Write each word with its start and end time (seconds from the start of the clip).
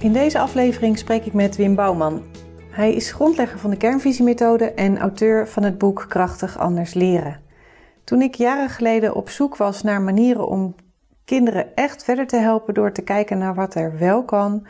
In 0.00 0.12
deze 0.12 0.38
aflevering 0.38 0.98
spreek 0.98 1.24
ik 1.24 1.32
met 1.32 1.56
Wim 1.56 1.74
Bouwman. 1.74 2.22
Hij 2.70 2.94
is 2.94 3.12
grondlegger 3.12 3.58
van 3.58 3.70
de 3.70 3.76
kernvisiemethode 3.76 4.72
en 4.72 4.98
auteur 4.98 5.48
van 5.48 5.62
het 5.62 5.78
boek 5.78 6.06
Krachtig 6.08 6.58
Anders 6.58 6.94
Leren. 6.94 7.40
Toen 8.04 8.22
ik 8.22 8.34
jaren 8.34 8.68
geleden 8.68 9.14
op 9.14 9.28
zoek 9.28 9.56
was 9.56 9.82
naar 9.82 10.02
manieren 10.02 10.48
om 10.48 10.74
kinderen 11.24 11.76
echt 11.76 12.04
verder 12.04 12.26
te 12.26 12.36
helpen 12.36 12.74
door 12.74 12.92
te 12.92 13.02
kijken 13.02 13.38
naar 13.38 13.54
wat 13.54 13.74
er 13.74 13.98
wel 13.98 14.24
kan, 14.24 14.66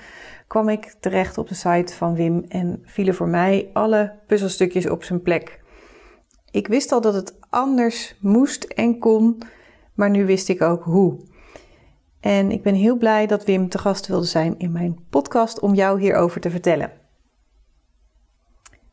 kwam 0.46 0.69
ik 0.69 0.95
terecht 1.00 1.38
op 1.38 1.48
de 1.48 1.55
site 1.55 1.95
van 1.95 2.14
Wim 2.14 2.45
en 2.48 2.83
vielen 2.84 3.14
voor 3.14 3.28
mij 3.28 3.70
alle 3.72 4.12
puzzelstukjes 4.27 4.88
op 4.88 5.05
zijn 5.05 5.22
plek. 5.22 5.60
Ik 6.50 6.69
wist 6.69 6.92
al 6.92 7.00
dat 7.00 7.14
het 7.14 7.34
anders 7.50 8.16
moest 8.20 8.64
en 8.64 8.98
kon, 8.98 9.38
maar 9.95 10.10
nu 10.10 10.27
wist 10.27 10.48
ik 10.48 10.62
ook 10.62 10.83
hoe. 10.83 11.19
En 12.20 12.50
ik 12.50 12.62
ben 12.62 12.74
heel 12.74 12.96
blij 12.96 13.27
dat 13.27 13.45
Wim 13.45 13.68
te 13.68 13.78
gast 13.78 14.06
wilde 14.06 14.27
zijn 14.27 14.58
in 14.58 14.72
mijn 14.72 14.98
podcast 15.10 15.60
om 15.60 15.74
jou 15.74 16.00
hierover 16.00 16.41
te 16.41 16.50
vertellen. 16.50 16.92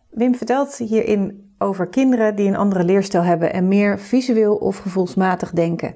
Wim 0.10 0.36
vertelt 0.36 0.78
hierin 0.78 1.54
over 1.58 1.88
kinderen 1.88 2.36
die 2.36 2.48
een 2.48 2.56
andere 2.56 2.84
leerstijl 2.84 3.24
hebben 3.24 3.54
en 3.54 3.68
meer 3.68 4.00
visueel 4.00 4.56
of 4.56 4.78
gevoelsmatig 4.78 5.52
denken. 5.52 5.96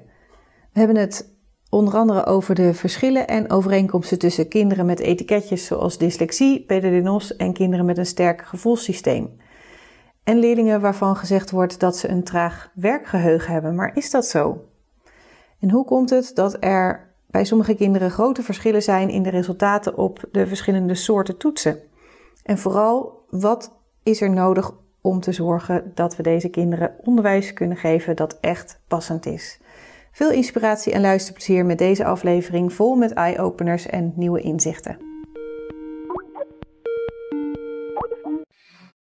We 0.72 0.78
hebben 0.78 0.96
het 0.96 1.38
onder 1.70 1.94
andere 1.94 2.26
over 2.26 2.54
de 2.54 2.74
verschillen 2.74 3.28
en 3.28 3.50
overeenkomsten 3.50 4.18
tussen 4.18 4.48
kinderen 4.48 4.86
met 4.86 5.00
etiketjes 5.00 5.66
zoals 5.66 5.98
dyslexie, 5.98 6.64
PDD-NOS 6.64 7.36
en 7.36 7.52
kinderen 7.52 7.86
met 7.86 7.98
een 7.98 8.06
sterk 8.06 8.42
gevoelssysteem. 8.46 9.38
En 10.24 10.38
leerlingen 10.38 10.80
waarvan 10.80 11.16
gezegd 11.16 11.50
wordt 11.50 11.80
dat 11.80 11.96
ze 11.96 12.08
een 12.08 12.24
traag 12.24 12.70
werkgeheugen 12.74 13.52
hebben. 13.52 13.74
Maar 13.74 13.96
is 13.96 14.10
dat 14.10 14.26
zo? 14.26 14.64
En 15.60 15.70
hoe 15.70 15.84
komt 15.84 16.10
het 16.10 16.30
dat 16.34 16.56
er 16.60 17.09
bij 17.30 17.44
sommige 17.44 17.74
kinderen 17.74 18.10
grote 18.10 18.42
verschillen 18.42 18.82
zijn 18.82 19.08
in 19.08 19.22
de 19.22 19.30
resultaten 19.30 19.96
op 19.96 20.24
de 20.32 20.46
verschillende 20.46 20.94
soorten 20.94 21.36
toetsen? 21.36 21.80
En 22.42 22.58
vooral, 22.58 23.24
wat 23.28 23.78
is 24.02 24.20
er 24.20 24.30
nodig 24.30 24.70
om 25.00 25.20
te 25.20 25.32
zorgen 25.32 25.92
dat 25.94 26.16
we 26.16 26.22
deze 26.22 26.48
kinderen 26.48 26.94
onderwijs 27.04 27.52
kunnen 27.52 27.76
geven 27.76 28.16
dat 28.16 28.38
echt 28.40 28.80
passend 28.88 29.26
is? 29.26 29.60
Veel 30.12 30.30
inspiratie 30.30 30.92
en 30.92 31.00
luisterplezier 31.00 31.64
met 31.64 31.78
deze 31.78 32.04
aflevering 32.04 32.72
vol 32.72 32.94
met 32.94 33.12
eye-openers 33.12 33.86
en 33.86 34.12
nieuwe 34.16 34.40
inzichten. 34.40 34.98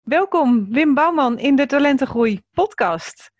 Welkom 0.01 0.67
Wim 0.69 0.93
Bouwman 0.93 1.39
in 1.39 1.55
de 1.55 1.65
Talentengroei 1.65 2.41
podcast. 2.51 3.31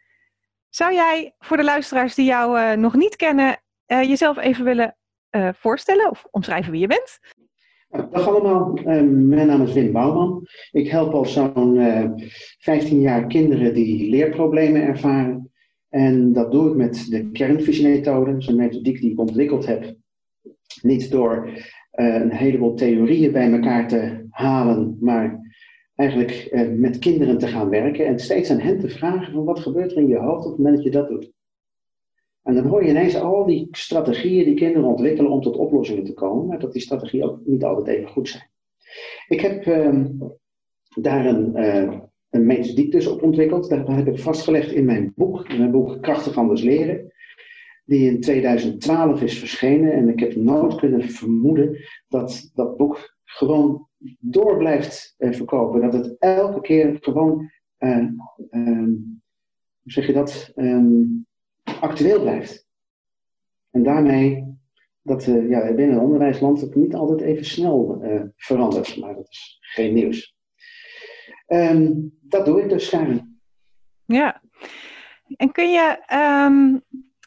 Zou 0.70 0.94
jij 0.94 1.36
voor 1.40 1.58
de 1.58 1.64
luisteraars 1.64 2.16
die 2.16 2.26
jou 2.26 2.60
uh, 2.60 2.72
nog 2.72 2.94
niet 2.94 3.16
kennen, 3.16 3.60
uh, 3.88 4.04
jezelf 4.04 4.38
even 4.38 4.66
willen 4.66 4.96
uh, 5.32 5.50
voorstellen 5.54 6.10
of 6.10 6.28
omschrijven 6.32 6.72
wie 6.72 6.82
je 6.82 6.88
bent? 6.88 7.20
Dag 8.12 8.28
allemaal, 8.28 8.74
mijn 8.84 9.48
naam 9.48 9.62
is 9.62 9.74
Wim 9.74 9.92
Bouwman. 9.92 10.48
Ik 10.72 10.90
help 10.90 11.14
al 11.14 11.26
zo'n 11.26 11.80
15 12.60 13.00
jaar 13.00 13.28
kinderen 13.28 13.74
die 13.74 14.10
leerproblemen 14.10 14.82
ervaren. 14.82 15.52
En 15.90 16.34
dat 16.34 16.52
doe 16.52 16.70
ik 16.70 16.76
met 16.76 17.06
de 17.10 17.32
kernvisiemethode, 17.32 18.34
dat 18.34 18.48
een 18.48 18.56
methodiek 18.56 19.02
die 19.02 19.12
ik 19.12 19.20
ontwikkeld 19.20 19.66
heb. 19.66 19.96
Niet 20.82 21.12
door 21.12 21.50
een 21.92 22.32
heleboel 22.32 22.74
theorieën 22.74 23.32
bij 23.32 23.52
elkaar 23.52 23.88
te 23.88 24.26
halen, 24.30 24.98
maar 25.00 25.46
eigenlijk 25.96 26.32
eh, 26.32 26.68
met 26.70 27.00
kinderen 27.00 27.38
te 27.38 27.48
gaan 27.48 27.70
werken 27.70 28.06
en 28.06 28.20
steeds 28.20 28.52
aan 28.52 28.60
hen 28.60 28.80
te 28.80 28.90
vragen 28.90 29.34
van 29.34 29.44
wat 29.44 29.60
gebeurt 29.60 29.92
er 29.92 29.98
in 29.98 30.08
je 30.08 30.18
hoofd 30.18 30.46
op 30.46 30.52
het 30.52 30.58
moment 30.58 30.76
dat 30.76 30.86
je 30.86 30.92
dat 30.92 31.08
doet. 31.08 31.32
En 32.46 32.56
dan 32.56 32.66
hoor 32.66 32.84
je 32.84 32.90
ineens 32.90 33.16
al 33.16 33.46
die 33.46 33.68
strategieën 33.72 34.46
die 34.46 34.56
kinderen 34.56 34.88
ontwikkelen 34.88 35.32
om 35.32 35.42
tot 35.42 35.58
oplossingen 35.58 36.04
te 36.04 36.14
komen, 36.14 36.48
maar 36.48 36.60
dat 36.60 36.74
die 36.74 36.82
strategieën 36.82 37.24
ook 37.24 37.40
niet 37.46 37.64
altijd 37.64 37.98
even 37.98 38.10
goed 38.10 38.30
zijn. 38.30 38.50
Ik 39.28 39.42
heb 39.42 39.66
uh, 39.66 40.06
daar 40.96 41.26
een, 41.26 41.52
uh, 41.56 42.00
een 42.30 42.90
dus 42.90 43.08
op 43.08 43.24
ontwikkeld. 43.24 43.70
Dat 43.70 43.88
heb 43.88 44.08
ik 44.08 44.20
vastgelegd 44.20 44.72
in 44.72 44.86
mijn 44.86 45.14
boek, 45.16 45.48
mijn 45.48 45.72
boek 45.72 46.02
Krachtig 46.02 46.38
Anders 46.38 46.62
Leren, 46.62 47.14
die 47.86 48.12
in 48.12 48.22
2012 48.22 49.22
is 49.22 49.40
verschenen. 49.40 49.92
En 49.94 50.10
ik 50.10 50.20
heb 50.20 50.36
nooit 50.36 50.76
kunnen 50.76 51.04
vermoeden 51.04 51.78
dat 52.08 52.52
dat 52.54 52.78
boek 52.78 53.16
gewoon 53.24 53.88
door 54.20 54.58
blijft 54.58 55.16
uh, 55.18 55.32
verkopen. 55.32 55.82
Dat 55.82 55.94
het 55.94 56.16
elke 56.20 56.62
keer 56.62 56.98
gewoon, 57.02 57.52
uh, 57.80 58.08
um, 58.52 59.22
hoe 59.82 59.92
zeg 59.92 60.08
je 60.08 60.14
dat, 60.14 60.52
um, 60.56 61.25
actueel 61.80 62.22
blijft. 62.22 62.68
En 63.72 63.84
daarmee 63.84 64.58
dat 65.02 65.28
uh, 65.28 65.50
ja, 65.50 65.74
binnen 65.74 65.96
het 65.96 66.04
onderwijsland 66.04 66.62
het 66.62 66.76
niet 66.76 66.96
altijd 66.96 67.22
even 67.22 67.46
snel 67.46 68.04
verandert. 68.36 68.98
Maar 68.98 69.16
dat 69.16 69.28
is 69.30 69.58
geen 69.60 69.94
nieuws. 69.94 70.36
Um, 71.48 72.14
dat 72.22 72.46
doe 72.46 72.62
ik 72.62 72.70
dus, 72.70 72.90
Karen. 72.90 73.42
Ja. 74.06 74.42
En 75.36 75.52
kun 75.52 75.72
je 75.72 76.00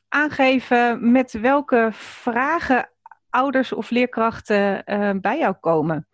aangeven 0.08 1.10
met 1.10 1.32
welke 1.32 1.88
vragen 1.92 2.90
ouders 3.30 3.72
of 3.72 3.90
leerkrachten 3.90 4.82
bij 5.20 5.38
jou 5.38 5.54
komen? 5.60 6.08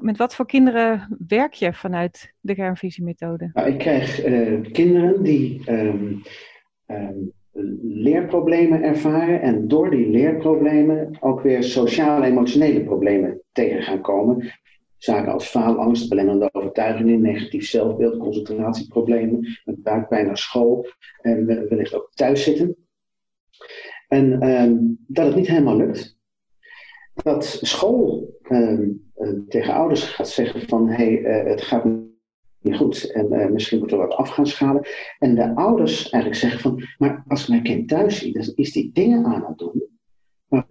Met 0.00 0.16
wat 0.16 0.34
voor 0.34 0.46
kinderen 0.46 1.16
werk 1.26 1.52
je 1.52 1.72
vanuit 1.72 2.34
de 2.40 2.54
kernvisiemethode? 2.54 3.50
Nou, 3.52 3.68
ik 3.68 3.78
krijg 3.78 4.26
uh, 4.26 4.72
kinderen 4.72 5.22
die 5.22 5.70
um, 5.70 6.22
um, 6.86 7.32
leerproblemen 7.82 8.82
ervaren 8.82 9.40
en 9.40 9.68
door 9.68 9.90
die 9.90 10.08
leerproblemen 10.08 11.16
ook 11.20 11.40
weer 11.40 11.62
sociaal-emotionele 11.62 12.84
problemen 12.84 13.40
tegen 13.52 13.82
gaan 13.82 14.00
komen. 14.00 14.52
Zaken 14.96 15.32
als 15.32 15.46
faalangst, 15.46 16.08
belemmerende 16.08 16.48
overtuigingen, 16.52 17.20
negatief 17.20 17.66
zelfbeeld, 17.66 18.16
concentratieproblemen, 18.16 19.60
met 19.64 19.82
buikpijn 19.82 20.26
naar 20.26 20.38
school 20.38 20.86
en 21.20 21.46
wellicht 21.46 21.94
ook 21.94 22.10
thuis 22.14 22.44
zitten. 22.44 22.76
En 24.08 24.48
um, 24.48 24.98
dat 25.06 25.26
het 25.26 25.34
niet 25.34 25.48
helemaal 25.48 25.76
lukt. 25.76 26.18
Dat 27.14 27.44
school 27.44 28.34
uh, 28.48 28.88
tegen 29.48 29.74
ouders 29.74 30.04
gaat 30.04 30.28
zeggen 30.28 30.68
van 30.68 30.88
hé, 30.88 30.94
hey, 30.94 31.42
uh, 31.42 31.50
het 31.50 31.62
gaat 31.62 31.84
goed 32.72 33.10
en 33.10 33.32
uh, 33.32 33.46
misschien 33.46 33.78
moeten 33.78 33.98
we 33.98 34.06
wat 34.06 34.16
af 34.16 34.28
gaan 34.28 34.46
schalen. 34.46 34.86
En 35.18 35.34
de 35.34 35.54
ouders 35.54 36.10
eigenlijk 36.10 36.42
zeggen 36.42 36.60
van, 36.60 36.82
maar 36.98 37.24
als 37.28 37.46
mijn 37.46 37.62
kind 37.62 37.88
thuis 37.88 38.18
zie, 38.18 38.32
dan 38.32 38.52
is 38.54 38.72
die 38.72 38.90
dingen 38.92 39.24
aan 39.24 39.44
het 39.46 39.58
doen. 39.58 39.84
Maar 40.48 40.66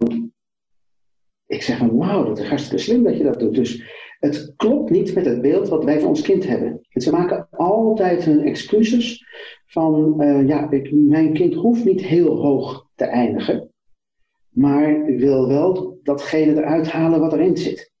ik 1.46 1.62
zeg 1.62 1.78
van 1.78 1.96
wauw, 1.96 2.24
dat 2.24 2.38
is 2.38 2.48
hartstikke 2.48 2.82
slim 2.82 3.02
dat 3.02 3.16
je 3.16 3.22
dat 3.22 3.40
doet. 3.40 3.54
Dus 3.54 3.82
het 4.20 4.52
klopt 4.56 4.90
niet 4.90 5.14
met 5.14 5.24
het 5.24 5.40
beeld 5.40 5.68
wat 5.68 5.84
wij 5.84 6.00
van 6.00 6.08
ons 6.08 6.22
kind 6.22 6.46
hebben. 6.46 6.80
En 6.88 7.00
ze 7.00 7.10
maken 7.10 7.48
altijd 7.50 8.24
hun 8.24 8.40
excuses 8.40 9.26
van, 9.66 10.14
ja, 10.46 10.70
ik, 10.70 10.92
mijn 10.92 11.32
kind 11.32 11.54
hoeft 11.54 11.84
niet 11.84 12.00
heel 12.00 12.36
hoog 12.36 12.88
te 12.94 13.04
eindigen. 13.04 13.70
Maar 14.48 15.04
wil 15.04 15.48
wel 15.48 15.98
datgene 16.02 16.56
eruit 16.56 16.90
halen 16.90 17.20
wat 17.20 17.32
erin 17.32 17.56
zit. 17.56 17.93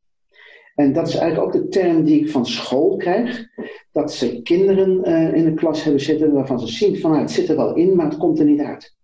En 0.74 0.92
dat 0.92 1.08
is 1.08 1.14
eigenlijk 1.14 1.46
ook 1.46 1.62
de 1.62 1.68
term 1.68 2.04
die 2.04 2.20
ik 2.20 2.30
van 2.30 2.46
school 2.46 2.96
krijg. 2.96 3.46
Dat 3.92 4.12
ze 4.12 4.42
kinderen 4.42 5.08
uh, 5.08 5.34
in 5.34 5.44
de 5.44 5.54
klas 5.54 5.82
hebben 5.82 6.02
zitten 6.02 6.32
waarvan 6.32 6.60
ze 6.60 6.66
zien 6.66 6.98
van 6.98 7.10
nou, 7.10 7.22
het 7.22 7.32
zit 7.32 7.48
er 7.48 7.56
wel 7.56 7.74
in, 7.74 7.96
maar 7.96 8.06
het 8.06 8.16
komt 8.16 8.38
er 8.38 8.44
niet 8.44 8.60
uit. 8.60 8.96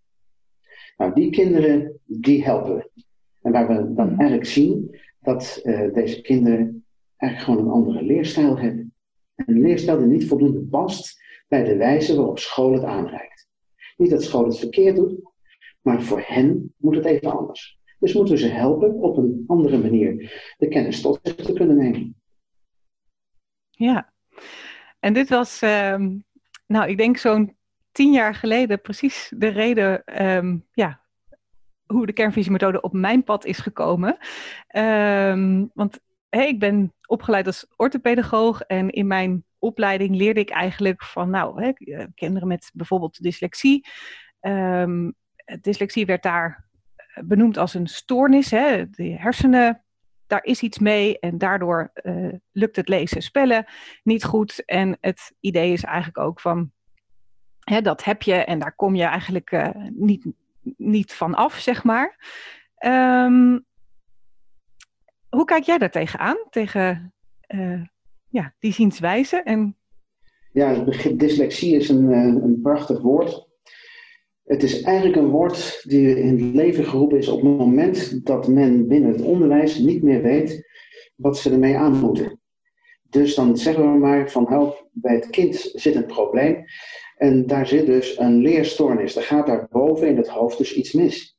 Nou, 0.97 1.15
die 1.15 1.31
kinderen, 1.31 2.01
die 2.05 2.45
helpen 2.45 2.77
we. 2.77 2.91
En 3.43 3.53
waar 3.53 3.69
we 3.69 3.95
dan 3.95 4.09
eigenlijk 4.09 4.45
zien 4.45 4.99
dat 5.21 5.61
uh, 5.65 5.93
deze 5.93 6.21
kinderen 6.21 6.85
eigenlijk 7.17 7.51
gewoon 7.51 7.67
een 7.67 7.83
andere 7.83 8.03
leerstijl 8.03 8.59
hebben. 8.59 8.95
Een 9.35 9.61
leerstijl 9.61 9.99
die 9.99 10.07
niet 10.07 10.27
voldoende 10.27 10.61
past 10.61 11.23
bij 11.49 11.65
de 11.65 11.77
wijze 11.77 12.17
waarop 12.17 12.39
school 12.39 12.73
het 12.73 12.85
aanreikt. 12.85 13.49
Niet 13.97 14.11
dat 14.11 14.23
school 14.23 14.45
het 14.45 14.59
verkeerd 14.59 14.97
doet, 14.97 15.21
maar 15.81 16.03
voor 16.03 16.23
hen 16.27 16.75
moet 16.77 16.95
het 16.95 17.05
even 17.05 17.39
anders. 17.39 17.80
Dus 18.01 18.15
moeten 18.15 18.35
we 18.35 18.41
ze 18.41 18.49
helpen 18.49 18.95
op 18.95 19.17
een 19.17 19.45
andere 19.47 19.79
manier 19.79 20.33
de 20.59 20.69
kennis 20.69 21.01
tot 21.01 21.21
zich 21.23 21.35
te 21.35 21.53
kunnen 21.53 21.77
nemen. 21.77 22.15
Ja, 23.71 24.13
en 25.01 25.13
dit 25.13 25.29
was, 25.29 25.63
uh, 25.63 25.97
nou, 26.67 26.89
ik 26.89 26.97
denk 26.97 27.17
zo'n 27.17 27.57
tien 27.93 28.13
jaar 28.13 28.35
geleden 28.35 28.81
precies 28.81 29.33
de 29.37 29.49
reden 29.49 30.23
um, 30.27 30.67
ja, 30.73 31.01
hoe 31.87 32.07
de 32.07 32.13
kernvisiemethode 32.13 32.81
op 32.81 32.93
mijn 32.93 33.25
pad 33.25 33.45
is 33.45 33.59
gekomen. 33.59 34.19
Ehm, 34.67 35.67
want 35.75 36.01
hey, 36.29 36.49
ik 36.49 36.59
ben 36.59 36.95
opgeleid 37.07 37.47
als 37.47 37.67
orthopedagoog 37.77 38.61
en 38.61 38.91
in 38.91 39.07
mijn 39.07 39.45
opleiding 39.59 40.17
leerde 40.17 40.41
ik 40.41 40.51
eigenlijk 40.51 41.05
van, 41.05 41.31
nou, 41.31 41.63
hè, 41.65 41.73
kinderen 42.15 42.49
met 42.49 42.71
bijvoorbeeld 42.75 43.23
dyslexie. 43.23 43.87
Dyslexie 45.61 46.07
werd 46.07 46.23
daar 46.23 46.70
benoemd 47.25 47.57
als 47.57 47.75
een 47.75 47.87
stoornis. 47.87 48.51
Hè? 48.51 48.91
De 48.91 49.17
hersenen, 49.19 49.83
daar 50.27 50.45
is 50.45 50.63
iets 50.63 50.79
mee 50.79 51.19
en 51.19 51.39
daardoor 51.39 51.91
uh, 52.03 52.35
lukt 52.53 52.77
het 52.77 52.89
lezen 52.89 53.23
spellen 53.23 53.65
niet 54.03 54.25
goed. 54.25 54.65
En 54.65 54.97
het 55.01 55.33
idee 55.41 55.73
is 55.73 55.85
eigenlijk 55.85 56.19
ook 56.19 56.41
van, 56.41 56.71
hè, 57.61 57.81
dat 57.81 58.05
heb 58.05 58.23
je 58.23 58.35
en 58.35 58.59
daar 58.59 58.75
kom 58.75 58.95
je 58.95 59.05
eigenlijk 59.05 59.51
uh, 59.51 59.69
niet, 59.91 60.27
niet 60.77 61.15
van 61.15 61.35
af, 61.35 61.55
zeg 61.55 61.85
maar. 61.85 62.19
Um, 62.85 63.65
hoe 65.29 65.45
kijk 65.45 65.65
jij 65.65 65.79
daar 65.79 65.91
tegenaan? 65.91 66.37
Tegen 66.51 67.15
uh, 67.49 67.83
ja, 68.29 68.55
die 68.59 68.73
zienswijze? 68.73 69.43
En... 69.43 69.77
Ja, 70.53 70.85
dyslexie 71.15 71.77
is 71.77 71.89
een, 71.89 72.13
een 72.13 72.61
prachtig 72.63 73.01
woord. 73.01 73.50
Het 74.51 74.63
is 74.63 74.83
eigenlijk 74.83 75.17
een 75.17 75.31
woord 75.31 75.83
die 75.87 76.21
in 76.21 76.45
het 76.45 76.55
leven 76.55 76.85
geroepen 76.85 77.19
is 77.19 77.29
op 77.29 77.43
het 77.43 77.59
moment 77.59 78.27
dat 78.27 78.49
men 78.49 78.89
binnen 78.89 79.13
het 79.13 79.23
onderwijs 79.23 79.79
niet 79.79 80.03
meer 80.03 80.23
weet 80.23 80.69
wat 81.17 81.39
ze 81.39 81.51
ermee 81.51 81.77
aan 81.77 82.01
moeten. 82.01 82.41
Dus 83.03 83.35
dan 83.35 83.57
zeggen 83.57 83.93
we 83.93 83.99
maar 83.99 84.31
van 84.31 84.49
help, 84.49 84.89
bij 84.93 85.15
het 85.15 85.31
kind 85.31 85.71
zit 85.75 85.95
een 85.95 86.07
probleem 86.07 86.65
en 87.17 87.47
daar 87.47 87.67
zit 87.67 87.87
dus 87.87 88.19
een 88.19 88.37
leerstoornis. 88.37 89.17
Er 89.17 89.23
gaat 89.23 89.47
daar 89.47 89.69
boven 89.71 90.09
in 90.09 90.17
het 90.17 90.29
hoofd 90.29 90.59
dus 90.59 90.75
iets 90.75 90.93
mis. 90.93 91.39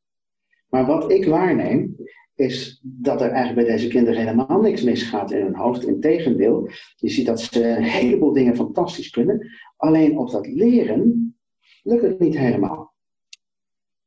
Maar 0.69 0.85
wat 0.85 1.11
ik 1.11 1.25
waarneem, 1.25 1.95
is 2.35 2.81
dat 2.83 3.21
er 3.21 3.29
eigenlijk 3.29 3.67
bij 3.67 3.75
deze 3.75 3.87
kinderen 3.87 4.19
helemaal 4.19 4.61
niks 4.61 4.81
misgaat 4.81 5.31
in 5.31 5.41
hun 5.41 5.55
hoofd. 5.55 5.85
Integendeel, 5.85 6.69
je 6.95 7.09
ziet 7.09 7.25
dat 7.25 7.41
ze 7.41 7.67
een 7.67 7.83
heleboel 7.83 8.33
dingen 8.33 8.55
fantastisch 8.55 9.09
kunnen. 9.09 9.47
Alleen 9.77 10.17
op 10.17 10.31
dat 10.31 10.47
leren 10.47 11.35
lukt 11.83 12.01
het 12.01 12.19
niet 12.19 12.37
helemaal. 12.37 12.90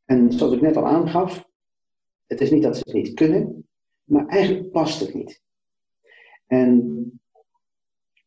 En 0.05 0.33
zoals 0.33 0.53
ik 0.53 0.61
net 0.61 0.77
al 0.77 0.87
aangaf, 0.87 1.49
het 2.27 2.41
is 2.41 2.51
niet 2.51 2.63
dat 2.63 2.77
ze 2.77 2.83
het 2.85 2.95
niet 2.95 3.15
kunnen, 3.15 3.69
maar 4.05 4.27
eigenlijk 4.27 4.71
past 4.71 5.01
het 5.01 5.15
niet. 5.15 5.43
En 6.47 7.21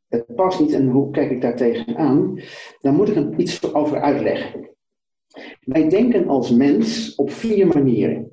het 0.08 0.36
past 0.36 0.60
niet, 0.60 0.74
en 0.74 0.90
hoe 0.90 1.12
kijk 1.12 1.32
ik 1.32 1.42
daar 1.42 1.56
tegenaan? 1.56 2.40
Dan 2.82 2.96
moet 2.96 3.10
ik 3.10 3.16
er 3.16 3.40
iets 3.40 3.74
over 3.74 4.02
uitleggen. 4.02 4.76
Wij 5.60 5.90
denken 5.90 6.28
als 6.28 6.52
mens 6.52 7.16
op 7.16 7.32
vier 7.32 7.68
manieren. 7.68 8.32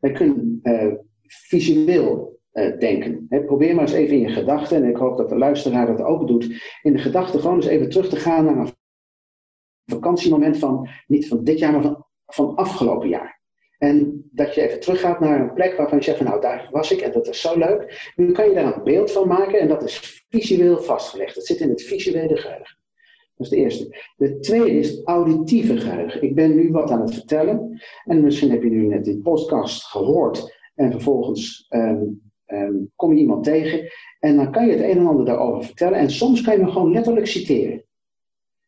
Wij 0.00 0.12
kunnen 0.12 0.60
uh, 0.62 0.94
visueel 1.26 2.40
uh, 2.52 2.78
denken. 2.78 3.26
probeer 3.28 3.74
maar 3.74 3.84
eens 3.84 3.92
even 3.92 4.16
in 4.16 4.20
je 4.20 4.28
gedachten, 4.28 4.76
en 4.76 4.88
ik 4.88 4.96
hoop 4.96 5.16
dat 5.16 5.28
de 5.28 5.38
luisteraar 5.38 5.86
dat 5.86 6.02
ook 6.02 6.26
doet, 6.28 6.78
in 6.82 6.92
de 6.92 6.98
gedachten 6.98 7.40
gewoon 7.40 7.56
eens 7.56 7.66
even 7.66 7.88
terug 7.88 8.08
te 8.08 8.16
gaan 8.16 8.44
naar 8.44 8.56
een 8.56 8.72
vakantiemoment 9.86 10.58
van, 10.58 10.88
niet 11.06 11.28
van 11.28 11.44
dit 11.44 11.58
jaar, 11.58 11.72
maar 11.72 11.82
van 11.82 12.06
van 12.34 12.54
afgelopen 12.54 13.08
jaar. 13.08 13.40
En 13.78 14.28
dat 14.30 14.54
je 14.54 14.60
even 14.60 14.80
teruggaat 14.80 15.20
naar 15.20 15.40
een 15.40 15.52
plek 15.52 15.76
waarvan 15.76 15.98
je 15.98 16.04
zegt 16.04 16.16
van 16.16 16.26
nou 16.26 16.40
daar 16.40 16.68
was 16.70 16.92
ik 16.92 17.00
en 17.00 17.12
dat 17.12 17.28
is 17.28 17.40
zo 17.40 17.58
leuk. 17.58 18.12
Nu 18.16 18.32
kan 18.32 18.48
je 18.48 18.54
daar 18.54 18.76
een 18.76 18.84
beeld 18.84 19.12
van 19.12 19.28
maken 19.28 19.60
en 19.60 19.68
dat 19.68 19.82
is 19.82 20.24
visueel 20.28 20.82
vastgelegd. 20.82 21.34
Het 21.34 21.46
zit 21.46 21.60
in 21.60 21.68
het 21.68 21.82
visuele 21.82 22.36
geheugen. 22.36 22.76
Dat 23.36 23.46
is 23.46 23.48
de 23.48 23.56
eerste. 23.56 23.96
De 24.16 24.38
tweede 24.38 24.70
is 24.70 25.04
auditieve 25.04 25.76
geheugen. 25.76 26.22
Ik 26.22 26.34
ben 26.34 26.54
nu 26.54 26.70
wat 26.70 26.90
aan 26.90 27.00
het 27.00 27.14
vertellen 27.14 27.82
en 28.04 28.22
misschien 28.22 28.50
heb 28.50 28.62
je 28.62 28.70
nu 28.70 28.86
net 28.86 29.04
die 29.04 29.20
podcast 29.20 29.84
gehoord 29.84 30.56
en 30.74 30.90
vervolgens 30.90 31.66
um, 31.70 32.22
um, 32.46 32.92
kom 32.96 33.12
je 33.12 33.20
iemand 33.20 33.44
tegen 33.44 33.92
en 34.18 34.36
dan 34.36 34.52
kan 34.52 34.66
je 34.66 34.72
het 34.72 34.82
een 34.82 34.98
en 34.98 35.06
ander 35.06 35.24
daarover 35.24 35.64
vertellen 35.64 35.98
en 35.98 36.10
soms 36.10 36.42
kan 36.42 36.54
je 36.54 36.60
hem 36.60 36.70
gewoon 36.70 36.92
letterlijk 36.92 37.26
citeren. 37.26 37.84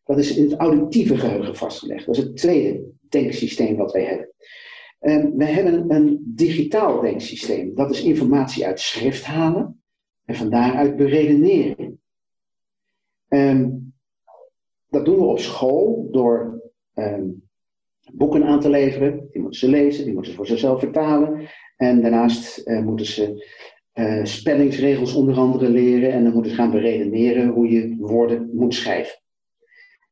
Dat 0.04 0.18
is 0.18 0.36
in 0.36 0.44
het 0.50 0.58
auditieve 0.60 1.16
geheugen 1.16 1.56
vastgelegd. 1.56 2.06
Dat 2.06 2.16
is 2.16 2.22
het 2.22 2.36
tweede 2.36 2.93
denksysteem 3.14 3.76
wat 3.76 3.92
wij 3.92 4.04
hebben. 4.04 4.28
Um, 5.00 5.36
wij 5.36 5.52
hebben 5.52 5.90
een 5.90 6.22
digitaal 6.26 7.00
denksysteem. 7.00 7.74
Dat 7.74 7.90
is 7.90 8.02
informatie 8.02 8.66
uit 8.66 8.80
schrift 8.80 9.24
halen 9.24 9.82
en 10.24 10.34
van 10.34 10.50
daaruit 10.50 10.96
beredeneren. 10.96 12.00
Um, 13.28 13.92
dat 14.88 15.04
doen 15.04 15.16
we 15.16 15.24
op 15.24 15.38
school 15.38 16.08
door 16.10 16.62
um, 16.94 17.42
boeken 18.12 18.44
aan 18.44 18.60
te 18.60 18.70
leveren. 18.70 19.28
Die 19.30 19.42
moeten 19.42 19.60
ze 19.60 19.68
lezen, 19.68 20.04
die 20.04 20.12
moeten 20.12 20.30
ze 20.30 20.36
voor 20.36 20.46
zichzelf 20.46 20.80
vertalen. 20.80 21.48
En 21.76 22.02
daarnaast 22.02 22.68
uh, 22.68 22.82
moeten 22.82 23.06
ze 23.06 23.46
uh, 23.94 24.24
spellingsregels 24.24 25.14
onder 25.14 25.36
andere 25.36 25.68
leren. 25.68 26.12
En 26.12 26.24
dan 26.24 26.32
moeten 26.32 26.50
ze 26.50 26.56
gaan 26.56 26.70
beredeneren 26.70 27.48
hoe 27.48 27.68
je 27.68 27.96
woorden 27.98 28.50
moet 28.52 28.74
schrijven. 28.74 29.23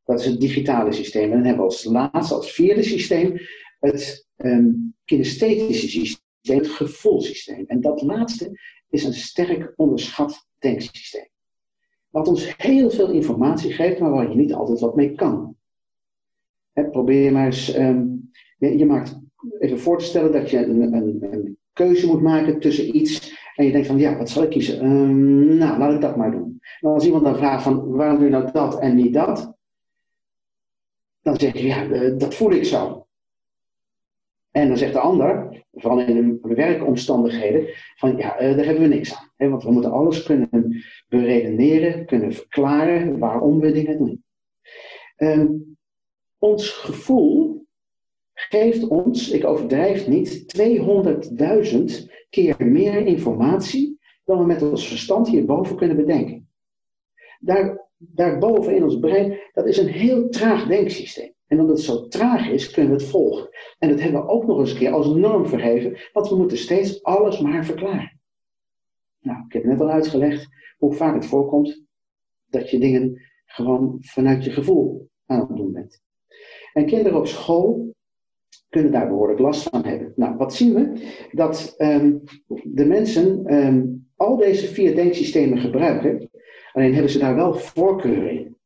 Dat 0.05 0.21
is 0.21 0.27
het 0.27 0.41
digitale 0.41 0.93
systeem. 0.93 1.23
En 1.23 1.37
dan 1.37 1.45
hebben 1.45 1.65
we 1.65 1.71
als 1.71 1.85
laatste, 1.85 2.35
als 2.35 2.53
vierde 2.53 2.83
systeem, 2.83 3.39
het 3.81 4.27
um, 4.37 4.95
kinesthetische 5.05 5.89
systeem, 5.89 6.59
het 6.59 6.69
gevoelsysteem. 6.69 7.65
En 7.67 7.81
dat 7.81 8.03
laatste 8.03 8.59
is 8.91 9.05
een 9.05 9.15
sterk 9.15 9.73
onderschat 9.77 10.47
denksysteem. 10.59 11.29
Wat 12.11 12.29
ons 12.29 12.55
heel 12.57 12.91
veel 12.91 13.11
informatie 13.11 13.73
geeft, 13.73 14.01
maar 14.01 14.11
waar 14.11 14.29
je 14.29 14.37
niet 14.37 14.53
altijd 14.53 14.81
wat 14.81 14.97
mee 14.97 15.15
kan. 15.15 15.57
Probeer 16.73 17.33
maar 17.33 17.45
eens, 17.45 17.77
um, 17.77 18.31
je, 18.59 18.87
maakt, 18.87 19.21
even 19.59 19.79
voor 19.79 19.99
te 19.99 20.05
stellen 20.05 20.33
dat 20.33 20.51
je 20.51 20.59
een, 20.59 20.95
een, 20.95 21.19
een, 21.33 21.57
keuze 21.73 22.07
moet 22.07 22.23
maken 22.23 22.61
tussen 22.61 22.97
iets 22.97 23.41
en 23.55 23.65
je 23.65 23.73
denkt 23.73 23.87
van, 23.87 23.99
ja, 23.99 24.17
wat 24.17 24.31
zal 24.31 24.43
ik 24.43 24.51
kiezen? 24.51 24.85
Um, 24.85 25.57
nou, 25.57 25.79
laat 25.79 25.95
ik 25.95 26.01
dat 26.01 26.17
maar 26.17 26.31
doen. 26.31 26.61
Maar 26.81 26.93
als 26.93 27.05
iemand 27.05 27.25
dan 27.25 27.37
vraagt 27.37 27.63
van, 27.63 27.91
waarom 27.91 28.17
doe 28.17 28.25
je 28.25 28.31
nou 28.31 28.53
dat 28.53 28.81
en 28.81 28.95
niet 28.95 29.15
dat? 29.15 29.57
Dan 31.23 31.37
zeg 31.39 31.53
je, 31.53 31.67
ja, 31.67 31.91
eh, 31.91 32.19
dat 32.19 32.35
voel 32.35 32.53
ik 32.53 32.65
zo. 32.65 33.07
En 34.51 34.69
dan 34.69 34.77
zegt 34.77 34.93
de 34.93 34.99
ander, 34.99 35.65
vooral 35.73 36.01
in 36.01 36.39
de 36.43 36.55
werkomstandigheden, 36.55 37.67
van 37.97 38.17
ja, 38.17 38.37
eh, 38.37 38.57
daar 38.57 38.65
hebben 38.65 38.89
we 38.89 38.95
niks 38.95 39.15
aan. 39.15 39.51
Want 39.51 39.63
we 39.63 39.71
moeten 39.71 39.93
alles 39.93 40.23
kunnen 40.23 40.83
beredeneren, 41.09 42.07
kunnen 42.07 42.33
verklaren 42.33 43.19
waarom 43.19 43.61
we 43.61 43.73
dingen 43.73 43.99
doen. 43.99 44.25
Um, 45.17 45.77
ons 46.39 46.71
gevoel 46.71 47.67
geeft 48.33 48.89
ons, 48.89 49.31
ik 49.31 49.45
overdrijf 49.45 50.07
niet, 50.07 50.45
200.000 50.47 52.11
keer 52.31 52.57
meer 52.59 53.07
informatie 53.07 53.99
dan 54.25 54.39
we 54.39 54.45
met 54.45 54.63
ons 54.63 54.89
verstand 54.89 55.29
hierboven 55.29 55.77
kunnen 55.77 55.97
bedenken. 55.97 56.49
Daar 57.41 57.82
daarboven 58.09 58.77
in 58.77 58.83
ons 58.83 58.99
brein, 58.99 59.39
dat 59.53 59.67
is 59.67 59.79
een 59.79 59.89
heel 59.89 60.29
traag 60.29 60.67
denksysteem. 60.67 61.33
En 61.47 61.61
omdat 61.61 61.77
het 61.77 61.87
zo 61.87 62.09
traag 62.09 62.49
is, 62.49 62.71
kunnen 62.71 62.97
we 62.97 63.03
het 63.03 63.11
volgen. 63.11 63.49
En 63.79 63.89
dat 63.89 64.01
hebben 64.01 64.21
we 64.21 64.29
ook 64.29 64.47
nog 64.47 64.59
eens 64.59 64.71
een 64.71 64.79
keer 64.79 64.93
als 64.93 65.07
norm 65.07 65.47
verheven, 65.47 65.99
want 66.13 66.29
we 66.29 66.37
moeten 66.37 66.59
steeds 66.59 67.03
alles 67.03 67.41
maar 67.41 67.65
verklaren. 67.65 68.21
Nou, 69.21 69.45
ik 69.47 69.53
heb 69.53 69.65
net 69.65 69.81
al 69.81 69.91
uitgelegd 69.91 70.49
hoe 70.79 70.93
vaak 70.93 71.15
het 71.15 71.27
voorkomt 71.27 71.85
dat 72.47 72.71
je 72.71 72.79
dingen 72.79 73.23
gewoon 73.45 73.97
vanuit 74.01 74.45
je 74.45 74.51
gevoel 74.51 75.09
aan 75.27 75.41
het 75.41 75.57
doen 75.57 75.73
bent. 75.73 76.03
En 76.73 76.87
kinderen 76.87 77.19
op 77.19 77.27
school 77.27 77.95
kunnen 78.69 78.93
daar 78.93 79.09
behoorlijk 79.09 79.39
last 79.39 79.63
van 79.69 79.85
hebben. 79.85 80.13
Nou, 80.17 80.37
wat 80.37 80.55
zien 80.55 80.75
we? 80.75 81.13
Dat 81.33 81.75
um, 81.79 82.23
de 82.63 82.85
mensen 82.85 83.55
um, 83.55 84.09
al 84.17 84.37
deze 84.37 84.67
vier 84.67 84.95
denksystemen 84.95 85.59
gebruiken 85.59 86.31
Alleen 86.73 86.93
hebben 86.93 87.13
ze 87.13 87.19
daar 87.19 87.35
wel 87.35 87.55
voorkeur 87.55 88.31
in. 88.31 88.57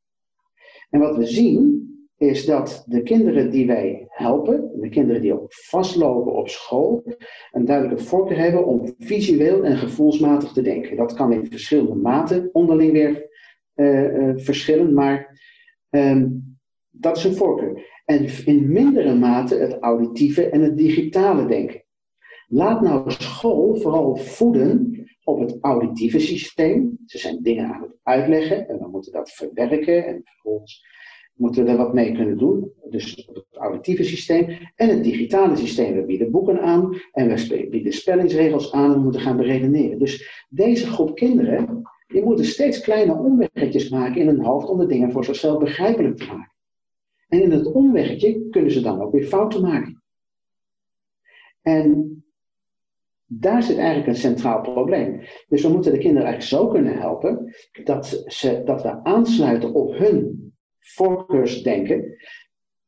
En 0.91 1.01
wat 1.01 1.17
we 1.17 1.27
zien 1.27 1.85
is 2.17 2.45
dat 2.45 2.85
de 2.87 3.03
kinderen 3.03 3.51
die 3.51 3.67
wij 3.67 4.07
helpen, 4.09 4.71
de 4.81 4.89
kinderen 4.89 5.23
die 5.23 5.33
ook 5.33 5.53
vastlopen 5.55 6.33
op 6.33 6.49
school, 6.49 7.03
een 7.53 7.65
duidelijke 7.65 8.05
voorkeur 8.05 8.39
hebben 8.39 8.67
om 8.67 8.95
visueel 8.99 9.65
en 9.65 9.77
gevoelsmatig 9.77 10.53
te 10.53 10.63
denken. 10.63 10.97
Dat 10.97 11.15
kan 11.15 11.33
in 11.33 11.47
verschillende 11.47 11.95
maten 11.95 12.51
onderling 12.53 12.93
weer 12.93 13.29
uh, 13.75 14.33
verschillen, 14.37 14.95
maar 14.95 15.41
um, 15.91 16.59
dat 16.91 17.17
is 17.17 17.25
een 17.25 17.35
voorkeur. 17.35 18.03
En 18.05 18.27
in 18.45 18.73
mindere 18.73 19.15
mate 19.15 19.55
het 19.55 19.77
auditieve 19.81 20.49
en 20.49 20.61
het 20.61 20.77
digitale 20.77 21.47
denken. 21.47 21.85
Laat 22.49 22.81
nou 22.81 23.11
school 23.11 23.77
vooral 23.77 24.17
voeden 24.17 24.96
op 25.26 25.40
het 25.40 25.59
auditieve 25.61 26.18
systeem. 26.18 26.99
Ze 27.06 27.18
zijn 27.18 27.42
dingen 27.42 27.75
aan 27.75 27.83
het 27.83 27.97
uitleggen 28.02 28.68
en 28.68 28.78
we 28.78 28.88
moeten 28.88 29.12
dat 29.12 29.30
verwerken 29.30 30.06
en 30.06 30.21
vervolgens 30.25 30.87
moeten 31.35 31.64
we 31.64 31.71
er 31.71 31.76
wat 31.76 31.95
mee 31.95 32.12
kunnen 32.12 32.38
doen. 32.38 32.73
Dus 32.90 33.25
op 33.28 33.35
het 33.35 33.47
auditieve 33.50 34.04
systeem 34.04 34.59
en 34.75 34.88
het 34.88 35.04
digitale 35.04 35.56
systeem. 35.56 35.95
We 35.95 36.04
bieden 36.04 36.30
boeken 36.30 36.61
aan 36.61 37.00
en 37.12 37.28
we 37.28 37.66
bieden 37.71 37.92
spellingsregels 37.92 38.73
aan 38.73 38.90
en 38.90 38.97
we 38.97 39.02
moeten 39.02 39.21
gaan 39.21 39.37
beredeneren. 39.37 39.99
Dus 39.99 40.45
deze 40.49 40.87
groep 40.87 41.14
kinderen, 41.14 41.83
die 42.06 42.25
moeten 42.25 42.45
steeds 42.45 42.80
kleine 42.80 43.14
omweggetjes 43.14 43.88
maken 43.88 44.21
in 44.21 44.26
hun 44.26 44.45
hoofd 44.45 44.68
om 44.68 44.78
de 44.78 44.87
dingen 44.87 45.12
voor 45.12 45.25
zichzelf 45.25 45.59
begrijpelijk 45.59 46.16
te 46.16 46.26
maken. 46.26 46.54
En 47.28 47.42
in 47.42 47.50
het 47.50 47.73
omweggetje 47.73 48.49
kunnen 48.50 48.71
ze 48.71 48.80
dan 48.80 49.00
ook 49.00 49.12
weer 49.12 49.26
fouten 49.26 49.62
maken. 49.62 50.02
En 51.62 52.16
daar 53.26 53.62
zit 53.62 53.76
eigenlijk 53.76 54.06
een 54.06 54.14
centraal 54.14 54.61
probleem. 54.61 55.21
Dus 55.49 55.62
we 55.62 55.68
moeten 55.68 55.92
de 55.92 55.99
kinderen 55.99 56.28
eigenlijk 56.28 56.62
zo 56.62 56.68
kunnen 56.68 56.99
helpen 56.99 57.54
dat, 57.85 58.25
ze, 58.26 58.62
dat 58.64 58.83
we 58.83 59.04
aansluiten 59.04 59.75
op 59.75 59.97
hun 59.97 60.47
voorkeursdenken. 60.78 62.16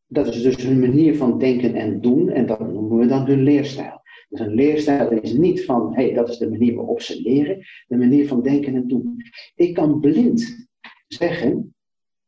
Dat 0.06 0.26
is 0.26 0.42
dus 0.42 0.56
hun 0.56 0.80
manier 0.80 1.16
van 1.16 1.38
denken 1.38 1.74
en 1.74 2.00
doen 2.00 2.30
en 2.30 2.46
dat 2.46 2.60
noemen 2.60 2.98
we 2.98 3.06
dan 3.06 3.26
hun 3.26 3.42
leerstijl. 3.42 4.00
Dus 4.28 4.40
een 4.40 4.54
leerstijl 4.54 5.10
is 5.10 5.32
niet 5.32 5.64
van, 5.64 5.94
hé, 5.94 6.04
hey, 6.04 6.14
dat 6.14 6.28
is 6.28 6.38
de 6.38 6.50
manier 6.50 6.74
waarop 6.74 7.00
ze 7.00 7.22
leren, 7.22 7.66
de 7.86 7.96
manier 7.96 8.28
van 8.28 8.42
denken 8.42 8.74
en 8.74 8.88
doen. 8.88 9.16
Ik 9.54 9.74
kan 9.74 10.00
blind 10.00 10.68
zeggen 11.08 11.74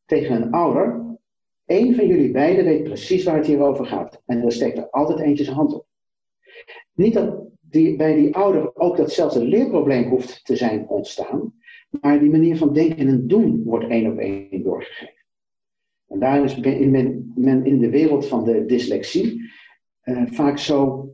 tegen 0.06 0.42
een 0.42 0.50
ouder, 0.50 1.18
één 1.66 1.94
van 1.94 2.06
jullie 2.06 2.30
beiden 2.30 2.64
weet 2.64 2.84
precies 2.84 3.24
waar 3.24 3.36
het 3.36 3.46
hier 3.46 3.60
over 3.60 3.86
gaat. 3.86 4.22
En 4.26 4.40
dan 4.40 4.50
steekt 4.50 4.78
er 4.78 4.90
altijd 4.90 5.18
eentje 5.18 5.44
zijn 5.44 5.56
hand 5.56 5.74
op. 5.74 5.86
Niet 6.92 7.14
dat 7.14 7.49
die, 7.70 7.96
bij 7.96 8.14
die 8.14 8.34
ouder 8.34 8.76
ook 8.76 8.96
datzelfde 8.96 9.44
leerprobleem 9.44 10.08
hoeft 10.08 10.44
te 10.44 10.56
zijn 10.56 10.88
ontstaan, 10.88 11.54
maar 12.00 12.20
die 12.20 12.30
manier 12.30 12.56
van 12.56 12.72
denken 12.72 13.08
en 13.08 13.26
doen 13.26 13.62
wordt 13.64 13.88
één 13.88 14.12
op 14.12 14.18
één 14.18 14.62
doorgegeven. 14.62 15.14
En 16.08 16.18
daar 16.18 16.44
is 16.44 16.58
men, 16.60 17.32
men 17.36 17.64
in 17.64 17.78
de 17.78 17.90
wereld 17.90 18.26
van 18.26 18.44
de 18.44 18.64
dyslexie 18.64 19.50
uh, 20.04 20.22
vaak 20.26 20.58
zo 20.58 21.08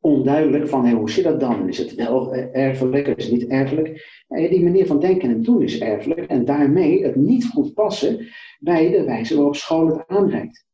onduidelijk 0.00 0.68
van 0.68 0.90
hoe 0.90 1.10
zit 1.10 1.24
dat 1.24 1.40
dan? 1.40 1.68
Is 1.68 1.78
het 1.78 1.94
wel 1.94 2.34
erfelijk, 2.34 3.06
is 3.06 3.24
het 3.24 3.32
niet 3.32 3.46
erfelijk? 3.46 4.08
die 4.28 4.62
manier 4.62 4.86
van 4.86 5.00
denken 5.00 5.30
en 5.30 5.42
doen 5.42 5.62
is 5.62 5.78
erfelijk 5.80 6.26
en 6.26 6.44
daarmee 6.44 7.04
het 7.04 7.16
niet 7.16 7.46
goed 7.46 7.74
passen 7.74 8.26
bij 8.58 8.90
de 8.90 9.04
wijze 9.04 9.34
waarop 9.34 9.56
school 9.56 9.86
het 9.86 10.06
aanreikt. 10.06 10.66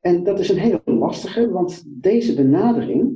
En 0.00 0.24
dat 0.24 0.38
is 0.38 0.48
een 0.48 0.58
hele 0.58 0.82
lastige, 0.84 1.50
want 1.50 1.84
deze 1.86 2.34
benadering 2.34 3.15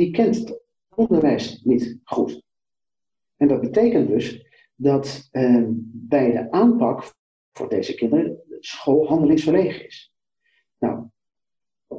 die 0.00 0.10
kent 0.10 0.36
het 0.36 0.60
onderwijs 0.94 1.60
niet 1.64 1.98
goed. 2.04 2.42
En 3.36 3.48
dat 3.48 3.60
betekent 3.60 4.08
dus 4.08 4.46
dat 4.74 5.28
eh, 5.30 5.64
bij 5.92 6.32
de 6.32 6.50
aanpak 6.50 7.14
voor 7.52 7.68
deze 7.68 7.94
kinderen 7.94 8.42
school 8.60 9.06
handelingsverlegen 9.06 9.86
is. 9.86 10.12
Nou, 10.78 11.04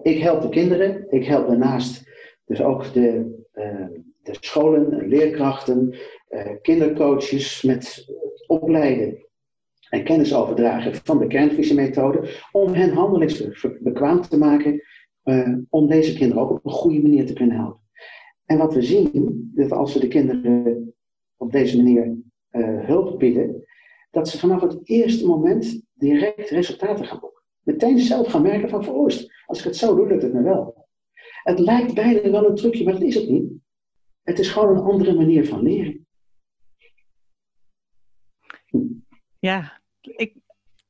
ik 0.01 0.19
help 0.19 0.41
de 0.41 0.49
kinderen, 0.49 1.05
ik 1.09 1.25
help 1.25 1.47
daarnaast 1.47 2.09
dus 2.45 2.61
ook 2.61 2.93
de, 2.93 3.39
uh, 3.53 3.87
de 4.23 4.35
scholen, 4.39 5.07
leerkrachten, 5.07 5.95
uh, 6.29 6.47
kindercoaches 6.61 7.61
met 7.61 8.13
opleiden 8.47 9.25
en 9.89 10.03
kennis 10.03 10.33
overdragen 10.33 10.95
van 10.95 11.19
de 11.19 11.27
kernvisiemethode 11.27 12.29
om 12.51 12.73
hen 12.73 12.93
handelingsbekwaam 12.93 14.21
te 14.21 14.37
maken 14.37 14.83
uh, 15.23 15.57
om 15.69 15.87
deze 15.87 16.13
kinderen 16.13 16.43
ook 16.43 16.49
op 16.49 16.65
een 16.65 16.71
goede 16.71 17.01
manier 17.01 17.25
te 17.25 17.33
kunnen 17.33 17.55
helpen. 17.55 17.80
En 18.51 18.57
wat 18.57 18.73
we 18.73 18.81
zien, 18.81 19.51
dat 19.55 19.71
als 19.71 19.93
we 19.93 19.99
de 19.99 20.07
kinderen 20.07 20.93
op 21.37 21.51
deze 21.51 21.77
manier 21.77 22.17
hulp 22.85 23.19
bieden, 23.19 23.65
dat 24.09 24.29
ze 24.29 24.39
vanaf 24.39 24.61
het 24.61 24.79
eerste 24.83 25.27
moment 25.27 25.81
direct 25.93 26.49
resultaten 26.49 27.05
gaan 27.05 27.19
boeken. 27.19 27.43
Meteen 27.61 27.99
zelf 27.99 28.27
gaan 28.27 28.41
merken 28.41 28.69
van 28.69 28.83
veroost. 28.83 29.33
Als 29.45 29.59
ik 29.59 29.63
het 29.63 29.75
zo 29.75 29.95
doe, 29.95 30.07
lukt 30.07 30.21
het 30.21 30.33
me 30.33 30.41
wel. 30.41 30.87
Het 31.43 31.59
lijkt 31.59 31.93
bijna 31.93 32.31
wel 32.31 32.49
een 32.49 32.55
trucje, 32.55 32.83
maar 32.83 32.93
dat 32.93 33.01
is 33.01 33.15
het 33.15 33.29
niet. 33.29 33.51
Het 34.21 34.39
is 34.39 34.49
gewoon 34.49 34.77
een 34.77 34.83
andere 34.83 35.13
manier 35.13 35.47
van 35.47 35.61
leren. 35.63 36.07
Ja, 39.39 39.81
ik 40.01 40.35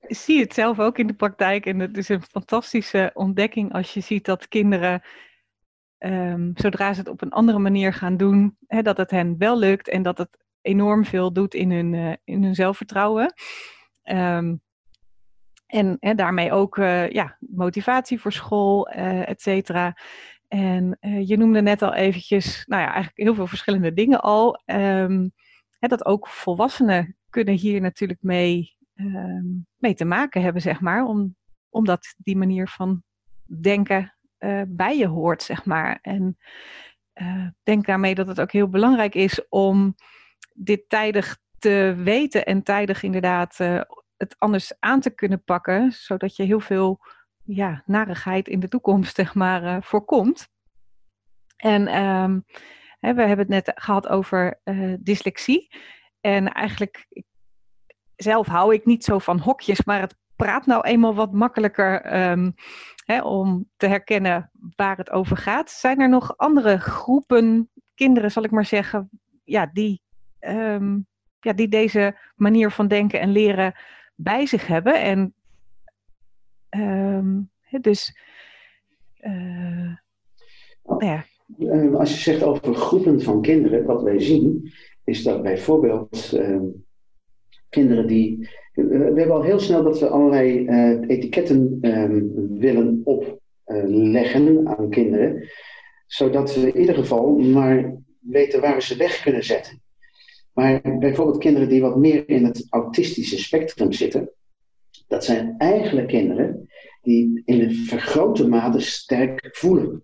zie 0.01 0.39
het 0.39 0.53
zelf 0.53 0.80
ook 0.80 0.98
in 0.98 1.08
de 1.08 1.13
praktijk. 1.13 1.65
En 1.65 1.80
het 1.80 1.98
is 1.98 2.10
een 2.10 2.22
fantastische 2.22 3.12
ontdekking 3.13 3.74
als 3.74 3.94
je 3.94 4.01
ziet 4.01 4.25
dat 4.25 4.48
kinderen, 4.48 5.01
um, 6.05 6.51
zodra 6.55 6.93
ze 6.93 7.00
het 7.00 7.10
op 7.10 7.22
een 7.22 7.31
andere 7.31 7.60
manier 7.60 7.93
gaan 7.93 8.17
doen, 8.17 8.58
dat 8.67 8.98
het 8.98 9.12
hen 9.12 9.38
wel 9.38 9.58
lukt 9.58 9.88
en 9.88 10.03
dat 10.03 10.17
het 10.17 10.38
enorm 10.62 11.05
veel 11.05 11.34
doet 11.34 11.53
in 11.53 11.72
hun, 11.72 11.93
uh, 11.93 12.13
in 12.24 12.43
hun 12.43 12.55
zelfvertrouwen. 12.55 13.34
Um, 14.03 14.62
en, 15.65 15.98
daarmee 16.15 16.51
ook 16.51 16.77
uh, 16.77 17.10
ja, 17.10 17.38
motivatie 17.39 18.22
voor 18.22 18.31
school, 18.31 18.89
uh, 18.89 19.29
et 19.29 19.41
cetera. 19.41 19.98
En 20.48 20.98
je 21.01 21.38
noemde 21.38 21.62
net 21.62 21.81
al 21.81 21.93
eventjes, 21.93 22.65
nou 22.67 22.81
ja, 22.81 22.88
eigenlijk 22.88 23.17
heel 23.17 23.36
veel 23.36 23.48
verschillende 23.48 23.93
dingen 23.93 24.22
al. 24.22 24.62
Um, 24.65 25.31
dat 25.79 26.05
ook 26.05 26.27
volwassenen 26.27 27.15
kunnen 27.29 27.53
hier 27.53 27.81
natuurlijk 27.81 28.22
mee, 28.22 28.77
mee 29.77 29.93
te 29.93 30.05
maken 30.05 30.41
hebben, 30.41 30.62
zeg 30.62 30.81
maar. 30.81 31.03
Om, 31.03 31.36
omdat 31.70 32.15
die 32.17 32.38
manier 32.38 32.67
van 32.67 33.03
denken 33.62 34.13
bij 34.67 34.98
je 34.98 35.07
hoort, 35.07 35.43
zeg 35.43 35.65
maar. 35.65 36.00
En 36.01 36.38
denk 37.63 37.86
daarmee 37.86 38.15
dat 38.15 38.27
het 38.27 38.41
ook 38.41 38.51
heel 38.51 38.69
belangrijk 38.69 39.15
is 39.15 39.50
om 39.50 39.95
dit 40.53 40.89
tijdig 40.89 41.38
te 41.60 41.93
weten 41.98 42.45
en 42.45 42.63
tijdig 42.63 43.03
inderdaad 43.03 43.57
het 44.21 44.36
anders 44.38 44.74
aan 44.79 45.00
te 45.00 45.10
kunnen 45.10 45.43
pakken, 45.43 45.91
zodat 45.91 46.36
je 46.36 46.43
heel 46.43 46.60
veel 46.60 47.00
ja, 47.43 47.83
narigheid 47.86 48.48
in 48.48 48.60
de 48.60 48.67
toekomst 48.67 49.15
zeg 49.21 49.36
maar, 49.36 49.63
uh, 49.63 49.77
voorkomt. 49.81 50.50
En 51.57 52.03
um, 52.03 52.45
hè, 53.00 53.13
we 53.13 53.21
hebben 53.21 53.38
het 53.38 53.65
net 53.65 53.71
gehad 53.75 54.07
over 54.07 54.60
uh, 54.63 54.93
dyslexie. 55.00 55.75
En 56.21 56.51
eigenlijk, 56.53 57.07
zelf 58.15 58.48
hou 58.48 58.74
ik 58.74 58.86
niet 58.86 59.03
zo 59.03 59.19
van 59.19 59.39
hokjes, 59.39 59.83
maar 59.83 60.00
het 60.00 60.15
praat 60.36 60.65
nou 60.65 60.83
eenmaal 60.83 61.15
wat 61.15 61.33
makkelijker 61.33 62.21
um, 62.31 62.53
om 63.20 63.70
te 63.77 63.88
herkennen 63.88 64.51
waar 64.75 64.98
het 64.98 65.12
over 65.12 65.38
gaat. 65.38 65.70
Zijn 65.70 66.00
er 66.00 66.10
nog 66.10 66.38
andere 66.38 66.77
groepen 66.77 67.70
kinderen, 67.96 68.32
zal 68.32 68.44
ik 68.44 68.51
maar 68.51 68.65
zeggen, 68.65 69.10
ja, 69.44 69.70
die, 69.74 70.01
um, 70.39 71.06
ja, 71.39 71.53
die 71.53 71.68
deze 71.68 72.18
manier 72.36 72.72
van 72.72 72.88
denken 72.88 73.20
en 73.20 73.32
leren 73.32 73.74
bij 74.15 74.46
zich 74.46 74.68
hebben. 74.68 75.01
En 75.01 75.34
um, 76.70 77.51
dus, 77.82 78.18
uh, 79.22 79.96
nou 80.84 81.06
ja. 81.06 81.25
Ehm, 81.60 81.96
als 81.96 82.13
je 82.13 82.32
zegt 82.32 82.44
over 82.44 82.75
groepen 82.75 83.22
van 83.22 83.41
kinderen, 83.41 83.86
wat 83.86 84.03
wij 84.03 84.20
zien, 84.20 84.72
is 85.03 85.24
dat 85.24 85.41
bijvoorbeeld 85.41 86.32
uh, 86.34 86.62
kinderen 87.72 88.08
die. 88.08 88.50
we 88.74 89.13
hebben 89.16 89.32
al 89.32 89.44
heel 89.44 89.60
snel 89.60 89.84
dat 89.84 90.00
we 90.00 90.08
allerlei 90.08 90.66
uh, 90.66 91.10
etiketten 91.10 91.80
willen 92.60 93.01
opleggen 93.04 94.68
aan 94.68 94.90
kinderen, 94.90 95.50
zodat 96.08 96.56
we 96.56 96.72
in 96.72 96.80
ieder 96.80 96.96
geval 96.96 97.38
maar 97.38 97.96
weten 98.20 98.62
waar 98.62 98.75
we 98.75 98.82
ze 98.82 98.96
weg 98.98 99.22
kunnen 99.22 99.44
zetten. 99.44 99.82
Maar 100.54 100.98
bijvoorbeeld 101.00 101.38
kinderen 101.38 101.70
die 101.70 101.82
wat 101.82 101.98
meer 101.98 102.30
in 102.30 102.46
het 102.46 102.68
autistische 102.70 103.40
spectrum 103.40 103.92
zitten, 103.92 104.32
dat 105.08 105.25
zijn 105.25 105.56
eigenlijk 105.58 106.08
kinderen 106.08 106.70
die 107.01 107.42
in 107.46 107.62
een 107.62 107.75
vergrote 107.75 108.48
mate 108.48 108.80
sterk 108.80 109.50
voelen. 109.51 110.04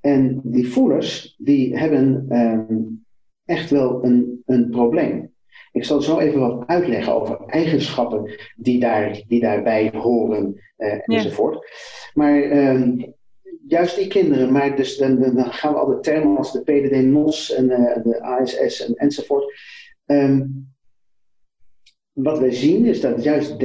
En 0.00 0.40
die 0.44 0.68
voelers, 0.68 1.34
die 1.38 1.76
hebben 1.78 2.26
um, 2.30 3.04
echt 3.44 3.70
wel 3.70 4.04
een, 4.04 4.42
een 4.46 4.70
probleem. 4.70 5.34
Ik 5.72 5.84
zal 5.84 6.00
zo 6.00 6.18
even 6.18 6.40
wat 6.40 6.66
uitleggen 6.66 7.14
over 7.14 7.40
eigenschappen 7.46 8.34
die, 8.56 8.80
daar, 8.80 9.22
die 9.28 9.40
daarbij 9.40 9.92
horen 9.94 10.60
uh, 10.78 10.98
enzovoort. 11.04 11.70
Maar 12.14 12.42
um, 12.42 13.14
juist 13.66 13.96
die 13.96 14.06
kinderen, 14.06 14.52
maar 14.52 14.76
dus 14.76 14.96
dan, 14.96 15.20
dan 15.20 15.52
gaan 15.52 15.72
we 15.72 15.78
al 15.78 15.86
de 15.86 16.00
termen 16.00 16.36
als 16.36 16.52
de 16.52 16.62
PDD-NOS 16.62 17.54
en 17.54 17.70
uh, 17.70 18.02
de 18.02 18.22
ASS 18.22 18.86
en, 18.86 18.94
enzovoort. 18.94 19.54
Um, 20.06 20.74
wat 22.12 22.38
wij 22.38 22.52
zien 22.52 22.84
is 22.84 23.00
dat 23.00 23.22
juist 23.22 23.56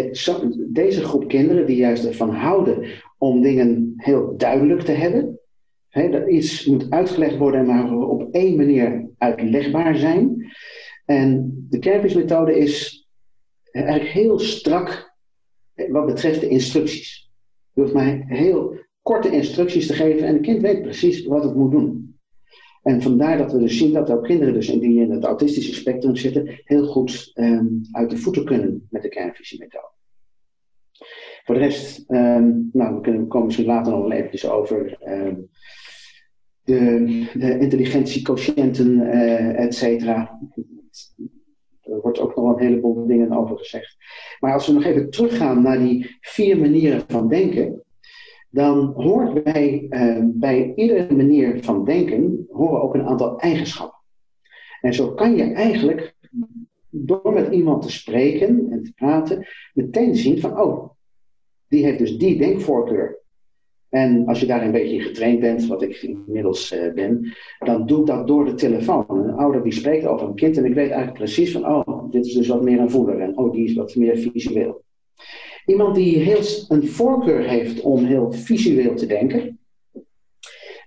deze 0.73 1.03
groep 1.03 1.27
kinderen, 1.27 1.65
die 1.65 1.77
juist 1.77 2.05
ervan 2.05 2.29
houden 2.29 2.85
om 3.17 3.41
dingen 3.41 3.93
heel 3.97 4.37
duidelijk 4.37 4.81
te 4.81 4.91
hebben, 4.91 5.39
hè, 5.87 6.09
dat 6.09 6.29
iets 6.29 6.65
moet 6.65 6.89
uitgelegd 6.89 7.37
worden, 7.37 7.65
maar 7.65 7.97
op 7.97 8.27
één 8.31 8.55
manier 8.55 9.09
uitlegbaar 9.17 9.95
zijn. 9.95 10.51
En 11.11 11.65
de 11.69 11.79
Kervis-methode 11.79 12.57
is 12.57 13.07
eigenlijk 13.71 14.09
heel 14.09 14.39
strak 14.39 15.15
wat 15.89 16.05
betreft 16.05 16.39
de 16.39 16.47
instructies. 16.47 17.31
Je 17.73 17.81
hoeft 17.81 17.93
maar 17.93 18.23
heel 18.25 18.79
korte 19.01 19.31
instructies 19.31 19.87
te 19.87 19.93
geven 19.93 20.27
en 20.27 20.33
het 20.33 20.41
kind 20.41 20.61
weet 20.61 20.81
precies 20.81 21.25
wat 21.25 21.43
het 21.43 21.55
moet 21.55 21.71
doen. 21.71 22.19
En 22.83 23.01
vandaar 23.01 23.37
dat 23.37 23.51
we 23.51 23.59
dus 23.59 23.77
zien 23.77 23.93
dat 23.93 24.11
ook 24.11 24.23
kinderen 24.23 24.53
dus 24.53 24.67
die 24.67 25.01
in 25.01 25.11
het 25.11 25.23
autistische 25.23 25.73
spectrum 25.73 26.15
zitten, 26.15 26.61
heel 26.63 26.85
goed 26.85 27.31
um, 27.33 27.81
uit 27.91 28.09
de 28.09 28.17
voeten 28.17 28.45
kunnen 28.45 28.87
met 28.89 29.01
de 29.01 29.09
kernvisiemethode. 29.09 29.91
Voor 31.43 31.55
de 31.55 31.61
rest, 31.61 32.11
um, 32.11 32.69
nou, 32.73 32.95
we 32.95 33.01
kunnen, 33.01 33.27
komen 33.27 33.45
misschien 33.45 33.67
later 33.67 33.91
nog 33.91 34.01
wel 34.01 34.11
eventjes 34.11 34.49
over 34.49 34.97
um, 35.07 35.49
de, 36.63 37.03
de 37.33 37.67
uh, 39.13 39.59
et 39.59 39.75
cetera. 39.75 40.39
Er 41.81 42.01
wordt 42.01 42.19
ook 42.19 42.35
nog 42.35 42.53
een 42.53 42.63
heleboel 42.65 43.07
dingen 43.07 43.31
over 43.31 43.57
gezegd. 43.57 43.97
Maar 44.39 44.53
als 44.53 44.67
we 44.67 44.73
nog 44.73 44.83
even 44.83 45.09
teruggaan 45.09 45.61
naar 45.61 45.79
die 45.79 46.17
vier 46.21 46.57
manieren 46.57 47.03
van 47.07 47.27
denken, 47.27 47.83
dan 48.49 48.93
hoort 48.95 49.43
bij, 49.43 49.85
uh, 49.89 50.23
bij 50.25 50.73
iedere 50.75 51.15
manier 51.15 51.63
van 51.63 51.85
denken 51.85 52.45
horen 52.49 52.81
ook 52.81 52.93
een 52.93 53.05
aantal 53.05 53.39
eigenschappen. 53.39 53.99
En 54.81 54.93
zo 54.93 55.13
kan 55.13 55.35
je 55.35 55.43
eigenlijk 55.43 56.15
door 56.89 57.33
met 57.33 57.53
iemand 57.53 57.81
te 57.81 57.91
spreken 57.91 58.67
en 58.71 58.83
te 58.83 58.93
praten, 58.93 59.47
meteen 59.73 60.15
zien 60.15 60.39
van, 60.39 60.59
oh, 60.61 60.89
die 61.67 61.83
heeft 61.83 61.97
dus 61.97 62.17
die 62.17 62.37
denkvoorkeur. 62.37 63.20
En 63.91 64.25
als 64.27 64.39
je 64.39 64.45
daar 64.45 64.63
een 64.63 64.71
beetje 64.71 65.01
getraind 65.01 65.39
bent, 65.39 65.67
wat 65.67 65.81
ik 65.81 66.01
inmiddels 66.01 66.73
uh, 66.73 66.93
ben, 66.93 67.33
dan 67.59 67.85
doe 67.85 67.99
ik 67.99 68.05
dat 68.05 68.27
door 68.27 68.45
de 68.45 68.53
telefoon. 68.53 69.05
Een 69.07 69.33
ouder 69.33 69.63
die 69.63 69.73
spreekt 69.73 70.05
over 70.05 70.27
een 70.27 70.35
kind 70.35 70.57
en 70.57 70.65
ik 70.65 70.73
weet 70.73 70.89
eigenlijk 70.89 71.17
precies 71.17 71.51
van, 71.51 71.65
oh, 71.67 72.11
dit 72.11 72.25
is 72.25 72.33
dus 72.33 72.47
wat 72.47 72.63
meer 72.63 72.79
een 72.79 72.89
voeder 72.89 73.19
en 73.19 73.37
oh, 73.37 73.51
die 73.51 73.65
is 73.65 73.73
wat 73.73 73.95
meer 73.95 74.17
visueel. 74.17 74.83
Iemand 75.65 75.95
die 75.95 76.17
heel 76.17 76.41
een 76.67 76.87
voorkeur 76.87 77.49
heeft 77.49 77.81
om 77.81 78.05
heel 78.05 78.31
visueel 78.31 78.95
te 78.95 79.05
denken, 79.05 79.59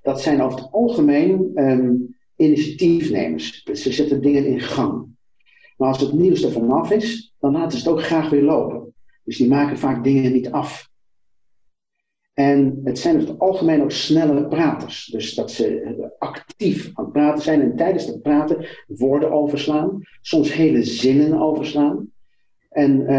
dat 0.03 0.21
zijn 0.21 0.43
over 0.43 0.59
het 0.59 0.73
algemeen 0.73 1.51
um, 1.55 2.17
initiatiefnemers. 2.37 3.63
Ze 3.73 3.93
zetten 3.93 4.23
dingen 4.23 4.47
in 4.47 4.61
gang. 4.61 5.07
Maar 5.77 5.89
als 5.89 6.01
het 6.01 6.13
nieuws 6.13 6.43
er 6.43 6.53
vanaf 6.53 6.91
is, 6.91 7.35
dan 7.39 7.53
laten 7.53 7.79
ze 7.79 7.89
het 7.89 7.97
ook 7.97 8.03
graag 8.03 8.31
weer 8.31 8.43
lopen. 8.43 8.95
Dus 9.25 9.37
die 9.37 9.49
maken 9.49 9.79
vaak 9.79 10.05
dingen 10.05 10.33
niet 10.33 10.51
af. 10.51 10.93
En 12.35 12.81
het 12.85 12.99
zijn 12.99 13.17
over 13.17 13.29
het 13.29 13.39
algemeen 13.39 13.83
ook 13.83 13.91
snelle 13.91 14.49
praters. 14.49 15.07
Dus 15.07 15.35
dat 15.35 15.51
ze 15.51 16.15
actief 16.19 16.91
aan 16.95 17.05
het 17.05 17.13
praten 17.13 17.43
zijn 17.43 17.61
en 17.61 17.77
tijdens 17.77 18.07
het 18.07 18.23
praten 18.23 18.67
woorden 18.87 19.33
overslaan. 19.33 20.03
Soms 20.21 20.53
hele 20.53 20.83
zinnen 20.83 21.39
overslaan. 21.41 22.13
En 22.71 23.15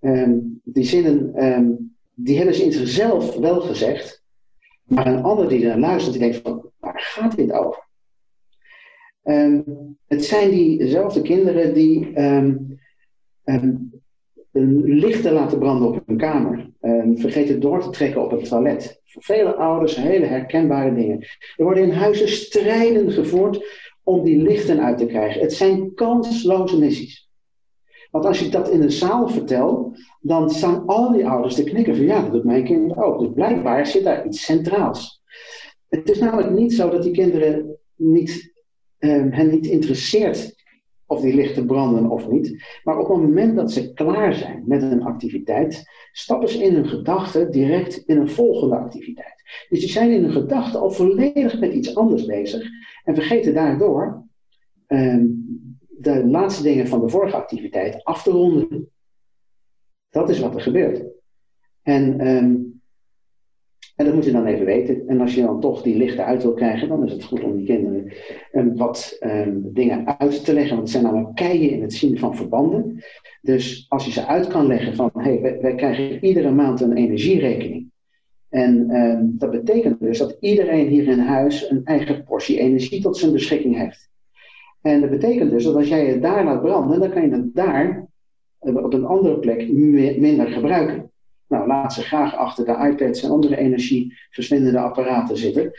um, 0.00 0.60
die 0.64 0.84
zinnen, 0.84 1.44
um, 1.44 1.96
die 2.14 2.36
hebben 2.36 2.54
ze 2.54 2.64
in 2.64 2.72
zichzelf 2.72 3.36
wel 3.36 3.60
gezegd. 3.60 4.22
Maar 4.82 5.06
een 5.06 5.22
ander 5.22 5.48
die 5.48 5.68
er 5.68 5.78
luistert, 5.78 6.12
die 6.12 6.22
denkt 6.22 6.48
van, 6.48 6.70
waar 6.78 7.00
gaat 7.00 7.36
dit 7.36 7.52
over? 7.52 7.90
het 10.06 10.24
zijn 10.24 10.50
diezelfde 10.50 11.22
kinderen 11.22 11.74
die 11.74 12.12
lichten 14.52 15.32
laten 15.32 15.58
branden 15.58 15.88
op 15.88 16.02
hun 16.06 16.16
kamer. 16.16 16.70
Um, 16.80 17.18
vergeten 17.18 17.60
door 17.60 17.82
te 17.82 17.90
trekken 17.90 18.24
op 18.24 18.30
het 18.30 18.48
toilet. 18.48 19.00
Voor 19.04 19.22
vele 19.22 19.54
ouders 19.54 19.96
hele 19.96 20.26
herkenbare 20.26 20.94
dingen. 20.94 21.20
Er 21.56 21.64
worden 21.64 21.82
in 21.82 21.90
huizen 21.90 22.28
strijden 22.28 23.10
gevoerd 23.10 23.64
om 24.02 24.24
die 24.24 24.42
lichten 24.42 24.80
uit 24.80 24.98
te 24.98 25.06
krijgen. 25.06 25.40
Het 25.40 25.52
zijn 25.52 25.94
kansloze 25.94 26.78
missies. 26.78 27.30
Want 28.10 28.24
als 28.24 28.38
je 28.38 28.48
dat 28.48 28.70
in 28.70 28.82
een 28.82 28.92
zaal 28.92 29.28
vertelt, 29.28 29.98
dan 30.20 30.50
staan 30.50 30.86
al 30.86 31.12
die 31.12 31.26
ouders 31.26 31.54
te 31.54 31.64
knikken 31.64 31.96
van 31.96 32.04
ja, 32.04 32.22
dat 32.22 32.32
doet 32.32 32.44
mijn 32.44 32.64
kind 32.64 32.96
ook. 32.96 33.18
Dus 33.18 33.30
blijkbaar 33.34 33.86
zit 33.86 34.04
daar 34.04 34.26
iets 34.26 34.44
centraals. 34.44 35.22
Het 35.88 36.10
is 36.10 36.18
namelijk 36.18 36.50
niet 36.50 36.72
zo 36.72 36.90
dat 36.90 37.02
die 37.02 37.12
kinderen 37.12 37.76
niet, 37.96 38.52
um, 38.98 39.32
hen 39.32 39.50
niet 39.50 39.66
interesseert 39.66 40.61
of 41.12 41.20
die 41.20 41.34
lichten 41.34 41.66
branden 41.66 42.10
of 42.10 42.28
niet. 42.28 42.64
Maar 42.84 42.98
op 42.98 43.08
het 43.08 43.16
moment 43.16 43.56
dat 43.56 43.72
ze 43.72 43.92
klaar 43.92 44.34
zijn 44.34 44.62
met 44.66 44.82
een 44.82 45.02
activiteit, 45.02 45.84
stappen 46.12 46.48
ze 46.48 46.64
in 46.64 46.74
hun 46.74 46.88
gedachten 46.88 47.50
direct 47.50 47.96
in 47.96 48.16
een 48.16 48.30
volgende 48.30 48.76
activiteit. 48.76 49.42
Dus 49.68 49.80
die 49.80 49.88
zijn 49.88 50.10
in 50.10 50.22
hun 50.22 50.32
gedachten 50.32 50.80
al 50.80 50.90
volledig 50.90 51.60
met 51.60 51.72
iets 51.72 51.96
anders 51.96 52.24
bezig 52.24 52.68
en 53.04 53.14
vergeten 53.14 53.54
daardoor 53.54 54.26
um, 54.88 55.46
de 55.88 56.26
laatste 56.26 56.62
dingen 56.62 56.88
van 56.88 57.00
de 57.00 57.08
vorige 57.08 57.36
activiteit 57.36 58.04
af 58.04 58.22
te 58.22 58.30
ronden. 58.30 58.88
Dat 60.10 60.30
is 60.30 60.40
wat 60.40 60.54
er 60.54 60.60
gebeurt. 60.60 61.04
En 61.82 62.26
um, 62.28 62.71
en 64.02 64.08
dat 64.08 64.16
moet 64.16 64.24
je 64.24 64.32
dan 64.32 64.46
even 64.46 64.64
weten. 64.64 65.08
En 65.08 65.20
als 65.20 65.34
je 65.34 65.42
dan 65.42 65.60
toch 65.60 65.82
die 65.82 65.96
lichten 65.96 66.24
uit 66.24 66.42
wil 66.42 66.54
krijgen, 66.54 66.88
dan 66.88 67.04
is 67.04 67.12
het 67.12 67.24
goed 67.24 67.42
om 67.42 67.56
die 67.56 67.66
kinderen 67.66 68.12
um, 68.52 68.76
wat 68.76 69.16
um, 69.20 69.70
dingen 69.72 70.18
uit 70.18 70.44
te 70.44 70.52
leggen. 70.52 70.76
Want 70.76 70.82
het 70.82 70.90
zijn 70.90 71.02
namelijk 71.04 71.34
keien 71.34 71.70
in 71.70 71.82
het 71.82 71.92
zien 71.92 72.18
van 72.18 72.36
verbanden. 72.36 73.02
Dus 73.42 73.86
als 73.88 74.04
je 74.04 74.10
ze 74.10 74.26
uit 74.26 74.46
kan 74.46 74.66
leggen 74.66 74.94
van, 74.94 75.10
hé, 75.14 75.38
hey, 75.38 75.58
wij, 75.60 75.74
krijgen 75.74 76.24
iedere 76.24 76.50
maand 76.50 76.80
een 76.80 76.96
energierekening. 76.96 77.90
En 78.48 78.96
um, 78.96 79.34
dat 79.38 79.50
betekent 79.50 80.00
dus 80.00 80.18
dat 80.18 80.36
iedereen 80.40 80.88
hier 80.88 81.08
in 81.08 81.18
huis 81.18 81.70
een 81.70 81.84
eigen 81.84 82.24
portie 82.24 82.58
energie 82.58 83.02
tot 83.02 83.16
zijn 83.16 83.32
beschikking 83.32 83.76
heeft. 83.76 84.10
En 84.80 85.00
dat 85.00 85.10
betekent 85.10 85.50
dus 85.50 85.64
dat 85.64 85.74
als 85.74 85.88
jij 85.88 86.06
het 86.06 86.22
daar 86.22 86.44
laat 86.44 86.62
branden, 86.62 87.00
dan 87.00 87.10
kan 87.10 87.22
je 87.22 87.30
het 87.30 87.54
daar 87.54 88.08
eh, 88.58 88.76
op 88.76 88.94
een 88.94 89.04
andere 89.04 89.38
plek 89.38 89.72
minder 90.18 90.46
gebruiken. 90.46 91.11
Nou, 91.52 91.66
laat 91.66 91.92
ze 91.92 92.02
graag 92.02 92.36
achter 92.36 92.64
de 92.64 92.88
iPads 92.90 93.22
en 93.22 93.30
andere 93.30 93.56
energieversnellende 93.56 94.78
apparaten 94.78 95.36
zitten. 95.36 95.72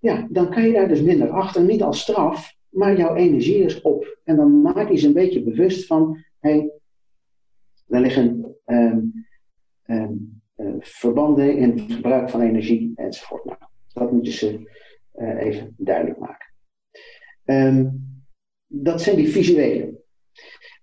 Ja, 0.00 0.26
dan 0.30 0.50
kan 0.50 0.62
je 0.62 0.72
daar 0.72 0.88
dus 0.88 1.02
minder 1.02 1.30
achter, 1.30 1.62
niet 1.62 1.82
als 1.82 2.00
straf, 2.00 2.54
maar 2.68 2.96
jouw 2.96 3.14
energie 3.14 3.62
is 3.62 3.80
op. 3.80 4.18
En 4.24 4.36
dan 4.36 4.60
maak 4.60 4.90
je 4.90 4.96
ze 4.96 5.06
een 5.06 5.12
beetje 5.12 5.42
bewust 5.42 5.86
van, 5.86 6.24
hé, 6.38 6.50
hey, 6.50 6.70
er 7.88 8.00
liggen 8.00 8.56
um, 8.66 9.26
um, 9.86 10.42
uh, 10.56 10.74
verbanden 10.78 11.56
in 11.56 11.70
het 11.70 11.92
gebruik 11.92 12.30
van 12.30 12.40
energie 12.40 12.92
enzovoort. 12.94 13.44
Nou, 13.44 13.58
dat 13.92 14.12
moet 14.12 14.26
je 14.26 14.32
ze 14.32 14.70
uh, 15.16 15.42
even 15.44 15.74
duidelijk 15.76 16.18
maken. 16.18 16.46
Um, 17.44 18.06
dat 18.66 19.02
zijn 19.02 19.16
die 19.16 19.28
visuele. 19.28 20.00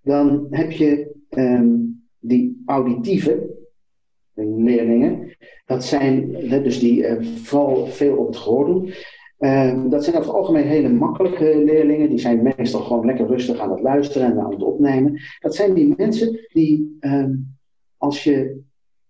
Dan 0.01 0.47
heb 0.49 0.71
je 0.71 1.15
die 2.19 2.63
auditieve, 2.65 3.54
leerlingen. 4.35 5.35
Dat 5.65 5.83
zijn 5.83 6.31
dus 6.49 6.79
die 6.79 7.01
uh, 7.01 7.25
vooral 7.43 7.85
veel 7.85 8.17
op 8.17 8.27
het 8.27 8.37
gehoor 8.37 8.65
doen. 8.65 8.93
Uh, 9.39 9.83
dat 9.89 10.03
zijn 10.03 10.15
over 10.15 10.27
het 10.27 10.39
algemeen 10.39 10.67
hele 10.67 10.89
makkelijke 10.89 11.61
leerlingen. 11.65 12.09
Die 12.09 12.17
zijn 12.17 12.53
meestal 12.57 12.81
gewoon 12.81 13.05
lekker 13.05 13.27
rustig 13.27 13.59
aan 13.59 13.71
het 13.71 13.81
luisteren 13.81 14.31
en 14.31 14.39
aan 14.39 14.51
het 14.51 14.63
opnemen. 14.63 15.21
Dat 15.39 15.55
zijn 15.55 15.73
die 15.73 15.93
mensen 15.97 16.39
die, 16.53 16.97
uh, 16.99 17.25
als 17.97 18.23
je, 18.23 18.61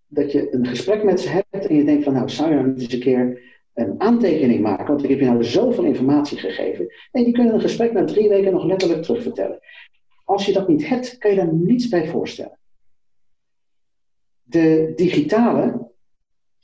dat 0.07 0.31
je 0.31 0.53
een 0.53 0.65
gesprek 0.65 1.03
met 1.03 1.19
ze 1.19 1.29
hebt 1.29 1.67
en 1.67 1.75
je 1.75 1.83
denkt 1.83 2.03
van 2.03 2.13
nou 2.13 2.29
zou 2.29 2.49
je 2.49 2.55
nou 2.55 2.67
niet 2.67 2.81
eens 2.81 2.93
een 2.93 2.99
keer 2.99 3.53
een 3.73 4.01
aantekening 4.01 4.61
maken, 4.61 4.88
want 4.88 5.03
ik 5.03 5.09
heb 5.09 5.19
je 5.19 5.25
nou 5.25 5.43
zoveel 5.43 5.83
informatie 5.83 6.38
gegeven. 6.38 6.88
En 7.11 7.23
die 7.23 7.33
kunnen 7.33 7.53
een 7.53 7.61
gesprek 7.61 7.93
na 7.93 8.03
drie 8.03 8.29
weken 8.29 8.51
nog 8.51 8.65
letterlijk 8.65 9.01
terugvertellen. 9.01 9.59
Als 10.23 10.45
je 10.45 10.53
dat 10.53 10.67
niet 10.67 10.88
hebt, 10.88 11.17
kan 11.17 11.31
je 11.31 11.38
daar 11.38 11.53
niets 11.53 11.88
bij 11.88 12.07
voorstellen. 12.07 12.59
De 14.47 14.91
digitale, 14.95 15.91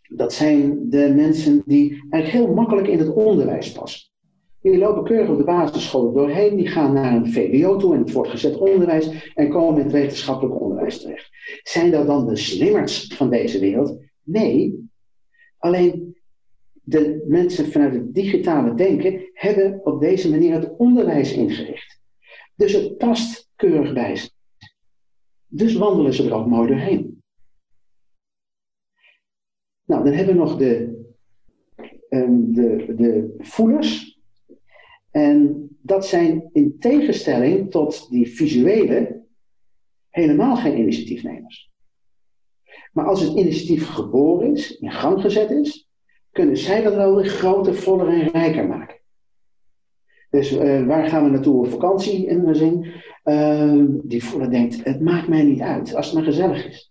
dat 0.07 0.33
zijn 0.33 0.89
de 0.89 1.13
mensen 1.15 1.61
die 1.65 1.89
eigenlijk 2.09 2.45
heel 2.45 2.55
makkelijk 2.55 2.87
in 2.87 2.99
het 2.99 3.13
onderwijs 3.13 3.71
passen. 3.71 4.09
Die 4.61 4.77
lopen 4.77 5.03
keurig 5.03 5.29
op 5.29 5.37
de 5.37 5.43
basisscholen 5.43 6.13
doorheen, 6.13 6.55
die 6.55 6.67
gaan 6.67 6.93
naar 6.93 7.15
een 7.15 7.31
VWO 7.31 7.77
toe 7.77 7.93
in 7.93 7.99
het 7.99 8.11
voortgezet 8.11 8.57
onderwijs 8.57 9.31
en 9.33 9.49
komen 9.49 9.77
in 9.77 9.83
het 9.83 9.91
wetenschappelijk 9.91 10.61
onderwijs 10.61 11.01
terecht. 11.01 11.29
Zijn 11.63 11.91
dat 11.91 12.07
dan 12.07 12.27
de 12.27 12.35
slimmerts 12.35 13.07
van 13.07 13.29
deze 13.29 13.59
wereld? 13.59 13.97
Nee. 14.23 14.89
Alleen 15.57 16.17
de 16.83 17.25
mensen 17.27 17.71
vanuit 17.71 17.93
het 17.93 18.13
digitale 18.13 18.73
denken 18.73 19.29
hebben 19.33 19.79
op 19.83 20.01
deze 20.01 20.29
manier 20.29 20.53
het 20.53 20.75
onderwijs 20.77 21.33
ingericht. 21.33 21.99
Dus 22.55 22.73
het 22.73 22.97
past 22.97 23.49
keurig 23.55 23.93
bij 23.93 24.15
ze. 24.15 24.29
Dus 25.47 25.75
wandelen 25.75 26.13
ze 26.13 26.25
er 26.25 26.33
ook 26.33 26.47
mooi 26.47 26.67
doorheen. 26.67 27.20
Nou, 29.85 30.03
dan 30.03 30.13
hebben 30.13 30.33
we 30.33 30.39
nog 30.39 30.57
de, 30.57 31.01
um, 32.09 32.53
de, 32.53 32.93
de 32.95 33.35
voelers. 33.37 34.19
En 35.11 35.69
dat 35.81 36.05
zijn 36.05 36.49
in 36.51 36.75
tegenstelling 36.79 37.71
tot 37.71 38.09
die 38.09 38.27
visuele 38.27 39.25
helemaal 40.09 40.55
geen 40.55 40.77
initiatiefnemers. 40.77 41.71
Maar 42.91 43.05
als 43.05 43.21
het 43.21 43.37
initiatief 43.37 43.87
geboren 43.87 44.51
is, 44.51 44.77
in 44.77 44.91
gang 44.91 45.21
gezet 45.21 45.51
is, 45.51 45.89
kunnen 46.31 46.57
zij 46.57 46.81
dat 46.81 46.95
wel 46.95 47.23
groter, 47.23 47.75
voller 47.75 48.07
en 48.07 48.27
rijker 48.27 48.67
maken. 48.67 48.99
Dus 50.29 50.51
uh, 50.51 50.85
waar 50.85 51.07
gaan 51.07 51.23
we 51.23 51.29
naartoe 51.29 51.65
op 51.65 51.67
vakantie 51.67 52.25
in 52.25 52.41
mijn 52.41 52.55
zin? 52.55 52.85
Uh, 53.23 53.85
die 54.03 54.23
voeler 54.23 54.51
denkt, 54.51 54.83
het 54.83 55.01
maakt 55.01 55.27
mij 55.27 55.43
niet 55.43 55.59
uit, 55.59 55.95
als 55.95 56.05
het 56.05 56.15
maar 56.15 56.23
gezellig 56.23 56.67
is. 56.67 56.90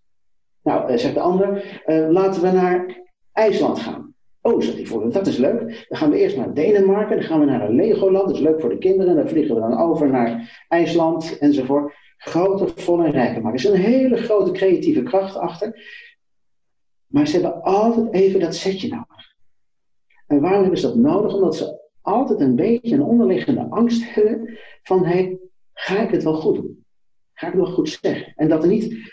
Nou, 0.62 0.92
uh, 0.92 0.98
zegt 0.98 1.14
de 1.14 1.20
ander, 1.20 1.80
uh, 1.86 2.10
laten 2.10 2.42
we 2.42 2.50
naar 2.50 3.00
IJsland 3.32 3.78
gaan. 3.78 4.14
Oh, 4.40 4.60
zegt 4.60 4.76
die 4.76 4.88
voor 4.88 5.12
dat 5.12 5.26
is 5.26 5.36
leuk. 5.36 5.86
Dan 5.88 5.98
gaan 5.98 6.10
we 6.10 6.18
eerst 6.18 6.36
naar 6.36 6.54
Denemarken, 6.54 7.16
dan 7.16 7.26
gaan 7.26 7.40
we 7.40 7.46
naar 7.46 7.68
een 7.68 7.74
Legoland, 7.74 8.26
dat 8.26 8.36
is 8.36 8.42
leuk 8.42 8.60
voor 8.60 8.70
de 8.70 8.78
kinderen. 8.78 9.16
Dan 9.16 9.28
vliegen 9.28 9.54
we 9.54 9.60
dan 9.60 9.78
over 9.78 10.10
naar 10.10 10.64
IJsland 10.68 11.38
enzovoort. 11.38 11.94
Groter, 12.16 12.72
vol 12.74 13.04
en 13.04 13.10
rijker 13.10 13.42
maken. 13.42 13.58
Er 13.58 13.64
is 13.64 13.70
een 13.70 13.92
hele 13.92 14.16
grote 14.16 14.50
creatieve 14.50 15.02
kracht 15.02 15.36
achter. 15.36 15.82
Maar 17.06 17.26
ze 17.26 17.32
hebben 17.32 17.62
altijd 17.62 18.12
even 18.12 18.40
dat 18.40 18.54
setje 18.54 18.88
nodig. 18.88 19.34
En 20.26 20.40
waarom 20.40 20.60
hebben 20.60 20.80
ze 20.80 20.86
dat 20.86 20.96
nodig? 20.96 21.34
Omdat 21.34 21.56
ze 21.56 21.80
altijd 22.00 22.40
een 22.40 22.56
beetje 22.56 22.94
een 22.94 23.02
onderliggende 23.02 23.66
angst 23.70 24.14
hebben 24.14 24.58
van, 24.82 25.04
ga 25.72 25.98
ik 26.00 26.10
het 26.10 26.22
wel 26.22 26.34
goed 26.34 26.54
doen? 26.54 26.84
Ga 27.32 27.46
ik 27.46 27.52
het 27.52 27.62
wel 27.62 27.72
goed 27.72 27.88
zeggen? 27.88 28.32
En 28.36 28.48
dat 28.48 28.62
er 28.62 28.68
niet 28.68 29.12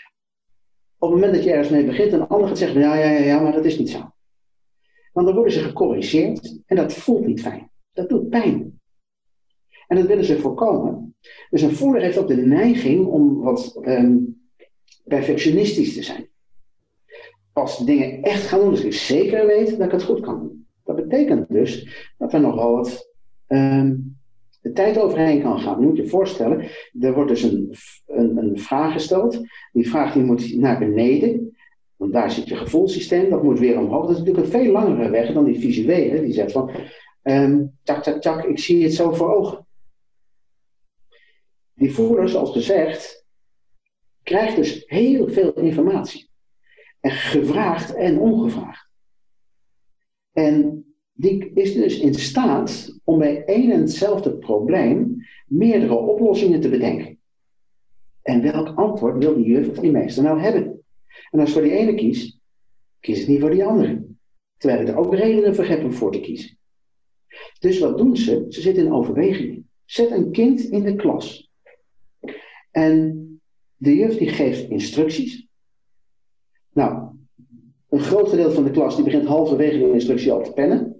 op 0.98 1.10
het 1.10 1.20
moment 1.20 1.34
dat 1.34 1.44
je 1.44 1.50
ergens 1.50 1.68
mee 1.68 1.84
begint, 1.84 2.12
een 2.12 2.26
ander 2.26 2.48
gaat 2.48 2.58
zeggen: 2.58 2.80
ja, 2.80 2.94
ja, 2.94 3.10
ja, 3.10 3.24
ja, 3.24 3.40
maar 3.40 3.52
dat 3.52 3.64
is 3.64 3.78
niet 3.78 3.90
zo. 3.90 4.10
Want 5.12 5.26
dan 5.26 5.34
worden 5.34 5.52
ze 5.52 5.60
gecorrigeerd 5.60 6.58
en 6.66 6.76
dat 6.76 6.92
voelt 6.92 7.26
niet 7.26 7.40
fijn. 7.40 7.70
Dat 7.92 8.08
doet 8.08 8.28
pijn. 8.28 8.80
En 9.86 9.96
dat 9.96 10.06
willen 10.06 10.24
ze 10.24 10.38
voorkomen. 10.38 11.16
Dus 11.50 11.62
een 11.62 11.74
voerder 11.74 12.02
heeft 12.02 12.18
ook 12.18 12.28
de 12.28 12.36
neiging 12.36 13.06
om 13.06 13.40
wat 13.40 13.78
ehm, 13.82 14.16
perfectionistisch 15.04 15.94
te 15.94 16.02
zijn. 16.02 16.28
Als 17.52 17.78
dingen 17.78 18.22
echt 18.22 18.46
gaan 18.46 18.60
doen, 18.60 18.70
dus 18.70 18.84
ik 18.84 18.92
zeker 18.92 19.46
weet 19.46 19.70
dat 19.70 19.86
ik 19.86 19.92
het 19.92 20.02
goed 20.02 20.20
kan 20.20 20.40
doen. 20.40 20.66
Dat 20.84 20.96
betekent 20.96 21.48
dus 21.48 21.88
dat 22.18 22.32
er 22.32 22.40
nogal 22.40 22.74
wat 22.74 23.12
ehm, 23.46 23.96
de 24.60 24.72
tijd 24.72 24.98
overheen 24.98 25.42
kan 25.42 25.60
gaan. 25.60 25.80
Je 25.80 25.86
moet 25.86 25.96
je 25.96 26.08
voorstellen, 26.08 26.70
er 27.00 27.14
wordt 27.14 27.30
dus 27.30 27.42
een, 27.42 27.74
een, 28.06 28.36
een 28.36 28.58
vraag 28.58 28.92
gesteld. 28.92 29.40
Die 29.72 29.90
vraag 29.90 30.12
die 30.12 30.22
moet 30.22 30.56
naar 30.56 30.78
beneden. 30.78 31.56
Want 31.96 32.12
daar 32.12 32.30
zit 32.30 32.48
je 32.48 32.56
gevoelssysteem, 32.56 33.30
dat 33.30 33.42
moet 33.42 33.58
weer 33.58 33.78
omhoog. 33.78 34.02
Dat 34.06 34.10
is 34.10 34.18
natuurlijk 34.18 34.44
een 34.44 34.60
veel 34.60 34.72
langere 34.72 35.10
weg 35.10 35.32
dan 35.32 35.44
die 35.44 35.60
visuele. 35.60 36.20
Die 36.20 36.32
zegt 36.32 36.52
van, 36.52 36.70
um, 37.22 37.78
tak, 37.82 38.02
tak, 38.02 38.20
tak, 38.20 38.44
ik 38.44 38.58
zie 38.58 38.82
het 38.82 38.94
zo 38.94 39.12
voor 39.12 39.34
ogen. 39.34 39.66
Die 41.74 41.92
voerder, 41.92 42.28
zoals 42.28 42.52
gezegd, 42.52 43.26
krijgt 44.22 44.56
dus 44.56 44.82
heel 44.86 45.28
veel 45.28 45.52
informatie. 45.52 46.30
En 47.00 47.10
gevraagd 47.10 47.94
en 47.94 48.18
ongevraagd. 48.18 48.90
En 50.32 50.87
die 51.20 51.50
is 51.54 51.74
dus 51.74 51.98
in 51.98 52.14
staat 52.14 52.98
om 53.04 53.18
bij 53.18 53.44
één 53.44 53.70
en 53.70 53.80
hetzelfde 53.80 54.36
probleem 54.36 55.26
meerdere 55.46 55.94
oplossingen 55.94 56.60
te 56.60 56.68
bedenken. 56.68 57.18
En 58.22 58.42
welk 58.42 58.76
antwoord 58.76 59.24
wil 59.24 59.34
die 59.34 59.46
juf 59.46 59.68
of 59.68 59.78
die 59.78 59.90
meester 59.90 60.22
nou 60.22 60.40
hebben? 60.40 60.84
En 61.30 61.40
als 61.40 61.48
ik 61.48 61.54
voor 61.54 61.62
die 61.62 61.76
ene 61.76 61.94
kies, 61.94 62.40
kies 63.00 63.20
ik 63.20 63.28
niet 63.28 63.40
voor 63.40 63.50
die 63.50 63.64
andere. 63.64 64.06
Terwijl 64.56 64.86
er 64.86 64.96
ook 64.96 65.14
redenen 65.14 65.54
voor 65.54 65.64
heb 65.64 65.84
om 65.84 65.92
voor 65.92 66.12
te 66.12 66.20
kiezen. 66.20 66.58
Dus 67.58 67.78
wat 67.78 67.98
doen 67.98 68.16
ze? 68.16 68.46
Ze 68.48 68.60
zitten 68.60 68.84
in 68.84 68.92
overwegingen. 68.92 69.68
Zet 69.84 70.10
een 70.10 70.30
kind 70.30 70.60
in 70.60 70.82
de 70.82 70.94
klas. 70.94 71.50
En 72.70 73.24
de 73.76 73.96
juf 73.96 74.16
die 74.16 74.28
geeft 74.28 74.70
instructies. 74.70 75.46
Nou, 76.72 77.08
een 77.88 78.00
groot 78.00 78.28
gedeelte 78.28 78.54
van 78.54 78.64
de 78.64 78.70
klas 78.70 78.94
die 78.94 79.04
begint 79.04 79.26
halverwege 79.26 79.78
de 79.78 79.92
instructie 79.92 80.32
al 80.32 80.42
te 80.42 80.52
pennen. 80.52 80.97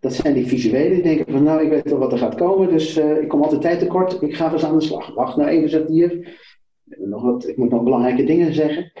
Dat 0.00 0.12
zijn 0.12 0.34
die 0.34 0.46
visuele 0.46 0.94
die 0.94 1.02
denken 1.02 1.32
van 1.32 1.42
nou, 1.42 1.62
ik 1.62 1.70
weet 1.70 1.90
wel 1.90 1.98
wat 1.98 2.12
er 2.12 2.18
gaat 2.18 2.34
komen, 2.34 2.68
dus 2.68 2.98
uh, 2.98 3.22
ik 3.22 3.28
kom 3.28 3.42
altijd 3.42 3.60
tijd 3.60 3.78
tekort, 3.78 4.22
ik 4.22 4.34
ga 4.34 4.52
eens 4.52 4.64
aan 4.64 4.78
de 4.78 4.84
slag. 4.84 5.14
Wacht 5.14 5.36
nou 5.36 5.48
even, 5.48 5.68
zegt 5.68 5.88
wat, 6.98 7.48
ik 7.48 7.56
moet 7.56 7.70
nog 7.70 7.82
belangrijke 7.82 8.24
dingen 8.24 8.54
zeggen. 8.54 8.92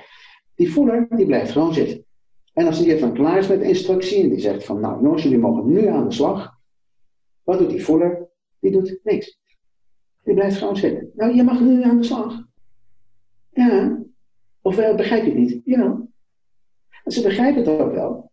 Die 0.54 0.72
voeler, 0.72 1.06
die 1.10 1.26
blijft 1.26 1.50
gewoon 1.50 1.74
zitten. 1.74 2.04
En 2.52 2.66
als 2.66 2.78
juf 2.78 3.00
dan 3.00 3.12
klaar 3.12 3.38
is 3.38 3.48
met 3.48 3.60
instructie 3.60 4.22
en 4.22 4.28
die 4.28 4.40
zegt 4.40 4.64
van 4.64 4.80
nou 4.80 5.02
jongens, 5.02 5.22
jullie 5.22 5.38
mogen 5.38 5.66
nu 5.66 5.86
aan 5.86 6.08
de 6.08 6.14
slag. 6.14 6.54
Wat 7.42 7.58
doet 7.58 7.70
die 7.70 7.84
voeler? 7.84 8.28
Die 8.60 8.70
doet 8.70 9.00
niks. 9.02 9.38
Die 10.22 10.34
blijft 10.34 10.56
gewoon 10.56 10.76
zitten. 10.76 11.10
Nou, 11.14 11.34
je 11.34 11.42
mag 11.42 11.60
nu 11.60 11.82
aan 11.82 11.96
de 11.96 12.04
slag. 12.04 12.44
Ja. 13.52 14.02
Of 14.62 14.78
uh, 14.78 14.96
begrijp 14.96 15.24
je 15.24 15.30
het 15.30 15.38
niet? 15.38 15.60
Ja. 15.64 16.06
En 17.04 17.12
ze 17.12 17.22
begrijpen 17.22 17.64
het 17.64 17.80
ook 17.80 17.92
wel. 17.92 18.30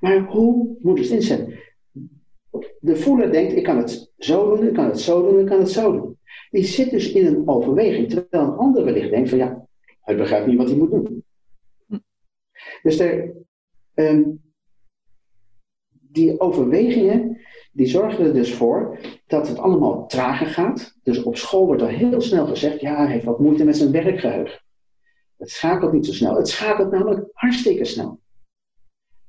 Maar 0.00 0.24
hoe 0.24 0.76
moet 0.80 0.98
het 0.98 1.08
inzetten? 1.08 1.58
De 2.80 2.96
voeler 2.96 3.32
denkt, 3.32 3.56
ik 3.56 3.64
kan 3.64 3.76
het 3.76 4.12
zo 4.18 4.56
doen, 4.56 4.66
ik 4.66 4.74
kan 4.74 4.84
het 4.84 5.00
zo 5.00 5.30
doen, 5.30 5.40
ik 5.40 5.46
kan 5.46 5.58
het 5.58 5.70
zo 5.70 5.92
doen. 5.92 6.18
Die 6.50 6.64
zit 6.64 6.90
dus 6.90 7.12
in 7.12 7.26
een 7.26 7.48
overweging, 7.48 8.08
terwijl 8.08 8.44
een 8.44 8.58
ander 8.58 8.84
wellicht 8.84 9.10
denkt 9.10 9.28
van 9.28 9.38
ja, 9.38 9.66
hij 10.00 10.16
begrijpt 10.16 10.46
niet 10.46 10.56
wat 10.56 10.68
hij 10.68 10.76
moet 10.76 10.90
doen. 10.90 11.24
Dus 12.82 13.00
um, 13.94 14.40
die 16.16 16.40
overwegingen, 16.40 17.40
die 17.72 17.86
zorgen 17.86 18.24
er 18.24 18.34
dus 18.34 18.54
voor 18.54 18.98
dat 19.26 19.48
het 19.48 19.58
allemaal 19.58 20.06
trager 20.06 20.46
gaat. 20.46 20.98
Dus 21.02 21.22
op 21.22 21.36
school 21.36 21.66
wordt 21.66 21.82
er 21.82 21.88
heel 21.88 22.20
snel 22.20 22.46
gezegd, 22.46 22.80
ja, 22.80 22.96
hij 22.96 23.12
heeft 23.12 23.24
wat 23.24 23.40
moeite 23.40 23.64
met 23.64 23.76
zijn 23.76 23.92
werkgeheugen. 23.92 24.60
Het 25.36 25.50
schakelt 25.50 25.92
niet 25.92 26.06
zo 26.06 26.12
snel. 26.12 26.36
Het 26.36 26.48
schakelt 26.48 26.90
namelijk 26.90 27.28
hartstikke 27.32 27.84
snel. 27.84 28.20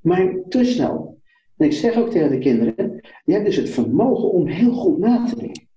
Maar 0.08 0.36
te 0.50 0.64
snel. 0.64 1.22
En 1.58 1.66
ik 1.66 1.74
zeg 1.74 1.98
ook 1.98 2.10
tegen 2.10 2.30
de 2.30 2.38
kinderen, 2.38 3.02
je 3.26 3.34
hebt 3.34 3.46
dus 3.46 3.56
het 3.56 3.70
vermogen 3.70 4.32
om 4.32 4.48
heel 4.48 4.72
goed 4.72 4.98
na 4.98 5.26
te 5.26 5.36
denken. 5.36 5.68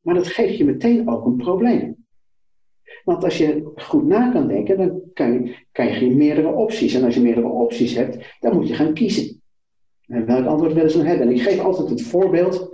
Maar 0.00 0.14
dat 0.14 0.26
geeft 0.26 0.56
je 0.56 0.64
meteen 0.64 1.08
ook 1.08 1.26
een 1.26 1.36
probleem. 1.36 2.06
Want 3.04 3.24
als 3.24 3.38
je 3.38 3.70
goed 3.74 4.06
na 4.06 4.30
kan 4.30 4.48
denken, 4.48 4.76
dan 4.76 5.00
kan 5.72 6.00
je, 6.00 6.14
meerdere 6.14 6.48
opties. 6.48 6.94
En 6.94 7.04
als 7.04 7.14
je 7.14 7.20
meerdere 7.20 7.48
opties 7.48 7.94
hebt, 7.94 8.36
dan 8.40 8.54
moet 8.54 8.68
je 8.68 8.74
gaan 8.74 8.94
kiezen. 8.94 9.42
En 10.06 10.26
welk 10.26 10.46
antwoord 10.46 10.72
willen 10.72 10.90
ze 10.90 10.96
dan 10.96 11.06
hebben? 11.06 11.26
En 11.26 11.34
ik 11.34 11.42
geef 11.42 11.58
altijd 11.58 11.88
het 11.88 12.02
voorbeeld 12.02 12.70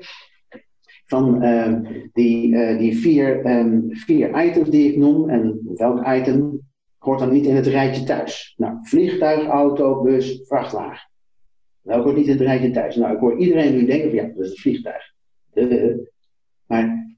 van 1.07 1.45
uh, 1.45 1.79
die, 2.13 2.49
uh, 2.49 2.79
die 2.79 2.97
vier, 2.97 3.47
um, 3.59 3.87
vier 3.91 4.45
items 4.45 4.71
die 4.71 4.91
ik 4.91 4.97
noem. 4.97 5.29
En 5.29 5.61
welk 5.75 6.07
item 6.07 6.61
hoort 7.05 7.19
dan 7.19 7.33
niet 7.33 7.47
in 7.47 7.57
het 7.57 7.67
rijtje 7.67 8.05
thuis? 8.05 8.55
Nou, 8.57 8.79
vliegtuig, 8.83 9.47
auto, 9.47 10.03
bus, 10.03 10.41
vrachtwagen. 10.45 11.11
Welk 11.81 12.05
hoort 12.05 12.17
niet 12.17 12.27
in 12.27 12.33
het 12.33 12.41
rijtje 12.41 12.71
thuis? 12.71 12.97
Nou, 12.97 13.15
ik 13.15 13.21
hoor 13.21 13.39
iedereen 13.39 13.75
nu 13.75 13.85
denken 13.85 14.11
van 14.11 14.19
ja, 14.19 14.27
dat 14.27 14.45
is 14.45 14.49
het 14.49 14.61
vliegtuig. 14.61 15.13
Maar 16.67 17.17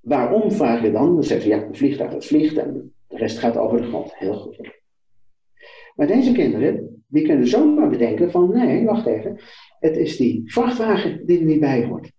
waarom 0.00 0.52
vraag 0.52 0.82
je 0.82 0.92
dan? 0.92 1.14
Dan 1.14 1.24
zeggen 1.24 1.50
ze 1.50 1.56
ja, 1.56 1.62
een 1.62 1.76
vliegtuig 1.76 2.12
dat 2.12 2.26
vliegt 2.26 2.56
en 2.56 2.94
de 3.08 3.16
rest 3.16 3.38
gaat 3.38 3.56
over 3.56 3.80
de 3.80 3.86
grond. 3.86 4.14
Heel 4.14 4.34
goed. 4.34 4.80
Maar 5.94 6.06
deze 6.06 6.32
kinderen, 6.32 7.04
die 7.06 7.22
kunnen 7.22 7.48
zomaar 7.48 7.88
bedenken 7.88 8.30
van 8.30 8.50
nee, 8.52 8.84
wacht 8.84 9.06
even. 9.06 9.40
Het 9.78 9.96
is 9.96 10.16
die 10.16 10.42
vrachtwagen 10.52 11.26
die 11.26 11.38
er 11.38 11.44
niet 11.44 11.60
bij 11.60 11.84
hoort. 11.84 12.12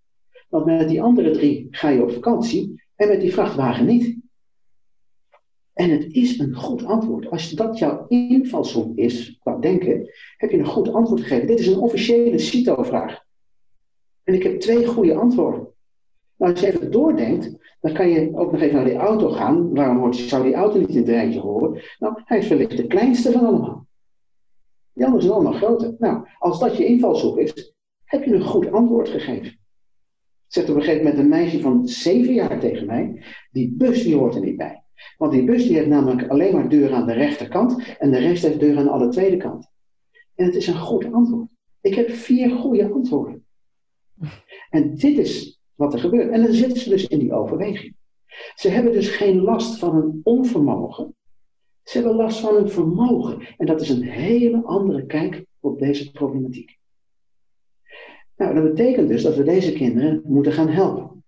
Want 0.50 0.66
met 0.66 0.89
die 0.89 1.02
andere 1.02 1.32
drie 1.32 1.68
ga 1.70 1.89
je 1.89 2.04
op 2.04 2.12
vakantie 2.12 2.84
en 2.96 3.08
met 3.08 3.22
die 3.22 3.34
vrachtwagen 3.34 3.86
niet. 3.86 4.18
En 5.74 5.90
het 5.90 6.14
is 6.14 6.40
een 6.40 6.56
goed 6.56 6.86
antwoord. 6.86 7.30
Als 7.30 7.50
dat 7.50 7.78
jouw 7.78 8.06
invalshoek 8.08 8.98
is 8.98 9.38
qua 9.40 9.58
denken, 9.58 10.10
heb 10.38 10.52
je 10.52 10.58
een 10.58 10.66
goed 10.66 10.94
antwoord 10.94 11.22
gegeven. 11.22 11.48
Dit 11.48 11.60
is 11.60 11.68
een 11.68 11.80
officiële 11.80 12.40
CITO-vraag. 12.40 13.24
En 14.24 14.34
ik 14.34 14.44
heb 14.44 14.60
twee 14.60 14.86
goede 14.86 15.16
antwoorden. 15.16 15.68
Nou, 16.38 16.52
als 16.52 16.62
je 16.62 16.68
even 16.68 16.92
doordenkt, 16.92 17.52
dan 17.82 17.94
kan 17.94 18.10
je 18.10 18.36
ook 18.36 18.52
nog 18.52 18.62
even 18.62 18.76
naar 18.76 18.86
die 18.86 18.96
auto 18.96 19.30
gaan. 19.30 19.74
Waarom 19.74 19.98
hoort, 19.98 20.16
zou 20.16 20.44
die 20.44 20.54
auto 20.54 20.80
niet 20.80 20.90
in 20.90 20.98
het 20.98 21.08
rijtje 21.08 21.40
horen? 21.40 21.82
Nou, 22.00 22.22
hij 22.26 22.38
is 22.38 22.48
wellicht 22.48 22.78
de 22.78 22.88
kleinste 22.88 23.32
van 23.32 23.46
allemaal. 23.46 23.88
Die 24.94 25.06
anderen 25.06 25.24
zijn 25.24 25.36
allemaal 25.36 25.60
groter. 25.60 25.96
Nou, 25.98 26.28
als 26.40 26.60
dat 26.60 26.78
je 26.78 26.86
invalshoek 26.86 27.38
is, 27.38 27.74
heb 28.04 28.24
je 28.24 28.34
een 28.34 28.42
goed 28.42 28.72
antwoord 28.72 29.10
gegeven. 29.10 29.60
Zegt 30.48 30.70
op 30.70 30.76
een 30.76 30.82
gegeven 30.82 31.04
moment 31.04 31.22
een 31.22 31.30
meisje 31.30 31.60
van 31.60 31.88
zeven 31.88 32.34
jaar 32.34 32.60
tegen 32.60 32.86
mij, 32.86 33.24
die 33.52 33.74
bus 33.78 34.04
die 34.04 34.16
hoort 34.16 34.36
er 34.36 34.42
niet 34.42 34.58
bij. 34.58 34.83
Want 35.18 35.32
die 35.32 35.44
bus 35.44 35.64
die 35.64 35.76
heeft 35.76 35.88
namelijk 35.88 36.30
alleen 36.30 36.54
maar 36.54 36.70
deuren 36.70 36.98
aan 36.98 37.06
de 37.06 37.14
rechterkant 37.14 37.98
en 38.00 38.12
de 38.12 38.18
rest 38.18 38.44
heeft 38.44 38.60
deuren 38.60 38.80
aan 38.80 38.94
alle 38.94 39.10
tweede 39.10 39.38
kant. 39.38 39.72
En 40.36 40.46
het 40.46 40.56
is 40.56 40.68
een 40.68 40.80
goed 40.80 41.14
antwoord. 41.14 41.50
Ik 41.82 41.96
heb 41.96 42.10
vier 42.10 42.50
goede 42.50 42.92
antwoorden. 42.92 43.46
En 44.70 44.96
dit 44.96 45.18
is 45.18 45.62
wat 45.76 45.94
er 45.94 46.00
gebeurt. 46.00 46.32
En 46.32 46.44
dan 46.44 46.54
zitten 46.54 46.80
ze 46.80 46.90
dus 46.90 47.08
in 47.08 47.20
die 47.20 47.34
overweging. 47.34 47.96
Ze 48.56 48.70
hebben 48.70 48.92
dus 48.92 49.10
geen 49.10 49.42
last 49.42 49.80
van 49.80 49.96
een 49.96 50.20
onvermogen. 50.24 51.16
Ze 51.84 51.98
hebben 51.98 52.16
last 52.16 52.40
van 52.40 52.56
een 52.56 52.70
vermogen. 52.70 53.48
En 53.58 53.66
dat 53.66 53.82
is 53.82 53.90
een 53.90 54.04
hele 54.04 54.64
andere 54.64 55.06
kijk 55.06 55.46
op 55.60 55.80
deze 55.80 56.12
problematiek. 56.12 56.78
Nou, 58.36 58.54
dat 58.54 58.64
betekent 58.64 59.08
dus 59.08 59.24
dat 59.24 59.36
we 59.36 59.44
deze 59.44 59.74
kinderen 59.74 60.22
moeten 60.26 60.52
gaan 60.52 60.70
helpen. 60.70 61.24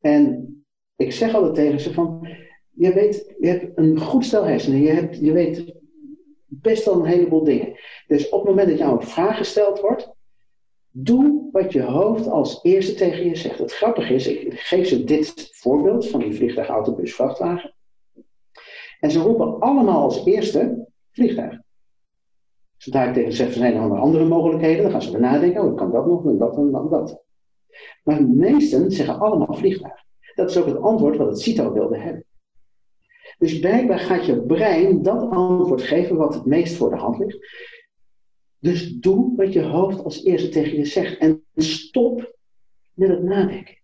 En 0.00 0.59
ik 1.00 1.12
zeg 1.12 1.34
altijd 1.34 1.54
tegen 1.54 1.80
ze 1.80 1.92
van, 1.92 2.28
je 2.70 2.92
weet, 2.92 3.34
je 3.38 3.48
hebt 3.48 3.78
een 3.78 3.98
goed 3.98 4.24
stel 4.24 4.44
hersenen, 4.44 4.80
je, 4.80 4.90
hebt, 4.90 5.18
je 5.18 5.32
weet 5.32 5.74
best 6.46 6.84
wel 6.84 6.94
een 6.94 7.04
heleboel 7.04 7.44
dingen. 7.44 7.78
Dus 8.06 8.28
op 8.28 8.40
het 8.40 8.48
moment 8.48 8.68
dat 8.68 8.78
jou 8.78 9.00
een 9.00 9.06
vraag 9.06 9.36
gesteld 9.36 9.80
wordt, 9.80 10.12
doe 10.90 11.48
wat 11.52 11.72
je 11.72 11.82
hoofd 11.82 12.26
als 12.28 12.62
eerste 12.62 12.94
tegen 12.94 13.24
je 13.24 13.36
zegt. 13.36 13.58
Het 13.58 13.72
grappige 13.72 14.14
is, 14.14 14.26
ik 14.26 14.60
geef 14.60 14.88
ze 14.88 15.04
dit 15.04 15.48
voorbeeld 15.52 16.08
van 16.08 16.20
die 16.20 16.34
vliegtuig, 16.34 16.68
autobus, 16.68 17.14
vrachtwagen. 17.14 17.74
En 19.00 19.10
ze 19.10 19.18
roepen 19.18 19.60
allemaal 19.60 20.02
als 20.02 20.24
eerste 20.24 20.86
vliegtuig. 21.10 21.60
Zodra 22.76 23.04
ik 23.04 23.14
tegen 23.14 23.32
ze 23.32 23.36
zeg, 23.36 23.52
zijn 23.52 23.74
er 23.74 23.98
andere 23.98 24.24
mogelijkheden, 24.24 24.82
dan 24.82 24.90
gaan 24.90 25.02
ze 25.02 25.18
nadenken, 25.18 25.62
oh, 25.62 25.76
kan 25.76 25.90
dat 25.90 26.06
nog, 26.06 26.26
en 26.26 26.38
dat 26.38 26.56
en 26.56 26.70
dat. 26.70 27.22
Maar 28.04 28.16
de 28.16 28.26
meesten 28.34 28.90
zeggen 28.90 29.18
allemaal 29.18 29.54
vliegtuig. 29.54 30.08
Dat 30.40 30.50
is 30.50 30.56
ook 30.56 30.66
het 30.66 30.80
antwoord 30.82 31.16
wat 31.16 31.28
het 31.28 31.40
CITO 31.40 31.72
wilde 31.72 31.98
hebben. 31.98 32.24
Dus 33.38 33.58
blijkbaar 33.58 33.98
gaat 33.98 34.26
je 34.26 34.42
brein 34.42 35.02
dat 35.02 35.30
antwoord 35.30 35.82
geven 35.82 36.16
wat 36.16 36.34
het 36.34 36.44
meest 36.44 36.76
voor 36.76 36.90
de 36.90 36.96
hand 36.96 37.18
ligt. 37.18 37.38
Dus 38.58 38.92
doe 38.92 39.36
wat 39.36 39.52
je 39.52 39.62
hoofd 39.62 40.04
als 40.04 40.24
eerste 40.24 40.48
tegen 40.48 40.76
je 40.76 40.84
zegt. 40.84 41.18
En 41.18 41.44
stop 41.54 42.36
met 42.92 43.08
het 43.08 43.22
nadenken. 43.22 43.78